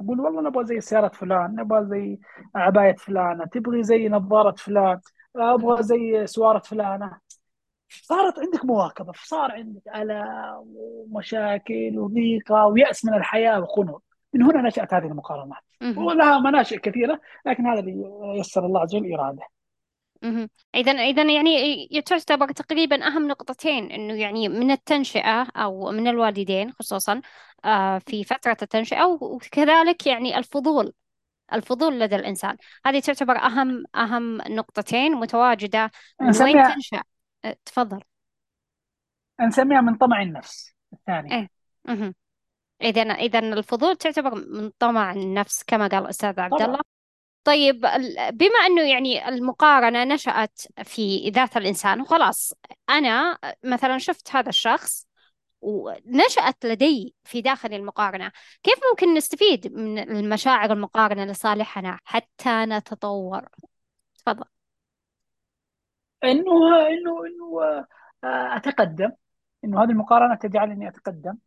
نقول 0.02 0.20
والله 0.20 0.42
نبغى 0.42 0.64
زي 0.64 0.80
سيارة 0.80 1.08
فلان 1.08 1.54
نبغى 1.54 1.86
زي 1.86 2.18
عباية 2.54 2.96
فلانة 2.96 3.44
تبغي 3.44 3.82
زي 3.82 4.08
نظارة 4.08 4.54
فلان 4.58 5.00
أبغى 5.36 5.82
زي 5.82 6.26
سوارة 6.26 6.58
فلانة. 6.58 7.18
صارت 7.88 8.38
عندك 8.38 8.64
مواكبة 8.64 9.12
فصار 9.12 9.52
عندك 9.52 9.82
آلام 9.96 10.64
ومشاكل 10.76 11.98
وضيقة 11.98 12.66
ويأس 12.66 13.04
من 13.04 13.14
الحياة 13.14 13.60
وخنوع 13.60 14.00
من 14.34 14.42
هنا 14.42 14.62
نشأت 14.62 14.94
هذه 14.94 15.06
المقارنات. 15.06 15.62
ولها 15.96 16.38
مناشئ 16.38 16.78
كثيرة 16.78 17.20
لكن 17.46 17.66
هذا 17.66 17.80
اللي 17.80 18.04
يسر 18.38 18.66
الله 18.66 18.80
عز 18.80 18.94
وجل 18.94 19.14
اراده 19.14 19.42
إذا 20.74 20.92
إذا 20.92 21.22
يعني 21.22 21.50
ي- 21.90 22.02
تعتبر 22.02 22.52
تقريبا 22.52 23.06
أهم 23.06 23.28
نقطتين 23.28 23.90
إنه 23.92 24.14
يعني 24.14 24.48
من 24.48 24.70
التنشئة 24.70 25.42
أو 25.42 25.90
من 25.90 26.08
الوالدين 26.08 26.72
خصوصا 26.72 27.20
آه، 27.64 27.98
في 27.98 28.24
فترة 28.24 28.56
التنشئة 28.62 29.04
وكذلك 29.04 30.06
يعني 30.06 30.38
الفضول 30.38 30.92
الفضول 31.52 32.00
لدى 32.00 32.16
الإنسان. 32.16 32.56
هذه 32.86 33.00
تعتبر 33.00 33.36
أهم 33.36 33.84
أهم 33.94 34.36
نقطتين 34.36 35.12
متواجدة 35.12 35.90
من 36.20 36.26
وين 36.26 36.30
نسميها 36.30 36.74
تنشأ. 36.74 37.02
آه، 37.44 37.56
تفضل. 37.64 38.00
نسميها 39.40 39.80
من 39.80 39.96
طمع 39.96 40.22
النفس 40.22 40.74
الثانية 40.92 41.48
إيه. 41.88 42.14
إذا 42.82 43.02
إذا 43.02 43.38
الفضول 43.38 43.96
تعتبر 43.96 44.34
من 44.34 44.70
طمع 44.78 45.12
النفس 45.12 45.64
كما 45.64 45.86
قال 45.86 46.02
الأستاذ 46.04 46.40
عبد 46.40 46.52
الله. 46.54 46.66
طبعا 46.66 46.82
طيب 47.44 47.80
بما 48.32 48.58
أنه 48.66 48.82
يعني 48.82 49.28
المقارنة 49.28 50.04
نشأت 50.04 50.60
في 50.82 51.30
ذات 51.30 51.56
الإنسان 51.56 52.00
وخلاص 52.00 52.52
أنا 52.90 53.38
مثلا 53.64 53.98
شفت 53.98 54.36
هذا 54.36 54.48
الشخص 54.48 55.06
ونشأت 55.60 56.64
لدي 56.66 57.14
في 57.24 57.40
داخل 57.40 57.74
المقارنة 57.74 58.32
كيف 58.62 58.74
ممكن 58.90 59.14
نستفيد 59.14 59.72
من 59.72 59.98
المشاعر 59.98 60.72
المقارنة 60.72 61.24
لصالحنا 61.24 61.98
حتى 62.04 62.64
نتطور 62.64 63.48
تفضل 64.18 64.44
إنه 66.24 66.86
إنه 66.88 67.26
إنه 67.26 67.62
آه، 68.24 68.56
أتقدم 68.56 69.10
إنه 69.64 69.82
هذه 69.82 69.90
المقارنة 69.90 70.34
تجعلني 70.34 70.88
أتقدم. 70.88 71.38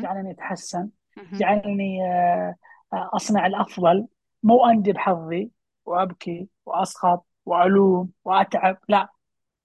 تجعلني 0.00 0.30
أتحسن. 0.30 0.90
تجعلني 1.32 2.02
آه، 2.06 2.54
آه، 2.92 3.10
أصنع 3.14 3.46
الأفضل 3.46 4.06
مو 4.42 4.66
اندب 4.66 4.98
حظي 4.98 5.50
وأبكي 5.86 6.48
وأسخط 6.66 7.26
وألوم 7.46 8.10
وأتعب 8.24 8.78
لا. 8.88 9.08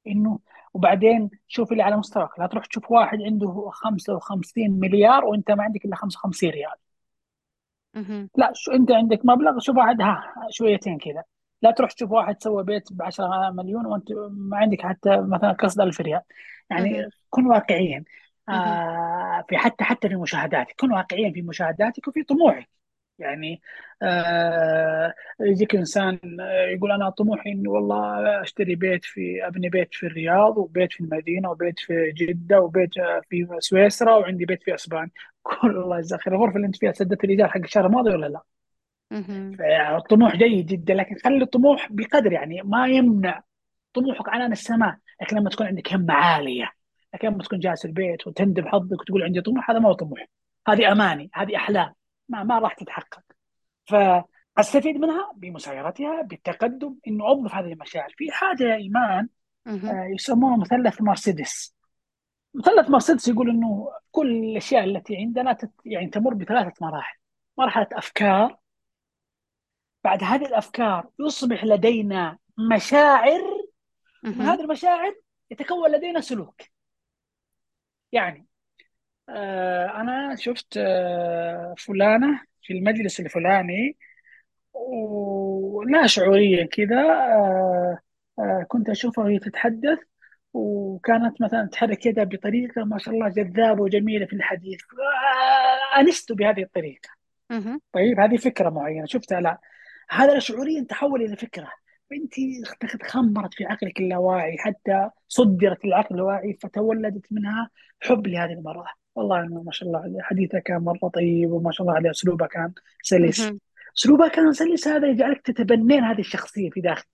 إنه 0.07 0.39
وبعدين 0.73 1.29
شوف 1.47 1.71
اللي 1.71 1.83
على 1.83 1.97
مستواك. 1.97 2.39
لا 2.39 2.47
تروح 2.47 2.65
تشوف 2.65 2.91
واحد 2.91 3.21
عنده 3.21 3.69
55 3.73 4.71
مليار 4.79 5.25
وأنت 5.25 5.51
ما 5.51 5.63
عندك 5.63 5.85
إلا 5.85 5.95
55 5.95 6.49
ريال. 6.49 6.75
لا 8.35 8.51
شو 8.55 8.71
أنت 8.71 8.91
عندك 8.91 9.21
مبلغ 9.25 9.59
شوف 9.59 9.77
واحد 9.77 10.01
ها 10.01 10.33
شويتين 10.49 10.97
كذا. 10.97 11.23
لا 11.61 11.71
تروح 11.71 11.91
تشوف 11.91 12.11
واحد 12.11 12.41
سوى 12.41 12.63
بيت 12.63 12.93
ب 12.93 13.01
10 13.01 13.51
مليون 13.51 13.85
وأنت 13.85 14.11
ما 14.29 14.57
عندك 14.57 14.81
حتى 14.81 15.17
مثلا 15.21 15.51
قصد 15.51 15.81
1000 15.81 16.01
ريال. 16.01 16.21
يعني 16.69 17.09
كن 17.29 17.45
واقعيا. 17.47 18.03
آه 18.49 19.45
في 19.49 19.57
حتى 19.57 19.83
حتى 19.83 20.09
في 20.09 20.15
مشاهداتك. 20.15 20.75
كن 20.79 20.91
واقعيا 20.91 21.31
في 21.31 21.41
مشاهداتك 21.41 22.07
وفي 22.07 22.23
طموحك. 22.23 22.69
يعني 23.19 23.61
آه 24.01 25.13
يجيك 25.39 25.75
إنسان 25.75 26.19
آه، 26.41 26.65
يقول 26.65 26.91
أنا 26.91 27.09
طموحي 27.09 27.51
إني 27.51 27.67
والله 27.67 28.41
أشتري 28.41 28.75
بيت 28.75 29.05
في 29.05 29.47
أبني 29.47 29.69
بيت 29.69 29.93
في 29.93 30.05
الرياض 30.05 30.57
وبيت 30.57 30.93
في 30.93 31.01
المدينة 31.01 31.51
وبيت 31.51 31.79
في 31.79 32.11
جدة 32.11 32.61
وبيت 32.61 32.97
آه، 32.97 33.21
في 33.29 33.47
سويسرا 33.59 34.15
وعندي 34.15 34.45
بيت 34.45 34.63
في 34.63 34.75
أسبانيا 34.75 35.11
كل 35.43 35.77
الله 35.77 35.97
يجزاك 35.97 36.21
خير 36.21 36.35
الغرفة 36.35 36.55
اللي 36.55 36.67
أنت 36.67 36.75
فيها 36.75 36.91
سدت 36.91 37.23
الايجار 37.23 37.47
حق 37.47 37.57
الشهر 37.57 37.85
الماضي 37.85 38.09
ولا 38.09 38.25
لا؟ 38.25 38.41
مهم. 39.11 39.55
فالطموح 39.57 40.35
جيد 40.35 40.65
جدا 40.65 40.93
لكن 40.93 41.15
خلي 41.23 41.43
الطموح 41.43 41.87
بقدر 41.91 42.31
يعني 42.31 42.61
ما 42.63 42.87
يمنع 42.87 43.43
طموحك 43.93 44.29
عنان 44.29 44.51
السماء 44.51 44.97
لكن 45.21 45.37
لما 45.37 45.49
تكون 45.49 45.67
عندك 45.67 45.93
همة 45.93 46.13
عالية 46.13 46.71
لكن 47.13 47.27
لما 47.27 47.43
تكون 47.43 47.59
جالس 47.59 47.85
البيت 47.85 48.27
وتندب 48.27 48.67
حظك 48.67 49.01
وتقول 49.01 49.23
عندي 49.23 49.41
طموح 49.41 49.69
هذا 49.71 49.79
ما 49.79 49.89
هو 49.89 49.93
طموح 49.93 50.25
هذه 50.67 50.91
أماني 50.91 51.29
هذه 51.33 51.55
أحلام 51.55 51.93
ما 52.29 52.43
ما 52.43 52.59
راح 52.59 52.73
تتحقق. 52.73 53.23
فأستفيد 53.85 54.97
منها 54.97 55.31
بمسايرتها 55.35 56.21
بالتقدم 56.21 56.95
إنه 57.07 57.27
أوظف 57.27 57.55
هذه 57.55 57.73
المشاعر. 57.73 58.13
في 58.17 58.31
حاجة 58.31 58.63
يا 58.63 58.75
إيمان 58.75 59.29
مهم. 59.65 59.85
آه، 59.85 60.05
يسموها 60.05 60.57
مثلث 60.57 61.01
مرسيدس 61.01 61.75
مثلث 62.53 62.89
مرسيدس 62.89 63.27
يقول 63.27 63.49
إنه 63.49 63.91
كل 64.11 64.43
الأشياء 64.43 64.83
التي 64.83 65.17
عندنا 65.17 65.53
تت 65.53 65.71
يعني 65.85 66.07
تمر 66.09 66.33
بثلاثة 66.33 66.73
مراحل. 66.81 67.17
مرحلة 67.57 67.87
أفكار 67.91 68.57
بعد 70.03 70.23
هذه 70.23 70.45
الأفكار 70.45 71.09
يصبح 71.19 71.63
لدينا 71.63 72.37
مشاعر 72.71 73.41
من. 74.23 74.41
هذه 74.41 74.61
المشاعر 74.61 75.15
يتكون 75.51 75.91
لدينا 75.91 76.21
سلوك. 76.21 76.61
يعني 78.11 78.47
آه 79.29 80.01
أنا 80.01 80.35
شفت 80.35 80.77
آه 80.77 81.75
فلانة 81.77 82.41
في 82.63 82.73
المجلس 82.73 83.19
الفلاني 83.19 83.97
ولا 84.73 86.07
شعوريا 86.07 86.65
كذا 86.65 87.01
آه 87.01 87.99
آه 88.39 88.65
كنت 88.67 88.89
أشوفها 88.89 89.23
وهي 89.23 89.39
تتحدث 89.39 89.99
وكانت 90.53 91.41
مثلا 91.41 91.69
تحرك 91.71 92.05
يدها 92.05 92.23
بطريقة 92.23 92.83
ما 92.83 92.97
شاء 92.97 93.13
الله 93.13 93.29
جذابة 93.29 93.81
وجميلة 93.81 94.25
في 94.25 94.33
الحديث. 94.33 94.79
آه 95.97 95.99
أنست 95.99 96.31
بهذه 96.31 96.63
الطريقة. 96.63 97.09
طيب 97.93 98.19
هذه 98.19 98.37
فكرة 98.37 98.69
معينة 98.69 99.05
شفتها؟ 99.05 99.41
لا. 99.41 99.59
هذا 100.09 100.39
شعوريا 100.39 100.85
تحول 100.89 101.21
إلى 101.21 101.35
فكرة. 101.37 101.71
فانت 102.09 102.33
تخمرت 103.01 103.53
في 103.53 103.65
عقلك 103.65 103.99
اللاواعي 103.99 104.57
حتى 104.57 105.09
صدرت 105.27 105.85
للعقل 105.85 106.07
اللاواعي 106.15 106.57
فتولدت 106.61 107.25
منها 107.31 107.69
حب 108.01 108.27
لهذه 108.27 108.53
المرأة. 108.53 109.04
والله 109.15 109.43
إنه 109.43 109.63
ما 109.63 109.71
شاء 109.71 109.87
الله 109.87 109.99
عليه 109.99 110.21
حديثها 110.21 110.59
كان 110.59 110.77
مرة 110.77 111.09
طيب 111.13 111.51
وما 111.51 111.71
شاء 111.71 111.87
الله 111.87 111.97
عليه 111.97 112.11
اسلوبها 112.11 112.47
كان 112.47 112.73
سلس. 113.01 113.41
مهم. 113.41 113.59
اسلوبها 113.97 114.27
كان 114.27 114.53
سلس 114.53 114.87
هذا 114.87 115.07
يجعلك 115.07 115.41
تتبنين 115.41 116.03
هذه 116.03 116.19
الشخصية 116.19 116.69
في 116.69 116.81
داخلك. 116.81 117.07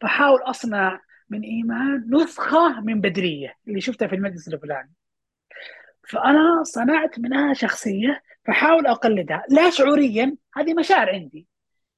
فحاول 0.00 0.40
أصنع 0.42 1.00
من 1.28 1.42
إيمان 1.42 2.06
نسخة 2.10 2.80
من 2.80 3.00
بدرية 3.00 3.54
اللي 3.68 3.80
شفتها 3.80 4.08
في 4.08 4.14
المجلس 4.14 4.48
الفلاني. 4.48 4.92
فأنا 6.08 6.62
صنعت 6.62 7.18
منها 7.18 7.54
شخصية 7.54 8.22
فحاول 8.44 8.86
أقلدها. 8.86 9.44
لا 9.48 9.70
شعوريا 9.70 10.36
هذه 10.54 10.74
مشاعر 10.74 11.10
عندي. 11.10 11.46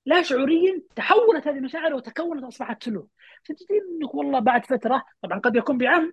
لا 0.07 0.23
شعوريا 0.23 0.83
تحولت 0.97 1.49
هذه 1.49 1.57
المشاعر 1.57 1.95
وتكونت 1.95 2.45
اصبحت 2.45 2.83
سلوك. 2.83 3.11
فتجدين 3.45 3.83
إنك 4.03 4.15
والله 4.15 4.39
بعد 4.39 4.65
فترة 4.67 5.05
طبعا 5.23 5.39
قد 5.39 5.57
يكون 5.57 5.79
بعمد 5.79 6.13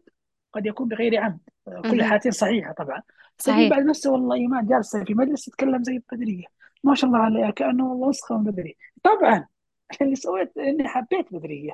قد 0.56 0.66
يكون 0.66 0.88
بغير 0.88 1.18
عمد 1.22 1.40
كل 1.66 1.72
مهم. 1.72 1.94
الحالتين 1.94 2.32
صحيحة 2.32 2.74
طبعا. 2.74 3.02
صحيح. 3.38 3.70
بعد 3.70 3.86
نفسه 3.86 4.12
والله 4.12 4.36
إيمان 4.36 4.66
جالسة 4.68 5.04
في 5.04 5.14
مجلس 5.14 5.46
تتكلم 5.46 5.84
زي 5.84 5.94
البدرية. 5.94 6.46
ما 6.84 6.96
شاء 6.96 7.08
الله 7.10 7.20
عليها 7.20 7.52
كأنه 7.52 7.90
والله 7.92 8.10
نسخه 8.10 8.38
من 8.38 8.44
بدريه 8.44 8.74
طبعا 9.04 9.48
اللي 10.02 10.16
سويت 10.16 10.58
إني 10.58 10.88
حبيت 10.88 11.34
بدرية. 11.34 11.72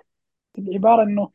العبارة 0.58 1.04
إنه 1.04 1.32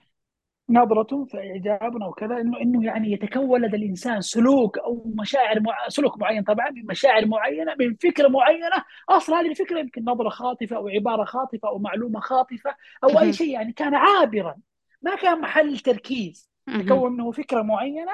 نظرة 0.70 1.24
فإعجاب 1.24 2.02
أو 2.02 2.12
كذا 2.12 2.36
إنه 2.40 2.60
إنه 2.60 2.86
يعني 2.86 3.12
يتكون 3.12 3.62
لدى 3.62 3.76
الإنسان 3.76 4.20
سلوك 4.20 4.78
أو 4.78 5.12
مشاعر 5.20 5.60
مع... 5.60 5.88
سلوك 5.88 6.18
معين. 6.18 6.42
طبعا 6.44 6.70
من 6.70 6.86
مشاعر 6.86 7.26
معينة 7.26 7.74
من 7.80 7.94
فكرة 7.94 8.28
معينة. 8.28 8.84
أصلا 9.08 9.40
هذه 9.40 9.50
الفكرة 9.50 9.78
يمكن 9.80 10.04
نظرة 10.04 10.28
خاطفة 10.28 10.76
أو 10.76 10.88
عبارة 10.88 11.24
خاطفة 11.24 11.68
أو 11.68 11.78
معلومة 11.78 12.20
خاطفة 12.20 12.74
أو 13.04 13.20
أي. 13.20 13.32
شيء 13.32 13.48
يعني 13.50 13.72
كان 13.72 13.94
عابرا. 13.94 14.56
ما 15.02 15.14
كان 15.16 15.40
محل 15.40 15.78
تركيز. 15.78 16.50
تكون 16.66 17.12
منه 17.12 17.32
فكرة 17.32 17.62
معينة 17.62 18.12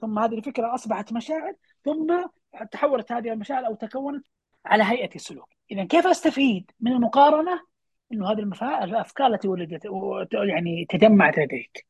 ثم 0.00 0.18
هذه 0.18 0.34
الفكرة 0.34 0.74
أصبحت 0.74 1.12
مشاعر 1.12 1.54
ثم 1.84 2.26
تحولت 2.70 3.12
هذه 3.12 3.32
المشاعر 3.32 3.66
أو 3.66 3.74
تكونت 3.74 4.26
على 4.66 4.84
هيئة 4.84 5.14
السلوك. 5.14 5.48
إذا 5.70 5.84
كيف 5.84 6.06
أستفيد 6.06 6.70
من 6.80 6.92
المقارنة؟ 6.92 7.60
إنه 8.12 8.32
هذه 8.32 8.38
المفا... 8.38 8.84
الأفكار 8.84 9.26
التي 9.26 9.48
ولدت 9.48 9.84
يعني 10.32 10.86
تجمعت 10.88 11.38
لديك. 11.38 11.86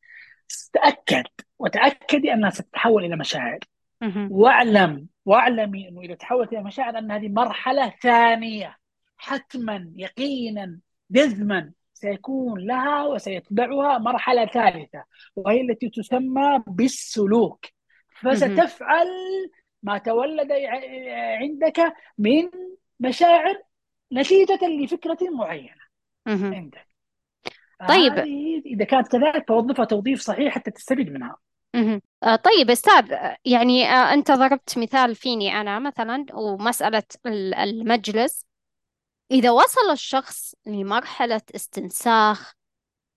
تأكد 0.72 1.24
وتأكدي 1.58 2.32
أنها 2.32 2.50
ستتحول 2.50 3.04
إلى 3.04 3.16
مشاعر. 3.16 3.58
واعلم 4.30 5.08
واعلمي 5.24 5.88
أنه 5.88 6.00
إذا 6.00 6.14
تحولت 6.14 6.52
إلى 6.52 6.62
مشاعر 6.62 6.98
أن 6.98 7.10
هذه 7.10 7.28
مرحلة 7.28 7.92
ثانية 8.02 8.76
حتما 9.16 9.92
يقينا 9.96 10.78
جزما 11.10 11.72
سيكون 11.94 12.60
لها 12.60 13.06
وسيتبعها 13.06 13.98
مرحلة 13.98 14.46
ثالثة 14.46 15.04
وهي 15.36 15.60
التي 15.60 15.88
تسمى 15.88 16.62
بالسلوك. 16.66 17.66
فستفعل 18.20 19.06
ما 19.82 19.98
تولد 19.98 20.52
عندك 21.40 21.92
من 22.18 22.50
مشاعر 23.00 23.62
نتيجة 24.12 24.58
لفكرة 24.82 25.18
معينة. 25.30 25.84
عندك 26.54 26.86
طيب 27.88 28.12
إذا 28.66 28.84
كانت 28.84 29.08
كذلك 29.08 29.48
توظفها 29.48 29.84
توظيف 29.84 30.20
صحيح 30.20 30.54
حتى 30.54 30.70
تستفيد 30.70 31.12
منها. 31.12 31.36
آه، 32.22 32.36
طيب 32.36 32.70
أستاذ 32.70 33.12
آه، 33.12 33.36
يعني 33.44 33.84
آه، 33.86 34.14
أنت 34.14 34.30
ضربت 34.30 34.78
مثال 34.78 35.14
فيني 35.14 35.60
أنا 35.60 35.78
مثلا 35.78 36.26
ومسألة 36.34 37.02
ال- 37.26 37.54
المجلس 37.54 38.46
إذا 39.30 39.50
وصل 39.50 39.90
الشخص 39.92 40.54
لمرحلة 40.66 41.42
استنساخ 41.54 42.54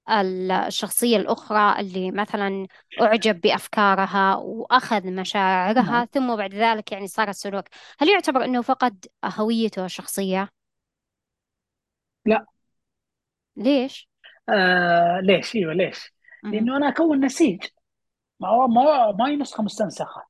ال- 0.09 0.51
الشخصية 0.51 1.17
الأخرى 1.17 1.79
اللي 1.79 2.11
مثلا 2.11 2.67
أعجب 3.01 3.41
بأفكارها 3.41 4.35
وأخذ 4.35 5.11
مشاعرها 5.11 5.81
نعم 5.81 6.05
ثم 6.11 6.35
بعد 6.35 6.53
ذلك 6.55 6.91
يعني 6.91 7.07
صار 7.07 7.29
السلوك 7.29 7.65
هل 7.99 8.09
يعتبر 8.09 8.45
أنه 8.45 8.61
فقد 8.61 9.05
هويته 9.25 9.85
الشخصية؟ 9.85 10.49
لا 12.25 12.45
ليش؟ 13.55 14.09
آه 14.49 15.19
ليش 15.23 15.55
إيوه 15.55 15.73
ليش؟ 15.73 16.13
لأنه 16.43 16.77
أنا 16.77 16.87
اكون 16.87 17.25
نسيج 17.25 17.63
ما 18.39 18.47
هو 18.49 18.67
ما 18.67 19.11
ما 19.11 19.27
هي 19.27 19.35
نسخة 19.35 19.63
مستنسخة. 19.63 20.27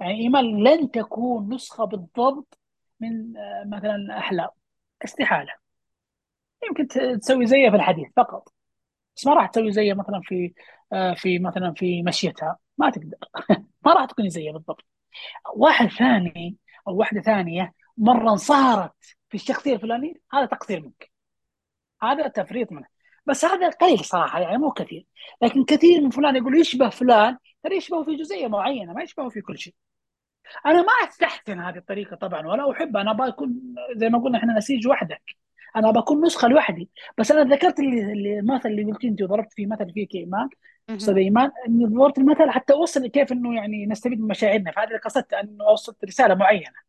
يعني 0.00 0.14
إيمان 0.20 0.64
لن 0.64 0.90
تكون 0.90 1.54
نسخة 1.54 1.84
بالضبط 1.84 2.58
من 3.00 3.36
آه 3.36 3.64
مثلا 3.66 4.18
أحلام 4.18 4.48
استحالة. 5.04 5.52
يمكن 6.68 6.88
تسوي 7.20 7.46
زيها 7.46 7.70
في 7.70 7.76
الحديث 7.76 8.08
فقط. 8.16 8.52
بس 9.16 9.26
ما 9.26 9.34
راح 9.34 9.46
تسوي 9.46 9.72
زيها 9.72 9.94
مثلا 9.94 10.20
في 10.24 10.54
آه 10.92 11.14
في 11.14 11.38
مثلا 11.38 11.74
في 11.76 12.02
مشيتها. 12.02 12.58
ما 12.78 12.90
تقدر. 12.90 13.18
ما 13.86 13.92
راح 13.94 14.04
تكوني 14.06 14.30
زيها 14.30 14.52
بالضبط. 14.52 14.86
واحد 15.56 15.88
ثاني 15.88 16.56
أو 16.88 16.96
واحدة 16.96 17.20
ثانية 17.22 17.74
مرة 17.96 18.30
انصهرت 18.32 18.92
في 19.28 19.34
الشخصية 19.34 19.74
الفلانية 19.74 20.14
هذا 20.32 20.46
تقصير 20.46 20.80
منك. 20.80 21.10
هذا 22.02 22.28
تفريط 22.28 22.72
منه. 22.72 22.86
بس 23.26 23.44
هذا 23.44 23.70
قليل 23.70 24.04
صراحة 24.04 24.40
يعني 24.40 24.58
مو 24.58 24.72
كثير. 24.72 25.06
لكن 25.42 25.64
كثير 25.64 26.00
من 26.00 26.10
فلان 26.10 26.36
يقول 26.36 26.60
يشبه 26.60 26.88
فلان 26.88 27.38
ترى 27.64 27.76
يشبهه 27.76 28.04
في 28.04 28.16
جزئية 28.16 28.48
معينة 28.48 28.92
ما 28.92 29.02
يشبهه 29.02 29.28
في 29.28 29.40
كل 29.40 29.58
شيء. 29.58 29.74
أنا 30.66 30.82
ما 30.82 30.92
أستحسن 31.08 31.60
هذه 31.60 31.76
الطريقة 31.76 32.16
طبعا 32.16 32.46
ولا 32.46 32.72
أحب. 32.72 32.96
أنا 32.96 33.12
بكون 33.12 33.74
زي 33.96 34.08
ما 34.08 34.18
قلنا 34.18 34.38
إحنا 34.38 34.56
نسيج 34.56 34.88
وحدك. 34.88 35.22
أنا 35.76 35.90
بكون 35.90 36.24
نسخة 36.24 36.48
لوحدي. 36.48 36.88
بس 37.18 37.32
أنا 37.32 37.54
ذكرت 37.54 37.80
اللي 37.80 38.38
المثل 38.38 38.68
اللي 38.68 38.92
قلت 38.92 39.04
أنت 39.04 39.22
وضربت 39.22 39.52
فيه 39.52 39.66
مثل 39.66 39.92
فيه 39.92 40.08
كايمان 40.08 40.48
أستاذ. 40.90 41.16
إيمان 41.16 41.50
إني 41.68 41.86
ضربت 41.86 42.18
المثل 42.18 42.50
حتى 42.50 42.72
أوصل 42.72 43.06
كيف 43.06 43.32
إنه 43.32 43.54
يعني 43.56 43.86
نستفيد 43.86 44.20
من 44.20 44.28
مشاعرنا. 44.28 44.70
فهذا 44.70 44.88
اللي 44.88 44.98
قصدت 44.98 45.32
إنه 45.32 45.68
أوصلت 45.68 46.04
رسالة 46.04 46.34
معينة. 46.34 46.88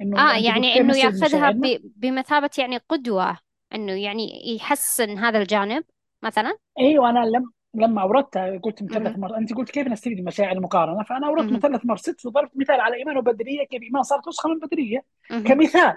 إنه 0.00 0.34
قلت 0.34 0.44
يعني 0.44 0.80
نستفيد 0.80 0.86
من 0.86 0.94
يأخذها 0.94 1.26
مشاعرنا. 1.26 1.78
ب... 1.78 1.80
بمثابة 1.96 2.50
يعني 2.58 2.80
قدوة 2.88 3.38
إنه 3.74 3.92
يعني 3.92 4.54
يحسن 4.56 5.18
هذا 5.18 5.38
الجانب 5.38 5.84
مثلا. 6.22 6.58
أيوه 6.78 7.10
أنا 7.10 7.18
لم 7.18 7.50
لما 7.80 8.02
أوردتها 8.02 8.58
قلت. 8.58 8.82
مثلث 8.82 9.18
مرات 9.18 9.38
أنت 9.38 9.54
قلت 9.54 9.70
كيف 9.70 9.88
نستفيد 9.88 10.18
من 10.18 10.24
مشاعر 10.24 10.52
المقارنة؟ 10.52 11.02
فأنا 11.02 11.26
أوردت. 11.26 11.52
مثلث 11.52 11.84
مرسيدس 11.84 12.26
وضربت 12.26 12.50
مثال 12.54 12.80
على 12.80 12.96
إيمان 12.96 13.16
وبدرية. 13.16 13.64
كيف 13.66 13.82
إيمان 13.82 14.02
صارت 14.02 14.28
نسخة 14.28 14.48
من 14.48 14.58
بدرية. 14.58 15.04
كمثال. 15.28 15.96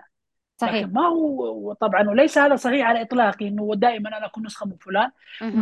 صحيح. 0.58 0.88
ما 0.88 1.08
هو 1.08 1.74
طبعا 1.74 2.10
وليس 2.10 2.38
هذا 2.38 2.56
صحيح 2.56 2.88
على 2.88 3.02
اطلاقه 3.02 3.48
إنه 3.48 3.72
دائما 3.76 4.18
أنا 4.18 4.26
أكون 4.26 4.46
نسخة 4.46 4.66
من 4.66 4.78
فلان. 4.78 5.12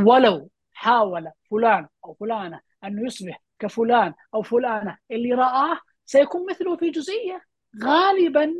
ولو 0.07 0.49
حاول 0.74 1.32
فلان 1.51 1.88
أو 2.05 2.13
فلانة 2.13 2.59
انه 2.84 3.05
يصبح 3.05 3.41
كفلان 3.59 4.13
أو 4.34 4.41
فلانة 4.41 4.97
اللي 5.11 5.34
رآه 5.34 5.78
سيكون 6.05 6.45
مثله 6.49 6.78
في 6.78 6.89
جزئية. 6.89 7.41
غالبا 7.84 8.53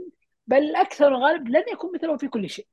بل 0.48 0.76
أكثر 0.76 1.14
غالب 1.14 1.48
لن 1.48 1.64
يكون 1.72 1.92
مثله 1.96 2.18
في 2.18 2.28
كل 2.28 2.50
شيء. 2.50 2.68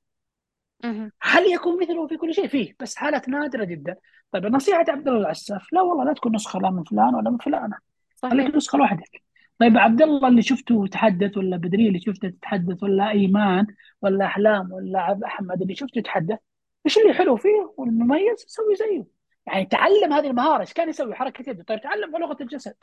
هل 1.23 1.47
يكون 1.47 1.83
مثله 1.83 2.07
في 2.07 2.17
كل 2.17 2.35
شيء؟ 2.35 2.47
فيه. 2.47 2.75
بس 2.81 2.97
حالات 2.97 3.29
نادرة 3.29 3.65
جدا. 3.65 3.97
طيب 4.35 4.47
نصيحة 4.47 4.85
عبد 4.89 5.09
الله 5.09 5.21
العساف 5.21 5.73
لا 5.73 5.83
والله 5.83 6.05
لا 6.05 6.13
تكون 6.13 6.35
نسخة 6.35 6.61
لا 6.61 6.71
من 6.71 6.85
فلان 6.85 7.15
ولا 7.15 7.31
من 7.31 7.39
فلانة. 7.39 7.77
صحيح. 8.17 8.33
خليك 8.33 8.55
نسخة 8.55 8.79
لوحدك. 8.79 9.23
طيب 9.59 9.79
عبد 9.79 10.03
الله 10.03 10.29
اللي 10.29 10.43
شفته 10.43 10.87
تحدث 10.87 11.37
ولا 11.37 11.57
بدريه 11.57 11.89
اللي 11.89 12.01
شفته 12.01 12.29
تتحدث 12.29 12.83
ولا 12.83 13.11
إيمان 13.11 13.67
ولا 14.03 14.25
أحلام 14.25 14.73
ولا 14.73 15.01
عبد 15.01 15.25
أحمد 15.25 15.63
اللي 15.63 15.75
شفته 15.75 15.99
يتحدث 15.99 16.39
إيش 16.87 16.99
اللي 16.99 17.15
حلو 17.15 17.37
فيه 17.37 17.75
والمميز؟ 17.77 18.45
سوي 18.47 18.75
زيه. 18.75 19.07
يعني 19.47 19.67
تعلم 19.67 20.13
هذه 20.13 20.27
المهارة 20.27 20.61
إيش 20.61 20.73
كان 20.73 20.89
يسوي؟ 20.89 21.15
حركة 21.15 21.51
يده. 21.51 21.65
طيب 21.65 21.81
تعلم 21.81 22.17
لغة 22.17 22.37
الجسد. 22.41 22.77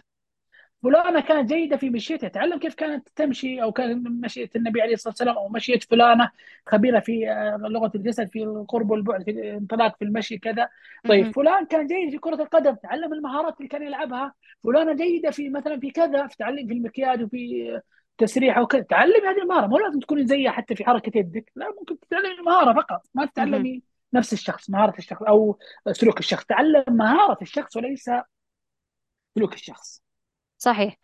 فلانة 0.84 1.20
كانت 1.22 1.54
جيدة 1.54 1.78
في 1.78 1.90
مشيتها. 1.90 2.28
تعلم 2.28 2.60
كيف 2.60 2.76
كانت 2.76 3.10
تمشي 3.16 3.64
أو 3.64 3.72
كان 3.72 4.04
مشية 4.04 4.50
النبي 4.56 4.82
عليه 4.82 4.94
الصلاة 4.94 5.12
والسلام 5.12 5.36
أو 5.38 5.50
مشية 5.50 5.80
فلانة 5.80 6.32
خبيرة 6.68 7.00
في 7.00 7.32
آه، 7.32 7.58
لغة 7.58 7.92
الجسد 7.96 8.30
في 8.30 8.44
القرب 8.44 8.92
والبعد 8.92 9.24
في 9.24 9.32
الانطلاق 9.32 9.98
في 9.98 10.06
المشي 10.06 10.38
كذا. 10.38 10.70
طيب. 11.10 11.32
فلان 11.36 11.66
كان 11.66 11.88
جيد 11.88 12.12
في 12.12 12.18
كرة 12.18 12.42
القدم. 12.42 12.76
تعلم 12.76 13.14
المهارات 13.14 13.58
اللي 13.58 13.68
كان 13.68 13.84
يلعبها. 13.84 14.34
فلانة 14.64 14.94
جيدة 14.94 15.32
في 15.32 15.50
مثلا 15.50 15.80
في 15.80 15.92
كذا 15.92 16.28
في 16.28 16.38
تعلم 16.38 16.68
في 16.68 16.74
المكياج 16.74 17.24
وفي 17.24 17.82
تسريحة 18.18 18.62
وكذا 18.62 18.82
تعلم 18.82 19.26
هذه 19.26 19.42
المهارة. 19.42 19.68
مو 19.68 19.78
لازم 19.78 20.00
تكوني 20.00 20.28
زيها 20.28 20.52
حتى 20.52 20.76
في 20.76 20.86
حركة 20.86 21.18
يدك. 21.18 21.52
لا 21.56 21.76
ممكن 21.80 22.00
تتعلمي 22.00 22.40
المهارة 22.40 22.74
فقط. 22.74 23.02
ما. 23.14 23.26
تتعلمي 23.26 23.84
نفس 24.14 24.34
الشخص 24.34 24.70
مهارة 24.70 24.98
الشخص 24.98 25.24
أو 25.24 25.60
سلوك 25.92 26.20
الشخص. 26.20 26.46
تعلم 26.46 26.84
مهارة 26.88 27.38
الشخص 27.42 27.78
وليس 27.78 28.10
سلوك 29.36 29.54
الشخص. 29.54 30.11
صحيح. 30.62 30.96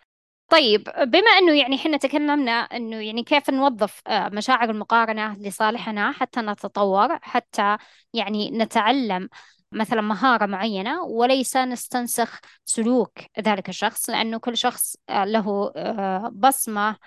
طيب 0.49 0.83
بما 0.83 1.31
إنه 1.31 1.53
يعني 1.59 1.75
إحنا 1.75 1.97
تكلمنا 1.97 2.51
إنه 2.51 2.97
يعني 3.01 3.23
كيف 3.23 3.49
نوظف 3.49 4.01
آه، 4.07 4.29
مشاعر 4.29 4.69
المقارنة 4.71 5.33
لصالحنا 5.39 6.11
حتى 6.11 6.41
نتطور 6.41 7.19
حتى 7.21 7.77
يعني 8.13 8.51
نتعلم 8.51 9.29
مثلا 9.71 10.01
مهارة 10.01 10.45
معينة 10.45 11.03
وليس 11.03 11.57
نستنسخ 11.57 12.39
سلوك 12.65 13.11
ذلك 13.41 13.69
الشخص 13.69 14.09
لأنه 14.09 14.39
كل 14.39 14.57
شخص 14.57 14.95
آه، 15.09 15.25
له 15.25 15.73
آه، 15.77 16.31
بصمة 16.33 16.97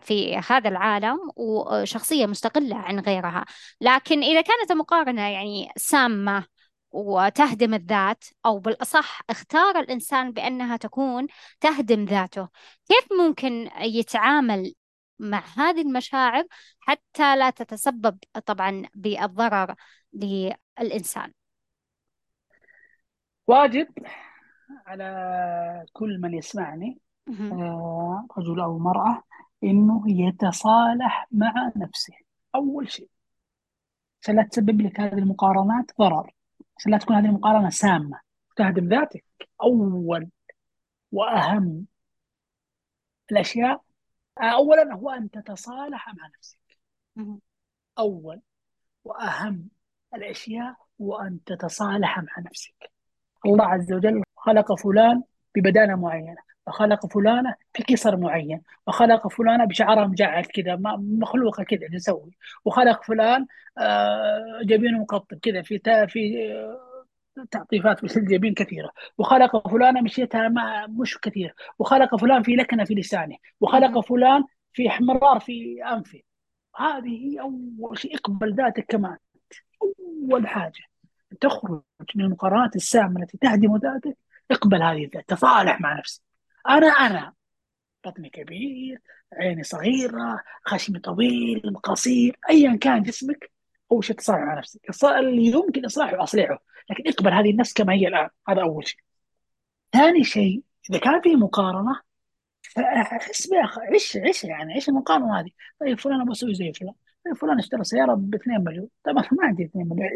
في 0.00 0.36
هذا 0.36 0.68
العالم 0.68 1.18
وشخصية 1.36 2.26
مستقلة 2.26 2.76
عن 2.76 3.00
غيرها. 3.00 3.44
لكن 3.80 4.22
إذا 4.22 4.40
كانت 4.40 4.70
المقارنة 4.70 5.22
يعني 5.28 5.72
سامة 5.76 6.46
وتهدم 6.92 7.74
الذات 7.74 8.24
أو 8.46 8.58
بالأصح 8.58 9.20
اختار 9.30 9.78
الإنسان 9.78 10.32
بأنها 10.32 10.76
تكون 10.76 11.26
تهدم 11.60 12.04
ذاته. 12.04 12.48
كيف 12.88 13.08
ممكن 13.20 13.70
يتعامل 13.80 14.74
مع 15.18 15.42
هذه 15.56 15.80
المشاعر 15.82 16.44
حتى 16.80 17.36
لا 17.36 17.50
تتسبب 17.50 18.18
طبعا 18.46 18.82
بالضرر 18.94 19.74
للإنسان؟ 20.12 21.32
واجب 23.46 23.88
على 24.86 25.86
كل 25.92 26.18
من 26.20 26.34
يسمعني. 26.34 26.98
آه، 27.28 28.26
رجل 28.38 28.60
أو 28.60 28.76
امرأة 28.76 29.22
إنه 29.64 30.02
يتصالح 30.06 31.28
مع 31.30 31.72
نفسه. 31.76 32.14
أول 32.54 32.90
شيء 32.90 33.08
عشان 34.22 34.36
لا 34.36 34.42
تسبب 34.42 34.80
لك 34.80 35.00
هذه 35.00 35.18
المقارنات 35.18 35.90
ضرر. 35.98 36.30
عشان 36.82 36.92
لا 36.92 36.98
تكون 36.98 37.16
هذه 37.16 37.26
المقارنة 37.26 37.70
سامة. 37.70 38.20
تهدم 38.56 38.88
ذاتك. 38.88 39.24
أول 39.62 40.28
وأهم 41.12 41.86
الأشياء 43.32 43.82
آه، 44.40 44.44
أولا 44.44 44.94
هو 44.94 45.10
أن 45.10 45.30
تتصالح 45.30 46.08
مع 46.08 46.30
نفسك. 46.38 46.78
مهم. 47.16 47.40
أول 47.98 48.40
وأهم 49.04 49.68
الأشياء 50.14 50.76
هو 51.00 51.16
أن 51.16 51.44
تتصالح 51.44 52.18
مع 52.18 52.32
نفسك. 52.38 52.90
الله 53.46 53.64
عز 53.64 53.92
وجل 53.92 54.22
خلق 54.36 54.74
فلان 54.80 55.22
ببدانة 55.56 55.96
معينة. 55.96 56.42
وخلق 56.66 57.06
فلانة 57.06 57.54
بقصر 57.78 58.16
معين 58.16 58.62
وخلق 58.86 59.28
فلانة 59.28 59.64
بشعرها 59.64 60.06
مجعد 60.06 60.46
كذا 60.46 60.76
مخلوقة 60.96 61.62
كذا 61.64 61.88
نسوي. 61.92 62.30
وخلق 62.64 63.04
فلان 63.04 63.46
آه، 63.78 64.60
جبينه 64.62 64.98
مقطب 64.98 65.38
كذا 65.38 65.62
في 65.62 65.78
في 66.08 66.52
آه، 66.52 67.46
تعطيفات 67.50 68.06
في 68.06 68.16
الجبين 68.16 68.54
كثيرة. 68.54 68.90
وخلق 69.18 69.68
فلانة 69.68 70.00
مشيتها 70.00 70.48
ما 70.48 70.86
مش 70.86 71.18
كثير. 71.18 71.54
وخلق 71.78 72.16
فلان 72.16 72.42
في 72.42 72.52
لكنة 72.56 72.84
في 72.84 72.94
لسانه. 72.94 73.36
وخلق. 73.60 74.00
فلان 74.00 74.44
في 74.72 74.88
احمرار 74.88 75.40
في 75.40 75.84
أنفه. 75.84 76.20
هذه 76.76 77.08
هي 77.08 77.40
أول 77.40 77.98
شيء 77.98 78.16
اقبل 78.16 78.54
ذاتك 78.54 78.86
كمان 78.88 79.16
أول 79.82 80.46
حاجة 80.48 80.82
تخرج 81.40 81.82
من 82.14 82.24
المقارنات 82.24 82.76
السامة 82.76 83.22
التي 83.22 83.38
تهدم 83.38 83.76
ذاتك 83.76 84.16
اقبل 84.50 84.82
هذه 84.82 85.04
الذات. 85.04 85.28
تصالح 85.28 85.80
مع 85.80 85.98
نفسك. 85.98 86.31
أنا 86.68 86.86
أنا 86.86 87.34
بطني 88.04 88.30
كبير 88.30 89.00
عيني 89.32 89.62
صغيرة 89.62 90.42
خشمي 90.64 90.98
طويل 90.98 91.76
قصير 91.82 92.38
أيا 92.50 92.76
كان 92.76 93.02
جسمك 93.02 93.50
أول 93.92 94.04
شيء 94.04 94.16
تصالح 94.16 94.40
مع 94.40 94.58
نفسك. 94.58 94.80
اللي 95.04 95.46
يمكن 95.46 95.84
إصلاحه 95.84 96.22
أصلحه. 96.22 96.64
لكن 96.90 97.08
اقبل 97.08 97.32
هذه 97.32 97.50
النفس 97.50 97.72
كما 97.72 97.92
هي 97.92 98.08
الآن. 98.08 98.28
هذا 98.48 98.62
أول 98.62 98.88
شيء. 98.88 99.00
ثاني 99.92 100.24
شيء 100.24 100.62
إذا 100.90 100.98
كان 100.98 101.20
في 101.20 101.36
مقارنة 101.36 102.00
حس 102.76 103.46
بها 103.46 103.70
عيش 103.78 104.16
عيش 104.16 104.44
يعني 104.44 104.72
عيش 104.72 104.88
المقارنة 104.88 105.40
هذه. 105.40 105.50
طيب 105.80 105.98
فلان 105.98 106.20
أبغى 106.20 106.32
أسوي 106.32 106.54
زي 106.54 106.72
فلان. 106.72 106.94
فلان 107.36 107.58
اشترى 107.58 107.84
سيارة 107.84 108.14
ب 108.14 108.34
2 108.34 108.64
مليون. 108.64 108.88
طبعا 109.04 109.24
ما 109.32 109.46
عندي 109.46 109.64
2 109.64 109.88
مليون. 109.88 110.10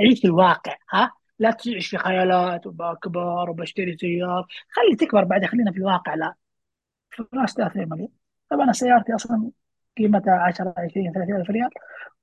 عيش 0.00 0.24
الواقع 0.24 0.76
ها؟ 0.90 1.12
لا 1.42 1.50
تعيش 1.50 1.88
في 1.88 1.98
خيالات 1.98 2.66
وبكبر 2.66 3.50
وبشتري 3.50 3.96
سيارة. 3.96 4.46
خلي 4.70 4.96
تكبر 4.96 5.24
بعد 5.24 5.44
خلينا 5.44 5.72
في 5.72 5.78
الواقع. 5.78 6.14
لا 6.14 6.34
اشترى 7.34 7.66
2 7.66 7.88
مليون. 7.88 8.08
طبعا 8.50 8.64
أنا 8.64 8.72
سيارتي 8.72 9.14
أصلا 9.14 9.50
قيمتها 9.98 10.34
10 10.34 10.74
20 10.78 11.12
30 11.12 11.36
ألف 11.36 11.50
ريال. 11.50 11.70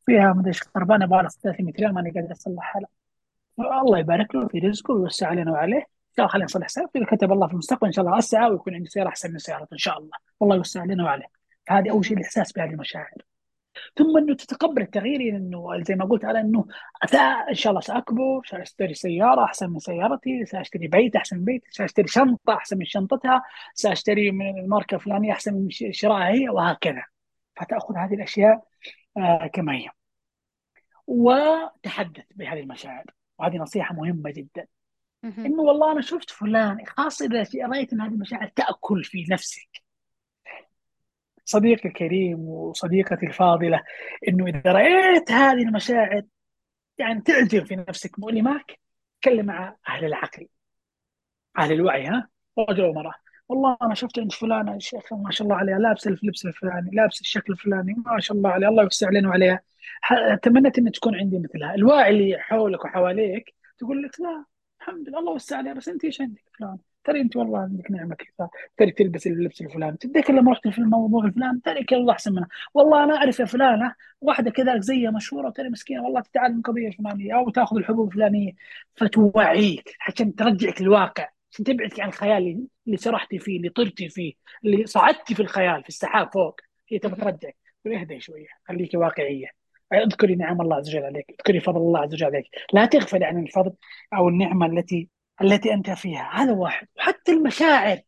فيها 0.06 0.34
مدري 0.34 0.48
إيش 0.48 0.64
خربانه 0.64 1.06
لها 1.06 1.28
300 1.28 1.74
ريال 1.80 1.94
ماني 1.94 2.12
قادر 2.12 2.32
أصلحها. 2.32 2.82
لا. 2.82 2.88
الله 3.82 4.00
يبارك 4.00 4.36
له 4.36 4.48
في 4.48 4.60
رزقه 4.60 4.94
ويوسع 4.94 5.28
علينا 5.28 5.52
وعليه. 5.52 5.78
إن 5.78 6.16
شاء 6.16 6.26
الله 6.26 6.28
خلينا 6.28 6.46
نصلح 6.46 6.68
سيارته 6.68 6.98
اذا 6.98 7.06
كتب 7.06 7.32
الله 7.32 7.48
في 7.48 7.54
المستقبل 7.54 7.88
إن 7.88 7.92
شاء 7.94 8.06
الله 8.06 8.18
أسعى 8.18 8.50
ويكون 8.50 8.76
عندي 8.76 8.90
سيارة 8.90 9.08
أحسن 9.08 9.32
من 9.32 9.38
سيارته 9.38 9.74
إن 9.74 9.78
شاء 9.78 9.98
الله. 9.98 10.18
والله 10.40 10.56
يوسع 10.56 10.82
علينا 10.82 11.04
وعليه. 11.04 11.26
هذه 11.70 11.92
أول 11.92 12.06
شيء. 12.06 12.18
الإحساس 12.18 12.52
بهذه 12.52 12.70
المشاعر. 12.70 13.22
ثم 13.96 14.18
إنه 14.18 14.36
تتقبل 14.36 14.82
التغيير 14.82 15.22
إنه 15.22 15.84
زي 15.84 15.96
ما 15.96 16.06
قلت 16.06 16.26
على 16.26 16.40
إنه 16.40 16.66
إن 17.50 17.54
شاء 17.56 17.72
الله 17.72 17.82
سأكبر 17.82 18.42
سأشتري 18.46 18.94
سيارة 18.94 19.44
أحسن 19.44 19.70
من 19.70 19.80
سيارتي 19.80 20.46
سأشتري 20.46 20.88
بيت 20.88 21.16
أحسن 21.16 21.38
من 21.38 21.46
بيتي 21.46 21.68
سأشتري 21.72 22.08
شنطة 22.08 22.54
أحسن 22.54 22.78
من 22.78 22.86
شنطتها 22.86 23.44
سأشتري 23.74 24.32
من 24.32 24.60
الماركة 24.60 24.96
الفلانية 24.96 25.32
أحسن 25.32 25.54
من 25.54 25.70
شرائها 25.92 26.30
هي 26.30 26.50
وهكذا. 26.50 27.04
فتأخذ 27.56 27.98
هذه 27.98 28.14
الأشياء 28.14 28.64
آه، 29.18 29.48
كما 29.54 29.74
هي. 29.74 29.90
وتحدث 31.08 32.26
بهذه 32.36 32.60
المشاعر. 32.60 33.06
وهذه 33.40 33.58
نصيحة 33.58 33.96
مهمة 33.96 34.32
جدا. 34.32 34.68
إنه 35.46 35.62
والله 35.62 35.92
أنا 35.92 36.02
شفت 36.02 36.30
فلان 36.30 36.86
خاصة 36.86 37.26
إذا 37.26 37.68
رأيت 37.68 37.94
إن 37.94 38.02
هذه 38.02 38.12
المشاعر 38.12 38.48
تأكل 38.48 39.04
في 39.04 39.26
نفسك. 39.32 39.89
صديقي 41.50 41.90
الكريم 41.90 42.40
وصديقتي 42.40 43.26
الفاضلة 43.26 43.82
إنه 44.28 44.48
إذا 44.48 44.72
رأيت 44.72 45.32
هذه 45.32 45.62
المشاعر 45.62 46.22
يعني 46.98 47.22
تعجب 47.22 47.66
في 47.66 47.76
نفسك 47.76 48.20
مؤلماك 48.20 48.80
تكلم 49.22 49.46
مع 49.46 49.76
أهل 49.90 50.06
العقل 50.06 50.48
أهل 51.58 51.74
الوعي 51.74 52.06
ها؟ 52.06 52.30
رجل 52.60 52.84
ومراه 52.84 53.14
والله 53.50 53.78
أنا 53.82 53.94
شفت 53.94 54.20
عند 54.20 54.32
فلانة 54.32 54.80
شيخ 54.80 55.14
ما 55.14 55.32
شاء 55.32 55.48
الله 55.48 55.58
عليها 55.58 55.80
لابسة 55.80 56.12
اللبس 56.12 56.46
الفلاني 56.46 56.90
لابسة 56.94 57.22
الشكل 57.22 57.54
الفلاني 57.54 57.94
ما 58.06 58.20
شاء 58.20 58.38
الله 58.38 58.50
عليها 58.50 58.70
الله 58.70 58.84
يوسع 58.84 59.08
علينا 59.08 59.30
وعليها. 59.30 59.62
تمنيت 60.44 60.78
ان 60.78 60.92
تكون 60.92 61.16
عندي 61.16 61.40
مثلها. 61.40 61.76
الواعي 61.76 62.10
اللي 62.10 62.40
حولك 62.40 62.86
وحواليك 62.86 63.54
تقول 63.78 64.04
لك 64.04 64.20
لا 64.20 64.46
الحمد 64.80 65.10
لله 65.10 65.20
الله 65.20 65.32
وسع 65.32 65.58
عليها 65.58 65.74
بس 65.74 65.90
أنت 65.90 66.06
إيش 66.06 66.22
عندك 66.22 66.44
فلان 66.60 66.78
ترى 67.10 67.22
انت 67.22 67.36
والله 67.36 67.60
عندك 67.60 67.92
نعمة 67.92 68.16
كذا 68.16 68.50
ترى 68.78 68.92
تلبس 68.92 69.28
اللبس 69.28 69.62
الفلاني. 69.62 69.98
تتذكر 69.98 70.34
لما 70.34 70.52
رحت 70.52 70.68
في 70.68 70.78
الموضوع 70.80 71.26
الفلاني 71.26 71.62
ترى 71.66 71.84
كذا 71.84 72.00
الله 72.00 72.14
أحسن 72.14 72.32
منها. 72.32 72.48
والله 72.74 73.04
أنا 73.04 73.16
أعرف 73.16 73.42
فلانة 73.42 73.94
واحدة 74.22 74.52
كذلك 74.52 74.82
زيها 74.82 75.12
مشهورة 75.12 75.48
وترى 75.48 75.70
مسكينة. 75.70 76.04
والله 76.04 76.22
تتعلم 76.22 76.58
القضية 76.58 76.88
الفلانية 76.88 77.36
أو 77.36 77.50
تأخذ 77.50 77.78
الحبوب 77.78 78.08
الفلانية. 78.08 78.52
فتوعيك 78.96 79.96
عشان 80.08 80.36
ترجعك 80.36 80.82
للواقع 80.82 81.30
عشان 81.52 81.66
تبعدك 81.66 82.00
عن 82.00 82.08
الخيال 82.08 82.68
اللي 82.88 82.98
سرحتي 82.98 83.40
فيه 83.40 83.58
اللي 83.58 83.70
طرتي 83.70 84.10
فيه 84.10 84.34
اللي 84.66 84.86
صعدتي 84.86 85.36
في 85.36 85.42
الخيال 85.42 85.84
في 85.84 85.90
السحاب 85.90 86.32
فوق. 86.34 86.60
هي 86.90 87.00
تبغى. 87.00 87.22
ترجعك. 87.22 87.56
اهدي 87.88 88.20
شوية. 88.20 88.48
خليكي 88.68 88.98
واقعية. 88.98 89.48
اذكري 89.94 90.36
نعم 90.36 90.62
الله 90.62 90.76
عز 90.76 90.90
وجل 90.90 91.04
عليك. 91.04 91.26
اذكري 91.30 91.60
فضل 91.60 91.78
الله 91.78 92.00
عز 92.00 92.14
وجل 92.14 92.26
عليك. 92.26 92.46
لا 92.74 92.86
تغفلي 92.86 93.26
عن 93.26 93.44
الفضل 93.44 93.74
أو 94.14 94.30
النعمة 94.30 94.66
التي 94.66 95.10
التي 95.42 95.74
أنت 95.74 95.90
فيها. 95.90 96.30
هذا 96.34 96.52
واحد. 96.52 96.88
وحتى 96.98 97.32
المشاعر 97.32 98.00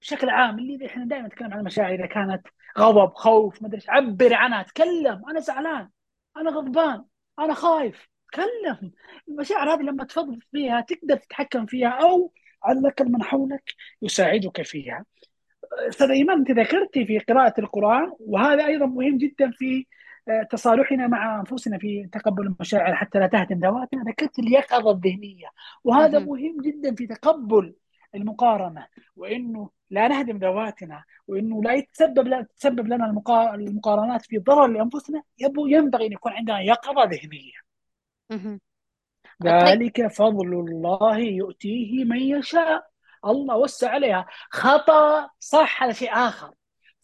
بشكل 0.00 0.28
عام 0.30 0.58
اللي 0.58 0.86
إحنا 0.86 1.04
دائما 1.04 1.26
نتكلم 1.26 1.52
عن 1.52 1.58
المشاعر 1.58 1.94
إذا 1.94 2.06
كانت 2.06 2.46
غضب 2.78 3.14
خوف 3.14 3.62
ما 3.62 3.68
أدري 3.68 3.80
عبر 3.88 4.34
عنها 4.34 4.62
تكلم. 4.62 5.22
أنا 5.30 5.40
زعلان. 5.40 5.90
أنا 6.36 6.50
غضبان. 6.50 7.04
أنا 7.38 7.54
خايف. 7.54 8.08
تكلم. 8.32 8.92
المشاعر 9.28 9.74
هذه 9.74 9.82
لما 9.82 10.04
تفضل 10.04 10.40
فيها 10.52 10.80
تقدر 10.80 11.16
تتحكم 11.16 11.66
فيها 11.66 11.88
أو 11.88 12.32
على 12.62 12.78
الاقل 12.78 13.12
من 13.12 13.22
حولك 13.22 13.74
يساعدك 14.02 14.62
فيها. 14.62 15.04
أستاذ 15.88 16.10
ايمان 16.10 16.38
أنت 16.38 16.50
ذكرتي 16.50 17.06
في 17.06 17.18
قراءة 17.18 17.60
القرآن 17.60 18.12
وهذا 18.20 18.66
أيضا 18.66 18.86
مهم 18.86 19.18
جدا 19.18 19.50
في 19.50 19.86
تصالحنا 20.50 21.06
مع 21.06 21.40
أنفسنا 21.40 21.78
في 21.78 22.08
تقبل 22.12 22.46
المشاعر 22.46 22.94
حتى 22.94 23.18
لا 23.18 23.26
تهدم 23.26 23.58
ذواتنا 23.58 24.02
ذكرت 24.02 24.38
اليقظه 24.38 24.90
الذهنية 24.90 25.46
وهذا 25.84 26.18
مهم. 26.18 26.28
مهم 26.28 26.60
جدا 26.62 26.94
في 26.94 27.06
تقبل 27.06 27.74
المقارنة 28.14 28.86
وإنه 29.16 29.70
لا 29.90 30.08
نهدم 30.08 30.36
ذواتنا 30.38 31.04
وإنه 31.28 31.62
لا 31.62 31.72
يتسبب 31.72 32.28
لا 32.28 32.46
تسبب 32.56 32.86
لنا 32.88 33.06
المقا- 33.06 33.54
المقارنات 33.54 34.22
في 34.26 34.38
ضرر 34.38 34.66
لأنفسنا 34.66 35.22
ينبغي 35.38 36.06
أن 36.06 36.12
يكون 36.12 36.32
عندنا 36.32 36.60
يقظة 36.60 37.04
ذهنية. 37.04 37.52
ذلك 39.44 40.06
فضل 40.06 40.52
الله 40.52 41.18
يؤتيه 41.18 42.04
من 42.04 42.18
يشاء. 42.18 42.86
الله 43.24 43.56
وسع 43.56 43.90
عليها 43.90 44.26
خطأ 44.50 45.30
صح 45.40 45.82
هذا 45.82 45.92
شيء 45.92 46.12
آخر. 46.12 46.54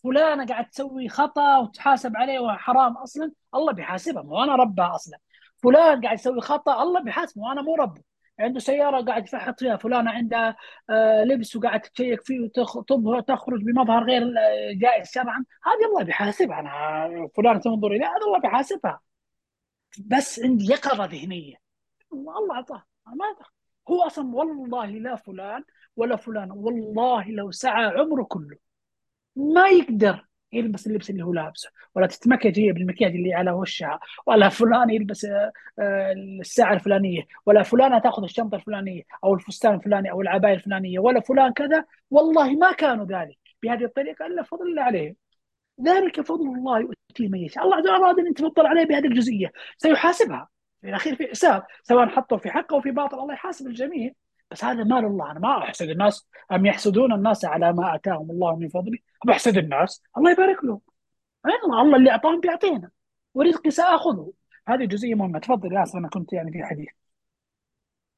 فلانة 0.05 0.47
قاعد 0.47 0.69
تسوي 0.71 1.09
خطأ 1.09 1.59
وتحاسب 1.59 2.17
عليه 2.17 2.39
وحرام 2.41 2.97
أصلا 2.97 3.33
الله 3.55 3.73
بيحاسبها 3.73 4.23
مو 4.23 4.45
أنا 4.45 4.57
ربها 4.57 4.95
أصلا. 4.95 5.19
فلان 5.63 6.01
قاعد 6.01 6.19
يسوي 6.19 6.41
خطأ 6.41 6.83
الله 6.83 7.01
بيحاسبه 7.03 7.43
وأنا 7.43 7.63
مو 7.63 7.75
ربه. 7.77 8.03
عنده 8.39 8.61
سيارة 8.61 9.05
قاعد 9.05 9.25
يفحط 9.25 9.61
فيها 9.61 9.77
فلانة 9.77 10.11
عندها 10.11 10.57
آه، 10.91 11.25
لبس 11.25 11.57
وقاعد 11.57 11.81
تشيك 11.81 12.23
فيه 12.23 12.41
وتخرج 12.91 13.63
بمظهر 13.65 14.05
غير 14.05 14.23
جائز 14.75 15.11
شرعا. 15.11 15.45
هذه 15.65 15.89
الله 15.91 16.03
بيحاسبها 16.05 16.61
أنا 16.61 17.29
فلانة 17.37 17.61
تنظر 17.61 17.89
إليها 17.93 18.09
هذا 18.09 18.27
الله 18.27 18.41
بيحاسبها. 18.41 19.01
بس 20.07 20.41
عندي 20.41 20.65
يقظة 20.73 21.05
ذهنية. 21.05 21.57
الله 22.13 22.55
اعطاه 22.55 22.85
ما. 23.07 23.27
هو 23.91 24.03
أصلا 24.03 24.35
والله 24.37 24.87
لا 24.87 25.17
فلان 25.17 25.65
ولا 25.97 26.17
فلان 26.17 26.51
والله 26.51 27.25
لو 27.31 27.51
سعى 27.51 27.85
عمره 27.85 28.23
كله. 28.25 28.72
ما 29.37 29.69
يقدر 29.69 30.27
يلبس 30.53 30.87
اللبس 30.87 31.11
اللي 31.11 31.25
هو 31.25 31.33
لابسه 31.33 31.71
ولا 31.95 32.07
تتمكج 32.07 32.61
هي 32.61 32.73
بالمكياج 32.73 33.15
اللي 33.15 33.35
على 33.35 33.51
وشها 33.51 34.01
ولا 34.27 34.49
فلان 34.49 34.91
يلبس 34.91 35.25
آه، 35.25 35.53
آه، 35.79 36.13
الساعة 36.41 36.75
الفلانية 36.75 37.23
ولا 37.47 37.63
فلانة 37.63 37.99
تأخذ 37.99 38.23
الشنطة 38.23 38.57
الفلانية 38.57 39.03
أو 39.25 39.35
الفستان 39.35 39.75
الفلاني 39.75 40.11
أو 40.11 40.21
العباية 40.21 40.55
الفلانية 40.55 40.99
ولا 40.99 41.21
فلان 41.21 41.53
كذا. 41.53 41.85
والله 42.11 42.53
ما 42.53 42.73
كانوا 42.73 43.05
ذلك 43.05 43.39
بهذه 43.63 43.85
الطريقة 43.85 44.27
إلا 44.27 44.43
فضل 44.43 44.67
الله 44.67 44.83
عليهم. 44.83 45.17
ذلك 45.87 46.21
فضل 46.21 46.47
الله 46.47 46.81
يؤتيه 46.81 47.29
من 47.29 47.39
يشاء. 47.39 47.65
الله 47.65 47.79
وجل 47.79 47.91
أراد 47.91 48.19
أن 48.19 48.27
يتفضل 48.27 48.67
عليه 48.67 48.85
بهذه 48.85 49.07
الجزئية 49.07 49.53
سيحاسبها. 49.79 50.49
في 50.81 50.89
الأخير 50.89 51.17
في 51.17 51.27
حساب 51.27 51.63
سواء 51.83 52.09
حطوا 52.09 52.39
في 52.39 52.51
حقه 52.51 52.77
وفي 52.77 52.91
باطل 52.91 53.19
الله 53.19 53.35
يحاسب 53.35 53.67
الجميع. 53.67 54.13
بس 54.53 54.65
هذا 54.65 54.85
مال 54.85 55.05
الله 55.05 55.31
أنا 55.31 55.41
ما 55.41 55.59
أحسد 55.59 55.89
الناس. 55.89 56.29
أم 56.53 56.67
يحسدون 56.67 57.13
الناس 57.13 57.45
على 57.45 57.73
ما 57.73 57.95
آتاهم 57.95 58.31
الله 58.31 58.57
من 58.57 58.69
فضله؟ 58.69 58.99
بحسد 59.27 59.57
الناس؟ 59.59 60.03
الله 60.19 60.31
يبارك 60.31 60.65
لهم. 60.65 60.81
الله 61.47 61.83
الله 61.83 61.97
اللي 61.97 62.11
أعطاهم 62.11 62.41
بيعطينا. 62.41 62.91
ورزقي 63.35 63.71
سآخذه. 63.71 64.33
هذه 64.69 64.85
جزئية 64.85 65.15
مهمة. 65.15 65.39
تفضل 65.39 65.73
يا 65.73 65.85
أنا 65.95 66.09
كنت 66.09 66.33
يعني 66.33 66.53
في 66.53 66.65
حديث. 66.65 66.89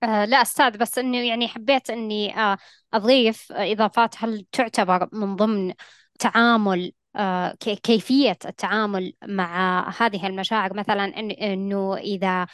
آه 0.03 0.25
لا 0.25 0.43
أستاذ 0.43 0.79
بس 0.79 0.99
إنه 0.99 1.19
يعني 1.19 1.49
حبيت 1.49 1.91
إني 1.91 2.39
آه 2.39 2.59
أضيف 2.95 3.53
آه، 3.53 3.73
إضافات. 3.73 4.15
هل 4.19 4.47
تعتبر 4.53 5.09
من 5.13 5.37
ضمن 5.37 5.75
تعامل 6.19 6.93
آه 7.17 7.57
كي- 7.61 7.77
كيفية 7.77 8.39
التعامل 8.45 9.13
مع 9.27 9.89
هذه 10.01 10.27
المشاعر؟ 10.27 10.75
مثلا 10.75 11.05
إن 11.05 11.31
إنه 11.31 11.97
إذا 11.97 12.47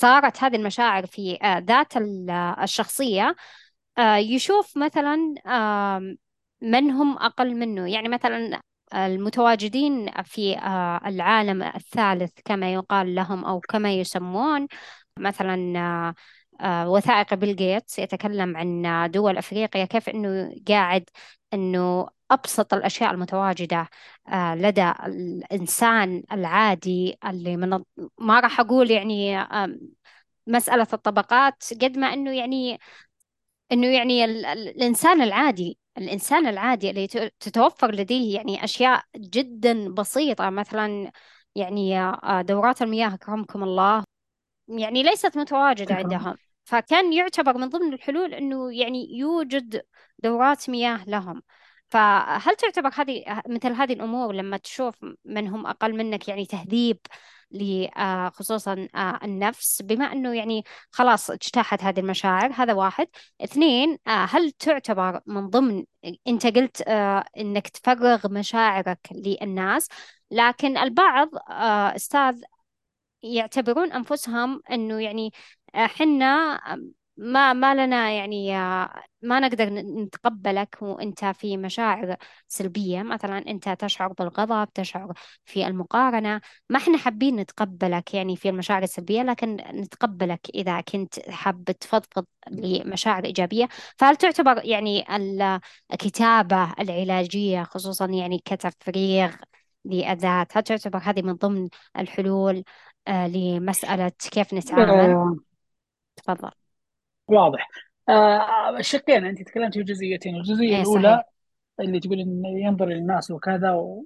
صارت 0.00 0.42
هذه 0.44 0.56
المشاعر 0.56 1.06
في 1.06 1.38
آه 1.42 1.58
ذات 1.58 1.96
آه، 1.96 2.62
الشخصية 2.64 3.36
آه 3.98 4.16
يشوف 4.16 4.76
مثلا 4.76 5.34
من 6.62 6.90
هم 6.90 7.18
أقل 7.18 7.54
منه. 7.54 7.88
يعني 7.90 8.08
مثلا 8.08 8.60
المتواجدين 8.94 10.10
في 10.24 10.58
العالم 11.06 11.62
الثالث 11.62 12.32
كما 12.44 12.72
يقال 12.72 13.14
لهم 13.14 13.44
أو 13.44 13.60
كما 13.60 13.92
يسمون 13.94 14.66
مثلا 15.18 16.14
وثائق 16.86 17.34
بيل 17.34 17.56
جيتس 17.56 17.98
يتكلم 17.98 18.56
عن 18.56 19.10
دول 19.10 19.38
أفريقيا 19.38 19.84
كيف 19.84 20.08
أنه 20.08 20.54
قاعد 20.68 21.10
أنه 21.54 22.08
أبسط 22.30 22.74
الأشياء 22.74 23.10
المتواجدة 23.10 23.88
آه، 24.28 24.54
لدى 24.54 24.92
الإنسان 25.06 26.22
العادي 26.32 27.18
اللي 27.24 27.56
من 27.56 27.82
ما 28.18 28.40
راح 28.40 28.60
أقول 28.60 28.90
يعني 28.90 29.38
مسألة 30.46 30.86
الطبقات 30.92 31.64
قد 31.82 31.98
ما 31.98 32.06
أنه 32.12 32.36
يعني 32.36 32.78
أنه 33.72 33.86
يعني 33.86 34.24
ال- 34.24 34.46
ال- 34.46 34.68
الإنسان 34.68 35.22
العادي 35.22 35.78
الإنسان 35.98 36.46
العادي 36.46 36.90
اللي 36.90 37.06
تتوفر 37.40 37.94
لديه 37.94 38.36
يعني 38.36 38.64
أشياء 38.64 39.02
جدا 39.16 39.88
بسيطة 39.94 40.50
مثلا 40.50 41.10
يعني 41.54 42.00
آه، 42.00 42.42
دورات 42.42 42.82
المياه 42.82 43.14
أكرمكم 43.14 43.62
الله. 43.62 44.04
يعني 44.68 45.02
ليست 45.02 45.38
متواجدة 45.38 45.94
عندهم. 45.94 46.36
فكان 46.64 47.12
يعتبر 47.12 47.58
من 47.58 47.68
ضمن 47.68 47.94
الحلول 47.94 48.34
أنه 48.34 48.72
يعني 48.74 49.18
يوجد 49.18 49.82
دورات 50.18 50.70
مياه 50.70 51.04
لهم. 51.06 51.42
فهل 51.88 52.56
تعتبر 52.56 52.90
هذه 52.94 53.42
مثل 53.48 53.72
هذه 53.72 53.92
الأمور 53.92 54.32
لما 54.34 54.56
تشوف 54.56 54.94
من 55.24 55.48
هم 55.48 55.66
أقل 55.66 55.96
منك 55.96 56.28
يعني 56.28 56.46
تهذيب 56.46 56.98
آه، 57.96 58.28
خصوصا 58.28 58.88
آه، 58.94 59.18
النفس؟ 59.24 59.82
بما 59.82 60.12
أنه 60.12 60.34
يعني 60.34 60.64
خلاص 60.90 61.30
اجتاحت 61.30 61.82
هذه 61.82 62.00
المشاعر 62.00 62.52
هذا 62.54 62.72
واحد. 62.72 63.08
اثنين 63.40 63.98
آه، 64.06 64.26
هل 64.30 64.50
تعتبر 64.52 65.20
من 65.26 65.48
ضمن 65.50 65.84
أنت 66.26 66.46
قلت 66.46 66.80
أنك 67.38 67.68
تفرغ 67.68 68.32
مشاعرك 68.32 69.00
للناس 69.12 69.88
لكن 70.30 70.78
البعض 70.78 71.28
أستاذ 71.96 72.42
يعتبرون 73.22 73.92
أنفسهم 73.92 74.62
أنه 74.70 75.00
يعني 75.02 75.32
حنا 75.74 76.60
ما 77.16 77.52
ما 77.52 77.74
لنا 77.74 78.10
يعني 78.10 78.52
ما 79.22 79.40
نقدر 79.40 79.70
نتقبلك 79.70 80.78
وأنت 80.82 81.24
في 81.24 81.56
مشاعر 81.56 82.16
سلبية. 82.48 83.02
مثلا 83.02 83.38
أنت 83.38 83.68
تشعر 83.68 84.12
بالغضب 84.12 84.68
تشعر 84.74 85.12
في 85.44 85.66
المقارنة. 85.66 86.40
ما 86.70 86.78
إحنا 86.78 86.98
حابين 86.98 87.36
نتقبلك 87.36 88.14
يعني 88.14 88.36
في 88.36 88.48
المشاعر 88.48 88.82
السلبية 88.82 89.22
لكن 89.22 89.56
نتقبلك 89.56 90.40
إذا 90.54 90.80
كنت 90.80 91.30
حاب 91.30 91.64
تفضفض 91.64 92.24
لمشاعر 92.50 93.24
إيجابية. 93.24 93.68
فهل 93.96 94.16
تعتبر 94.16 94.64
يعني 94.64 95.16
ال- 95.16 95.60
الكتابة 95.92 96.72
العلاجية 96.80 97.62
خصوصا 97.62 98.06
يعني 98.06 98.38
كتفريغ 98.44 99.30
للذات 99.84 100.56
هل 100.56 100.62
تعتبر 100.62 100.98
هذه 100.98 101.22
من 101.22 101.32
ضمن 101.32 101.68
الحلول 101.98 102.64
آه، 103.08 103.26
لمسألة 103.28 104.12
كيف 104.32 104.54
نتعامل؟ 104.54 105.36
تفضل. 106.16 106.50
واضح. 107.28 107.87
آه 108.08 108.76
الشقين 108.78 109.24
أنت 109.26 109.42
تكلمت 109.42 109.74
في 109.74 109.82
جزئيتين. 109.82 110.36
الجزئية 110.36 110.76
إيه 110.76 110.82
صحيح. 110.84 110.98
الاولى 110.98 111.24
اللي 111.80 112.00
تقول 112.00 112.20
إن 112.20 112.42
ينظر 112.44 112.86
للناس 112.86 113.30
وكذا 113.30 113.72
و- 113.72 114.04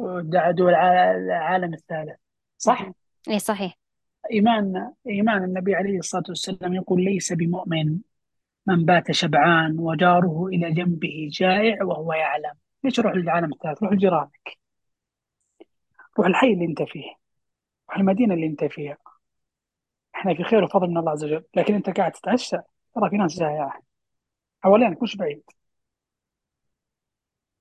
الع- 0.00 1.10
العالم 1.16 1.74
الثالث. 1.74 2.16
صح؟ 2.58 2.90
إيه 3.28 3.38
صحيح. 3.38 3.78
إيمان 4.32 4.92
إيمان 5.06 5.44
النبي 5.44 5.74
عليه 5.74 5.98
الصلاة 5.98 6.22
والسلام 6.28 6.74
يقول 6.74 7.04
ليس 7.04 7.32
بمؤمن 7.32 7.98
من 8.66 8.84
بات 8.84 9.12
شبعان 9.12 9.78
وجاره 9.78 10.46
إلى 10.46 10.72
جنبه 10.72 11.28
جائع 11.32 11.84
وهو 11.84 12.12
يعلم. 12.12 12.52
ليش 12.84 13.00
روح 13.00 13.12
للعالم 13.14 13.52
الثالث؟ 13.52 13.82
روح 13.82 13.92
لجيرانك. 13.92 14.58
روح 16.18 16.26
الحي 16.26 16.52
اللي 16.52 16.64
أنت 16.64 16.82
فيه. 16.82 17.10
روح 17.90 17.98
المدينة 17.98 18.34
اللي 18.34 18.46
أنت 18.46 18.64
فيها. 18.64 18.96
إحنا 20.14 20.34
في 20.34 20.44
خير 20.44 20.64
وفضل 20.64 20.88
من 20.90 20.96
الله 20.98 21.10
عز 21.10 21.24
وجل. 21.24 21.44
لكن 21.54 21.74
أنت 21.74 21.90
قاعد 21.90 22.12
تتعشى. 22.12 22.56
ترى 22.96 23.10
في 23.10 23.16
ناس 23.16 23.38
جائعه 23.38 23.80
حوالينك 24.62 25.02
مش 25.02 25.16
بعيد. 25.16 25.42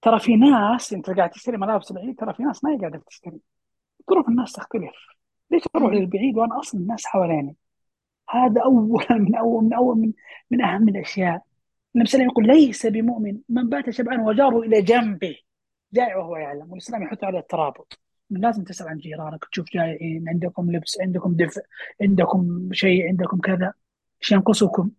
ترى 0.01 0.19
في 0.19 0.35
ناس 0.35 0.93
أنت 0.93 1.09
قاعد 1.09 1.29
تشتري 1.29 1.57
ملابس 1.57 1.91
بعيد 1.91 2.15
ترى 2.19 2.33
في 2.33 2.43
ناس 2.43 2.63
ما 2.63 2.71
هي 2.71 2.77
قاعدة 2.77 3.03
تشتري. 3.07 3.39
ظروف 4.09 4.29
الناس 4.29 4.53
تختلف. 4.53 4.95
ليش 5.51 5.63
أروح. 5.75 5.93
للبعيد 5.93 6.37
وأنا 6.37 6.59
أصلا 6.59 6.81
الناس 6.81 7.05
حواليني؟ 7.05 7.55
هذا 8.29 8.61
أول 8.61 9.05
من 9.21 9.35
أول 9.35 9.63
من 9.63 9.73
أول 9.73 9.97
من 9.97 10.13
من 10.51 10.61
أهم 10.61 10.89
الأشياء. 10.89 11.41
النبي 11.95 12.09
صلى 12.09 12.21
الله 12.21 12.31
عليه 12.33 12.43
وسلم 12.43 12.47
يقول 12.47 12.47
ليس 12.47 12.85
بمؤمن 12.85 13.37
من 13.49 13.69
بات 13.69 13.89
شبعان 13.89 14.19
وجاره 14.19 14.59
إلى 14.59 14.81
جنبه. 14.81 15.35
جائع 15.93 16.17
وهو 16.17 16.37
يعلم 16.37 16.71
والإسلام 16.71 17.03
يحث 17.03 17.23
على 17.23 17.39
الترابط. 17.39 17.99
لازم 18.29 18.63
تسأل 18.63 18.87
عن 18.87 18.97
جيرانك 18.97 19.45
تشوف 19.51 19.65
جائعين 19.73 20.29
عندكم 20.29 20.71
لبس 20.71 21.01
عندكم 21.01 21.35
دفء 21.35 21.61
عندكم 22.01 22.69
شيء 22.73 23.07
عندكم 23.07 23.39
كذا. 23.39 23.73
إيش 24.21 24.31
ينقصكم؟ 24.31 24.91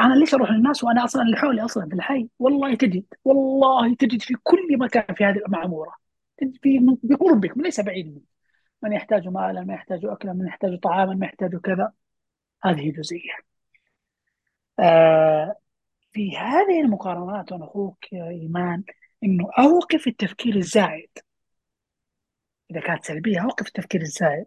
أنا 0.00 0.14
ليش 0.14 0.34
أروح 0.34 0.50
للناس 0.50 0.84
وأنا 0.84 1.04
أصلا 1.04 1.22
اللي 1.22 1.36
حولي 1.36 1.64
أصلا 1.64 1.88
في 1.88 1.94
الحي؟ 1.94 2.28
والله 2.38 2.74
تجد 2.74 3.04
والله 3.24 3.94
تجد 3.94 4.22
في 4.22 4.34
كل 4.42 4.78
مكان 4.78 5.14
في 5.14 5.24
هذه 5.24 5.38
المعمورة. 5.46 5.94
تجد 6.38 6.56
في 6.62 6.78
بقربك 7.02 7.58
ليس 7.58 7.80
بعيد 7.80 8.06
منك 8.14 8.22
من 8.82 8.92
يحتاج 8.92 9.28
مالا 9.28 9.60
من 9.62 9.74
يحتاج 9.74 10.04
اكلا 10.04 10.32
من 10.32 10.46
يحتاج 10.46 10.78
طعاما 10.80 11.14
من 11.14 11.22
يحتاج 11.22 11.56
كذا. 11.56 11.92
هذه 12.64 12.90
جزئية. 12.92 13.32
آه 14.78 15.56
في 16.12 16.36
هذه 16.36 16.80
المقارنات 16.80 17.52
أنا 17.52 17.64
أخوك 17.64 18.12
يا 18.12 18.28
إيمان 18.28 18.84
إنه 19.24 19.50
أوقف 19.58 20.06
التفكير 20.06 20.56
الزائد 20.56 21.10
إذا 22.70 22.80
كانت 22.80 23.04
سلبية 23.04 23.40
أوقف 23.44 23.66
التفكير 23.66 24.00
الزائد 24.00 24.46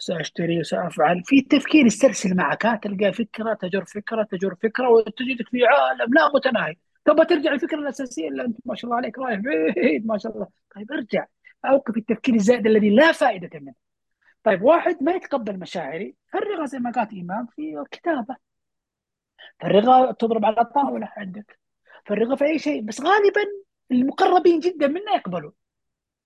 سأشتري 0.00 0.60
وسأفعل. 0.60 1.22
في 1.24 1.38
التفكير 1.38 1.86
يسترسل 1.86 2.36
معك. 2.36 2.80
تلقى 2.82 3.12
فكرة 3.12 3.54
تجر 3.54 3.84
فكرة 3.84 4.22
تجر 4.22 4.54
فكرة 4.62 4.88
وتجدك 4.88 5.48
في 5.48 5.66
عالم 5.66 6.14
لا 6.14 6.32
متناهي. 6.34 6.76
تبغى 7.04 7.26
ترجع 7.26 7.52
الفكرة 7.52 7.78
الأساسية 7.78 8.28
اللي 8.28 8.44
أنت 8.44 8.58
ما 8.64 8.74
شاء 8.74 8.84
الله 8.84 8.96
عليك 8.96 9.18
رايح 9.18 9.40
بعيد 9.40 10.06
ما 10.06 10.18
شاء 10.18 10.32
الله. 10.34 10.46
طيب 10.76 10.92
ارجع. 10.92 11.26
أوقف 11.64 11.96
التفكير 11.96 12.34
الزائد 12.34 12.66
الذي 12.66 12.90
لا 12.90 13.12
فائدة 13.12 13.60
منه. 13.60 13.74
طيب 14.44 14.62
واحد 14.62 15.02
ما 15.02 15.12
يتقبل 15.12 15.58
مشاعري 15.58 16.14
فرغها 16.32 16.66
زي 16.66 16.78
ما 16.78 16.90
قالت 16.90 17.12
إيمان 17.12 17.46
في 17.56 17.80
الكتابة. 17.80 18.36
فرغها 19.60 20.12
تضرب 20.12 20.44
على 20.44 20.60
الطاولة 20.60 21.08
عندك. 21.16 21.58
فرغها 22.06 22.36
في 22.36 22.44
أي 22.44 22.58
شيء 22.58 22.82
بس 22.82 23.00
غالبا 23.00 23.40
المقربين 23.90 24.60
جدا 24.60 24.86
منا 24.86 25.12
يقبلوا. 25.14 25.50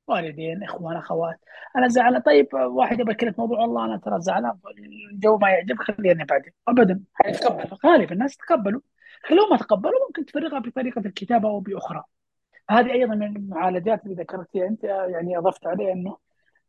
والدين 0.09 0.63
إخوان 0.63 0.97
أخوات. 0.97 1.41
أنا 1.77 1.89
زعلان. 1.89 2.23
طيب 2.23 2.49
واحد 2.55 3.01
يبغى 3.01 3.13
يتكلم 3.13 3.35
موضوع 3.39 3.59
والله 3.59 3.85
أنا 3.85 3.97
ترى 3.97 4.21
زعلان. 4.21 4.59
الجو 5.13 5.39
ما 5.39 5.51
يعجبك 5.51 5.83
خليني 5.83 6.25
بعدين. 6.25 6.53
ابدا. 6.69 7.01
حيتقبل 7.15 7.79
غالبا 7.87 8.13
الناس 8.13 8.37
تقبلوا. 8.37 8.81
لو 9.31 9.47
ما 9.51 9.57
تقبلوا 9.57 10.07
ممكن 10.07 10.25
تفرغها 10.25 10.59
بطريقة 10.59 11.01
الكتابة 11.07 11.49
أو 11.49 11.61
بأخرى. 11.61 12.05
هذه 12.71 12.93
أيضا 12.93 13.15
من 13.15 13.37
المعالجات 13.37 14.05
اللي 14.05 14.15
ذكرتيها 14.15 14.67
أنت 14.67 14.85
يعني 14.85 15.39
أضفت 15.39 15.67
عليه 15.67 15.93
إنه 15.93 16.17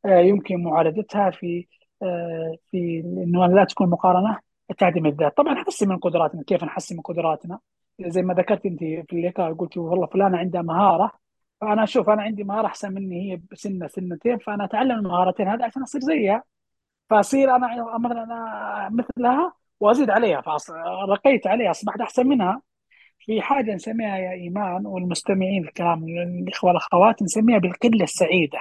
آه، 0.05 0.19
يمكن 0.19 0.63
معالجتها 0.63 1.29
في 1.31 1.67
آه، 2.03 2.55
في 2.71 2.99
إنه 2.99 3.47
لا 3.47 3.63
تكون 3.63 3.89
مقارنة 3.89 4.39
تعدم 4.77 5.05
الذات. 5.05 5.38
طبعا 5.38 5.53
نحسن 5.53 5.89
من 5.89 5.97
قدراتنا. 5.97 6.43
كيف 6.43 6.63
نحسن 6.63 6.95
من 6.95 7.01
قدراتنا؟ 7.01 7.59
زي 8.01 8.21
ما 8.21 8.33
ذكرت 8.33 8.65
أنت 8.65 8.79
في 8.79 9.05
اللقاء 9.13 9.53
قلت 9.53 9.77
والله 9.77 10.07
فلانة 10.07 10.38
عندها 10.38 10.61
مهارة 10.61 11.24
فأنا 11.66 11.84
أشوف 11.84 12.09
أنا 12.09 12.22
عندي 12.22 12.43
مهارة 12.43 12.68
أحسن 12.68 12.93
مني 12.93 13.32
هي 13.32 13.41
بسنه 13.51 13.88
سنتين 13.88 14.38
فأنا 14.38 14.66
أتعلم 14.66 14.91
المهارتين 14.99 15.47
هذه 15.47 15.63
عشان 15.63 15.82
أصير 15.82 16.01
زيها. 16.01 16.43
فأصير 17.09 17.55
أنا 17.55 17.97
مثلا 17.99 18.24
أنا 18.24 18.89
مثلها 18.93 19.53
وأزيد 19.80 20.09
عليها 20.09 20.41
فرقيت 20.41 21.47
عليها 21.47 21.72
أصبحت 21.72 22.01
أحسن 22.01 22.28
منها. 22.28 22.61
في 23.20 23.41
حاجة 23.41 23.74
نسميها 23.76 24.18
يا 24.18 24.32
إيمان 24.32 24.86
والمستمعين 24.86 25.63
الكرام 25.63 26.03
الإخوة 26.03 26.68
والأخوات 26.70 27.24
نسميها 27.24 27.57
بالقلة 27.57 28.03
السعيدة. 28.03 28.59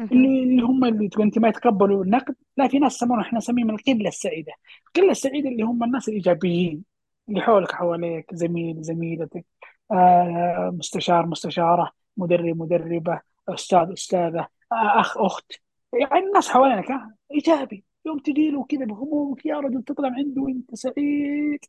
اللي 0.00 0.62
هم 0.62 0.84
اللي 0.84 1.08
تقول 1.08 1.24
أنت 1.24 1.38
ما 1.38 1.48
يتقبلوا 1.48 2.04
النقد 2.04 2.34
لا 2.56 2.68
في 2.68 2.78
ناس 2.78 2.96
يسمونها 2.96 3.22
إحنا 3.22 3.38
نسميهم 3.38 3.70
القلة 3.70 4.08
السعيدة. 4.08 4.52
القلة 4.86 5.10
السعيدة 5.10 5.48
اللي 5.48 5.62
هم 5.62 5.84
الناس 5.84 6.08
الإيجابيين 6.08 6.84
اللي 7.28 7.40
حولك 7.40 7.72
حواليك 7.72 8.34
زميل 8.34 8.82
زميلتك 8.82 9.44
آه 9.92 10.70
مستشار 10.78 11.26
مستشارة. 11.26 11.99
مدرب 12.20 12.56
مدربة 12.56 13.20
أستاذ 13.48 13.92
أستاذة 13.92 14.48
أخ 14.72 15.18
أخت. 15.18 15.52
يعني 15.92 16.26
الناس 16.26 16.48
حوالينك 16.48 16.86
إيجابي. 17.32 17.84
يوم 18.06 18.18
تجي 18.18 18.50
له 18.50 18.64
كذا 18.64 18.84
بهمومك 18.84 19.46
يا 19.46 19.56
رجل 19.60 19.82
تطلع 19.82 20.08
عنده 20.08 20.42
وأنت 20.42 20.74
سعيد. 20.74 21.60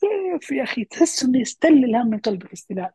كيف 0.00 0.50
يا 0.50 0.62
أخي؟ 0.62 0.84
تحس 0.84 1.24
إنه 1.24 1.38
يستل 1.40 1.84
الهم 1.84 2.06
من 2.06 2.18
قلبك 2.18 2.52
استلال. 2.52 2.90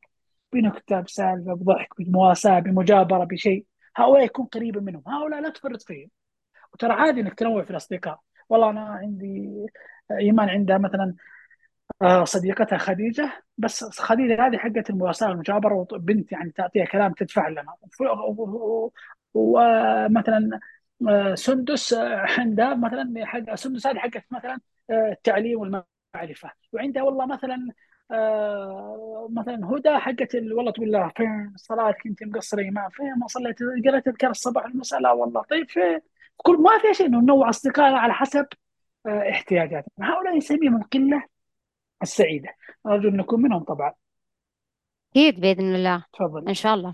بنكته 0.54 1.00
بسالفه 1.02 1.54
بضحك 1.54 2.02
بمواساة 2.02 2.60
بمجابرة 2.60 3.24
بشيء. 3.24 3.66
هؤلاء 3.98 4.26
يكون 4.26 4.46
قريبا 4.46 4.82
منهم. 4.82 5.04
هؤلاء 5.08 5.42
لا 5.42 5.50
تفرط 5.50 5.82
فيهم. 5.82 6.10
وترى 6.74 6.94
عادي 6.94 7.22
إنك 7.22 7.34
تنوع 7.34 7.64
في 7.64 7.72
الأصدقاء. 7.72 8.20
والله 8.50 8.70
أنا 8.70 8.86
عندي 8.86 9.50
إيمان 10.12 10.50
عندها 10.50 10.78
مثلا 10.78 11.16
صديقتها 12.24 12.78
خديجة. 12.78 13.44
بس 13.58 14.00
خديجة 14.00 14.48
هذه 14.48 14.58
حقت 14.58 14.90
المواساة 14.90 15.30
والمجابره 15.30 15.74
وبنت 15.76 16.32
يعني 16.32 16.52
تعطيها 16.52 16.86
كلام 16.86 17.14
تدفع 17.14 17.48
لنا 17.48 17.76
ومثلا 19.34 20.60
آه، 21.10 21.36
سندس 21.36 21.94
آه، 21.94 22.26
عندها 22.40 22.74
مثلا 22.76 23.26
حق 23.26 23.56
سندس 23.56 23.88
هذه 23.88 23.98
حقت 23.98 24.24
مثلا 24.32 24.60
آه، 24.90 25.12
التعليم 25.12 25.60
والمعرفة. 25.60 26.52
وعندها 26.74 27.04
والله 27.04 27.26
مثلا 27.26 27.68
آه 28.12 29.30
مثلا 29.32 29.68
هدى 29.68 29.98
حقت 29.98 30.36
ال- 30.36 30.54
والله 30.54 30.72
تقول 30.72 30.92
لها 30.92 31.12
فين 31.18 31.54
صلاتك 31.56 32.08
انت 32.08 32.24
مقصرة؟ 32.24 32.62
امام 32.70 32.90
فين 32.90 33.14
ما 33.20 33.28
صليت. 33.28 33.58
قريت 33.88 34.08
اذكار 34.08 34.30
الصباح 34.30 34.66
والمساء 34.66 35.00
لا 35.02 35.12
والله. 35.12 35.42
طيب 35.50 35.70
فين 35.70 36.00
كل 36.38 36.54
ما 36.62 36.70
في 36.82 36.94
شيء 36.94 37.08
إنه 37.08 37.20
ننوع 37.22 37.50
اصدقائنا 37.50 37.98
على 38.00 38.14
حسب 38.14 38.46
آه 39.08 39.30
احتياجاتنا 39.32 40.14
هؤلاء 40.14 40.38
نسميهم 40.38 40.76
القلة. 40.82 41.24
السعيدة. 42.02 42.50
أرجو 42.86 43.10
أن 43.10 43.18
نكون 43.18 43.42
منهم 43.42 43.64
طبعا. 43.64 43.94
أكيد 45.12 45.40
بإذن 45.40 45.76
الله. 45.76 46.06
تفضل. 46.14 46.48
إن 46.48 46.54
شاء 46.54 46.74
الله. 46.74 46.94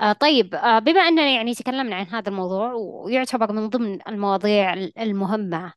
آه 0.00 0.12
طيب 0.12 0.54
آه 0.54 0.78
بما 0.78 1.00
أننا 1.00 1.30
يعني 1.30 1.54
تكلمنا 1.54 1.96
عن 1.96 2.06
هذا 2.06 2.28
الموضوع 2.28 2.72
ويعتبر 2.72 3.52
من 3.52 3.68
ضمن 3.68 4.08
المواضيع 4.08 4.72
المهمة 4.98 5.72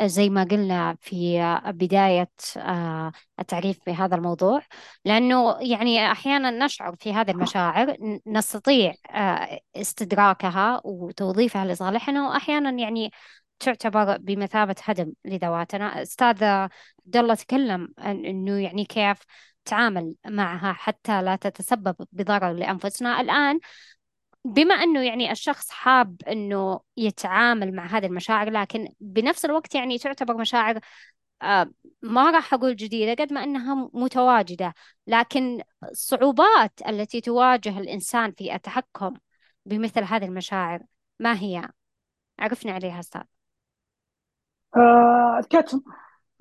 زي 0.00 0.30
ما 0.30 0.44
قلنا 0.44 0.96
في 1.00 1.38
بداية 1.66 2.30
آه، 2.56 3.12
التعريف 3.40 3.78
بهذا 3.86 4.16
الموضوع 4.16 4.62
لأنه 5.04 5.56
يعني 5.60 6.12
أحيانا 6.12 6.50
نشعر 6.50 6.96
في 6.96 7.12
هذه 7.12 7.30
المشاعر 7.30 7.96
نستطيع 8.26 8.94
آه، 9.10 9.60
استدراكها 9.76 10.80
وتوظيفها 10.84 11.64
لصالحنا 11.64 12.28
وأحيانا 12.28 12.70
يعني 12.70 13.10
تعتبر 13.58 14.16
بمثابة 14.18 14.76
هدم 14.82 15.12
لذواتنا. 15.24 16.02
أستاذ 16.02 16.44
عبد 16.44 17.16
الله 17.16 17.34
تكلم 17.34 17.88
عن 17.98 18.24
أنه 18.26 18.58
يعني 18.62 18.84
كيف 18.84 19.18
تعامل 19.64 20.14
معها 20.26 20.72
حتى 20.72 21.22
لا 21.22 21.36
تتسبب 21.36 21.96
بضرر 22.12 22.52
لأنفسنا. 22.52 23.20
الآن 23.20 23.60
بما 24.44 24.74
إنه 24.74 25.02
يعني 25.02 25.32
الشخص 25.32 25.70
حاب 25.70 26.22
إنه 26.28 26.80
يتعامل 26.96 27.74
مع 27.74 27.86
هذه 27.86 28.06
المشاعر 28.06 28.50
لكن 28.50 28.88
بنفس 29.00 29.44
الوقت 29.44 29.74
يعني 29.74 29.98
تعتبر 29.98 30.36
مشاعر 30.36 30.80
آه، 31.42 31.70
ما 32.02 32.30
راح 32.30 32.54
أقول 32.54 32.76
جديدة 32.76 33.24
قد 33.24 33.32
ما 33.32 33.44
إنها 33.44 33.90
متواجدة 33.94 34.74
لكن 35.06 35.62
الصعوبات 35.84 36.80
التي 36.88 37.20
تواجه 37.20 37.78
الإنسان 37.80 38.32
في 38.32 38.54
التحكم 38.54 39.14
بمثل 39.66 40.04
هذه 40.04 40.24
المشاعر 40.24 40.82
ما 41.20 41.38
هي؟ 41.40 41.68
عرفنا 42.38 42.72
عليها 42.72 43.00
أستاذ. 43.00 43.22
آه 44.76 45.38
الكتم 45.38 45.82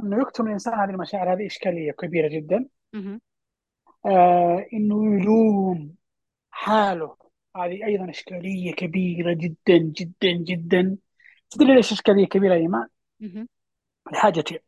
إنه 0.02 0.22
يكتم 0.22 0.48
الإنسان 0.48 0.74
هذه 0.74 0.90
المشاعر 0.90 1.34
هذه 1.34 1.46
إشكالية 1.46 1.92
كبيرة 1.92 2.28
جدا. 2.28 2.66
آه 4.06 4.66
إنه 4.74 5.16
يلوم 5.22 5.96
حاله. 6.52 7.16
هذه 7.58 7.86
أيضا 7.86 8.10
إشكالية 8.10 8.74
كبيرة 8.74 9.34
جدا 9.34 9.78
جدا 9.78 10.32
جدا. 10.32 10.98
تدري 11.50 11.76
ليش 11.76 11.92
إشكالية 11.92 12.26
كبيرة 12.28 12.54
يا 12.54 12.60
ايمان؟ 12.60 12.88
لحاجتين 14.14 14.60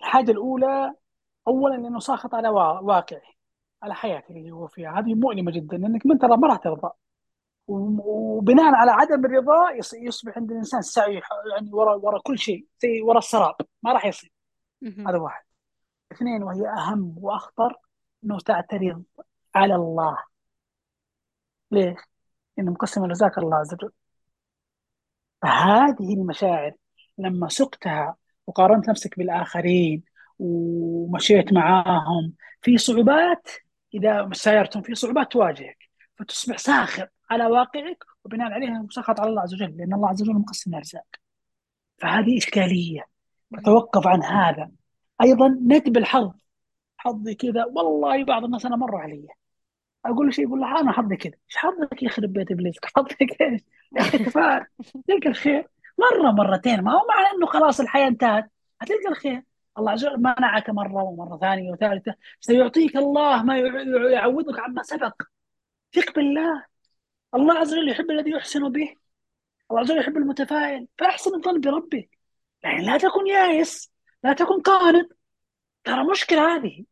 الحاجة 0.00 0.30
الأولى 0.30 0.94
اولا 1.48 1.74
إنه 1.74 1.98
ساخط 1.98 2.34
على 2.34 2.48
وا- 2.48 2.80
واقعه 2.80 3.22
على 3.82 3.94
حياته 3.94 4.32
اللي 4.36 4.50
هو 4.50 4.66
فيها. 4.66 4.98
هذه 4.98 5.14
مؤلمة 5.14 5.52
جدا 5.52 5.76
لأنك 5.76 6.06
من 6.06 6.18
ترى 6.18 6.36
ما 6.36 6.48
راح 6.48 6.56
ترضى. 6.56 6.90
وبناء 7.66 8.74
على 8.74 8.90
عدم 8.90 9.24
الرضا 9.24 9.70
يص- 9.70 9.94
يصبح 9.94 10.38
عند 10.38 10.50
الإنسان 10.50 10.82
سعي 10.82 11.20
يعني 11.54 11.70
ورا 11.72 11.94
ورا 11.94 12.20
كل 12.20 12.38
شيء 12.38 12.66
زي 12.82 13.02
ورا 13.02 13.18
السراب 13.18 13.54
ما 13.82 13.92
راح 13.92 14.04
يصير. 14.06 14.32
هذا 15.08 15.18
واحد. 15.18 15.44
اثنين 16.12 16.42
وهي 16.42 16.68
أهم 16.68 17.14
وأخطر 17.18 17.76
إنه 18.24 18.38
تعترض 18.38 19.02
على 19.54 19.74
الله. 19.74 20.18
ليش؟ 21.70 21.98
انه 22.58 22.70
مقسم 22.72 23.04
الرزاق 23.04 23.38
الله 23.38 23.56
عز 23.56 23.74
وجل. 23.74 23.92
فهذه 25.42 26.14
المشاعر 26.14 26.72
لما 27.18 27.48
سقتها 27.48 28.16
وقارنت 28.46 28.88
نفسك 28.88 29.18
بالآخرين 29.18 30.02
ومشيت 30.38 31.52
معاهم 31.52 32.32
في 32.62 32.78
صعوبات 32.78 33.48
إذا 33.94 34.30
سايرتم 34.32 34.82
في 34.82 34.94
صعوبات 34.94 35.32
تواجهك 35.32 35.78
فتصبح 36.18 36.58
ساخط 36.58 37.11
على 37.32 37.46
واقعك 37.46 38.04
وبناء 38.24 38.52
عليها 38.52 38.82
مسخط 38.82 39.20
على 39.20 39.30
الله 39.30 39.42
عز 39.42 39.54
وجل 39.54 39.76
لأن 39.76 39.94
الله 39.94 40.08
عز 40.08 40.22
وجل 40.22 40.34
مقسم 40.34 40.70
الأرزاق. 40.70 41.06
فهذه 41.98 42.38
إشكالية. 42.38 43.06
فتوقف 43.56 44.06
عن 44.06 44.22
هذا. 44.22 44.70
أيضا 45.22 45.48
ندب 45.48 45.96
الحظ. 45.96 46.32
حظي 46.98 47.34
كذا. 47.34 47.64
والله 47.64 48.24
بعض 48.24 48.44
الناس 48.44 48.66
أنا 48.66 48.76
مر 48.76 48.96
علي. 48.96 49.26
أقول 50.04 50.26
له 50.26 50.32
شيء 50.32 50.46
يقول 50.46 50.60
له 50.60 50.80
أنا 50.80 50.92
حظي 50.92 51.16
كذا. 51.16 51.32
إيش 51.32 51.56
حظك 51.56 52.02
يخرب 52.02 52.32
بيت 52.32 52.50
ابليسك 52.50 52.86
حظك 52.96 53.40
إيش؟ 53.40 53.60
يا 53.96 54.00
أخي 54.00 54.18
تلقى 55.08 55.28
الخير. 55.28 55.68
مرة 55.98 56.30
مرتين. 56.30 56.80
ما 56.80 56.92
هو 56.92 57.06
معنى 57.08 57.36
إنه 57.36 57.46
خلاص 57.46 57.80
الحياة 57.80 58.08
انتهت. 58.08 58.50
هتلقى 58.80 59.08
الخير. 59.08 59.42
الله 59.78 59.90
عز 59.90 60.04
وجل 60.04 60.18
منعك 60.18 60.70
مرة 60.70 61.02
ومرة 61.02 61.38
ثانية 61.38 61.72
وثالثة. 61.72 62.14
سيعطيك 62.40 62.96
الله 62.96 63.42
ما 63.42 63.58
يع- 63.58 64.10
يعوضك 64.10 64.58
عما 64.58 64.82
سبق. 64.82 65.22
ثق 65.94 66.14
بالله. 66.14 66.71
الله 67.34 67.58
عز 67.58 67.72
وجل 67.74 67.88
يحب 67.88 68.10
الذي 68.10 68.30
يحسن 68.30 68.68
به. 68.72 68.94
الله 69.70 69.80
عز 69.80 69.90
وجل 69.90 70.00
يحب 70.00 70.16
المتفائل. 70.16 70.88
فأحسن 70.98 71.34
الظن 71.34 71.60
بربك 71.60 72.18
يعني 72.62 72.86
لا 72.86 72.98
تكن 72.98 73.26
يائس. 73.26 73.92
لا 74.24 74.32
تكن 74.32 74.60
قانط 74.60 75.16
ترى 75.84 76.04
مشكلة 76.10 76.56
هذه. 76.56 76.84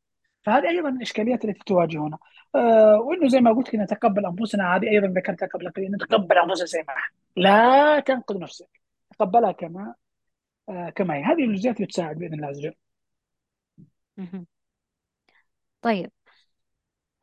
فهذه 0.43 0.69
أيضا 0.69 0.91
من 0.91 0.97
الإشكاليات 0.97 1.45
التي 1.45 1.61
تواجهنا. 1.67 2.19
آه 2.55 3.01
وإنه 3.01 3.29
زي 3.29 3.41
ما 3.41 3.53
قلت 3.53 3.71
كنا 3.71 3.85
نتقبل 3.85 4.27
أنفسنا. 4.27 4.77
هذه 4.77 4.91
أيضا 4.91 5.07
ذكرتها 5.07 5.47
قبل 5.47 5.71
قليل 5.71 5.93
نتقبل 5.93 6.39
أنفسنا 6.39 6.67
زي 6.67 6.85
ما 6.89 6.95
لا 7.37 8.01
تنقد 8.01 8.37
نفسك. 8.37 8.81
تقبلها 9.11 9.53
كما 9.53 9.95
آه 10.69 10.91
كما 10.91 11.15
هي. 11.15 11.23
هذه 11.23 11.45
الجزئيات 11.45 11.77
اللي 11.77 11.87
تساعد 11.87 12.19
بإذن 12.19 12.35
الله 12.35 12.47
عز 12.47 12.59
وجل. 12.59 12.75
طيب. 15.83 16.11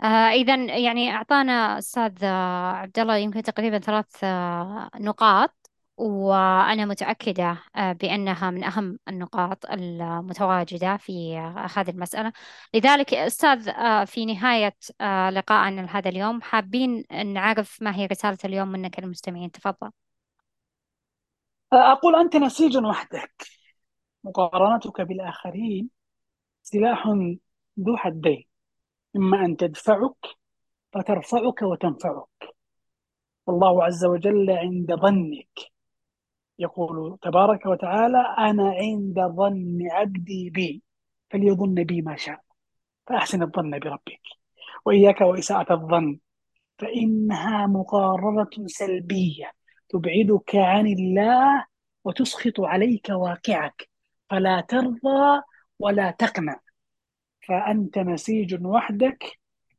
آه 0.04 0.06
إذا 0.32 0.56
يعني 0.78 1.12
أعطانا 1.12 1.78
أستاذ 1.78 2.24
آه، 2.24 2.72
عبد 2.72 3.00
الله 3.00 3.18
يمكن 3.18 3.42
تقريبا 3.44 3.80
ثلاث 3.80 4.24
آه 4.24 4.90
نقاط 4.96 5.70
وأنا 5.98 6.86
متأكدة 6.86 7.64
بأنها 7.76 8.52
من 8.52 8.64
أهم 8.64 9.00
النقاط 9.08 9.66
المتواجدة 9.66 10.98
في 10.98 11.38
هذه 11.76 11.90
المسألة. 11.90 12.34
لذلك 12.74 13.14
أستاذ 13.14 13.72
في 14.06 14.26
نهاية 14.26 14.76
لقائنا 15.30 15.82
لهذا 15.82 16.10
اليوم 16.10 16.42
حابين 16.42 17.04
نعرف 17.26 17.82
ما 17.82 17.96
هي 17.96 18.06
رسالة 18.06 18.38
اليوم 18.46 18.68
منك 18.68 19.00
للمستمعين 19.00 19.52
تفضل. 19.52 19.92
أقول 21.74 22.16
أنت 22.16 22.36
نسيج 22.36 22.78
وحدك. 22.78 23.44
مقارنتك 24.24 25.02
بالآخرين 25.02 25.90
سلاح 26.64 27.08
ذو 27.80 27.98
حدين. 27.98 28.57
إما 29.18 29.46
أن 29.46 29.58
تدفعك 29.58 30.26
فترفعك 30.94 31.62
وتنفعك. 31.62 32.56
والله 33.48 33.84
عز 33.84 34.06
وجل 34.06 34.52
عند 34.52 34.96
ظنك. 34.96 35.60
يقول 36.60 37.18
تبارك 37.22 37.66
وتعالى 37.66 38.36
أنا 38.38 38.70
عند 38.70 39.20
ظن 39.20 39.80
عبدي 39.92 40.50
بي 40.50 40.84
فليظن 41.30 41.74
بي 41.74 42.02
ما 42.02 42.16
شاء. 42.16 42.42
فأحسن 43.08 43.44
الظن 43.44 43.80
بربك. 43.80 44.22
وإياك 44.86 45.22
وإساءة 45.22 45.74
الظن 45.74 46.20
فإنها 46.80 47.68
مقارنة 47.68 48.68
سلبية 48.68 49.52
تبعدك 49.90 50.56
عن 50.56 50.88
الله 50.88 51.66
وتسخط 52.04 52.60
عليك 52.60 53.10
واقعك. 53.10 53.90
فلا 54.30 54.62
ترضى 54.62 55.42
ولا 55.80 56.12
تقنع. 56.12 56.60
فأنت 57.48 57.98
نسيج 57.98 58.66
وحدك 58.66 59.24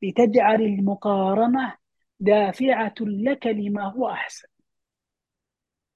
لتجعل 0.02 0.62
المقارنة 0.62 1.74
دافعة 2.20 2.94
لك 3.00 3.46
لما 3.46 3.92
هو 3.92 4.10
أحسن. 4.10 4.48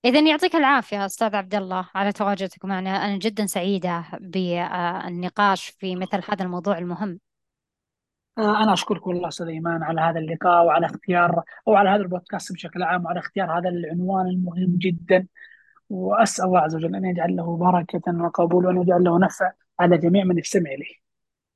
إذا 0.05 0.21
يعطيك 0.21 0.57
العافية 0.57 1.07
أستاذ 1.07 1.37
عبد 1.37 1.55
الله 1.55 1.89
على 1.95 2.13
تواجدك 2.13 2.65
معنا. 2.65 2.91
أنا 2.91 3.19
جدا 3.19 3.47
سعيدة 3.47 4.05
بالنقاش 4.21 5.69
في 5.69 5.97
مثل 5.97 6.23
هذا 6.31 6.45
الموضوع 6.45 6.79
المهم. 6.79 7.21
آه، 8.39 8.63
أنا 8.63 8.73
أشكرك 8.73 9.07
والله 9.07 9.29
أستاذ 9.29 9.47
إيمان 9.47 9.83
على 9.83 10.01
هذا 10.01 10.19
اللقاء 10.19 10.65
وعلى 10.65 10.87
اختيار 10.87 11.43
أو 11.69 11.75
على 11.75 11.91
هذا 11.91 12.03
البودكاست 12.03 12.53
بشكل 12.53 12.83
عام 12.83 13.05
وعلى 13.05 13.19
اختيار 13.19 13.59
هذا 13.59 13.69
العنوان 13.69 14.27
المهم 14.27 14.77
جدا. 14.79 15.27
وأسأل 15.91 16.45
الله 16.45 16.61
عز 16.61 16.75
وجل 16.75 16.97
أن 16.97 17.05
يجعل 17.05 17.37
له 17.37 17.57
بركة 17.57 18.25
وقبول 18.25 18.67
وأن 18.67 18.83
يجعل 18.83 19.05
له 19.05 19.19
نفع 19.19 19.53
على 19.81 19.99
جميع 19.99 20.25
من 20.25 20.39
يستمع 20.39 20.71
إليه. 20.71 21.02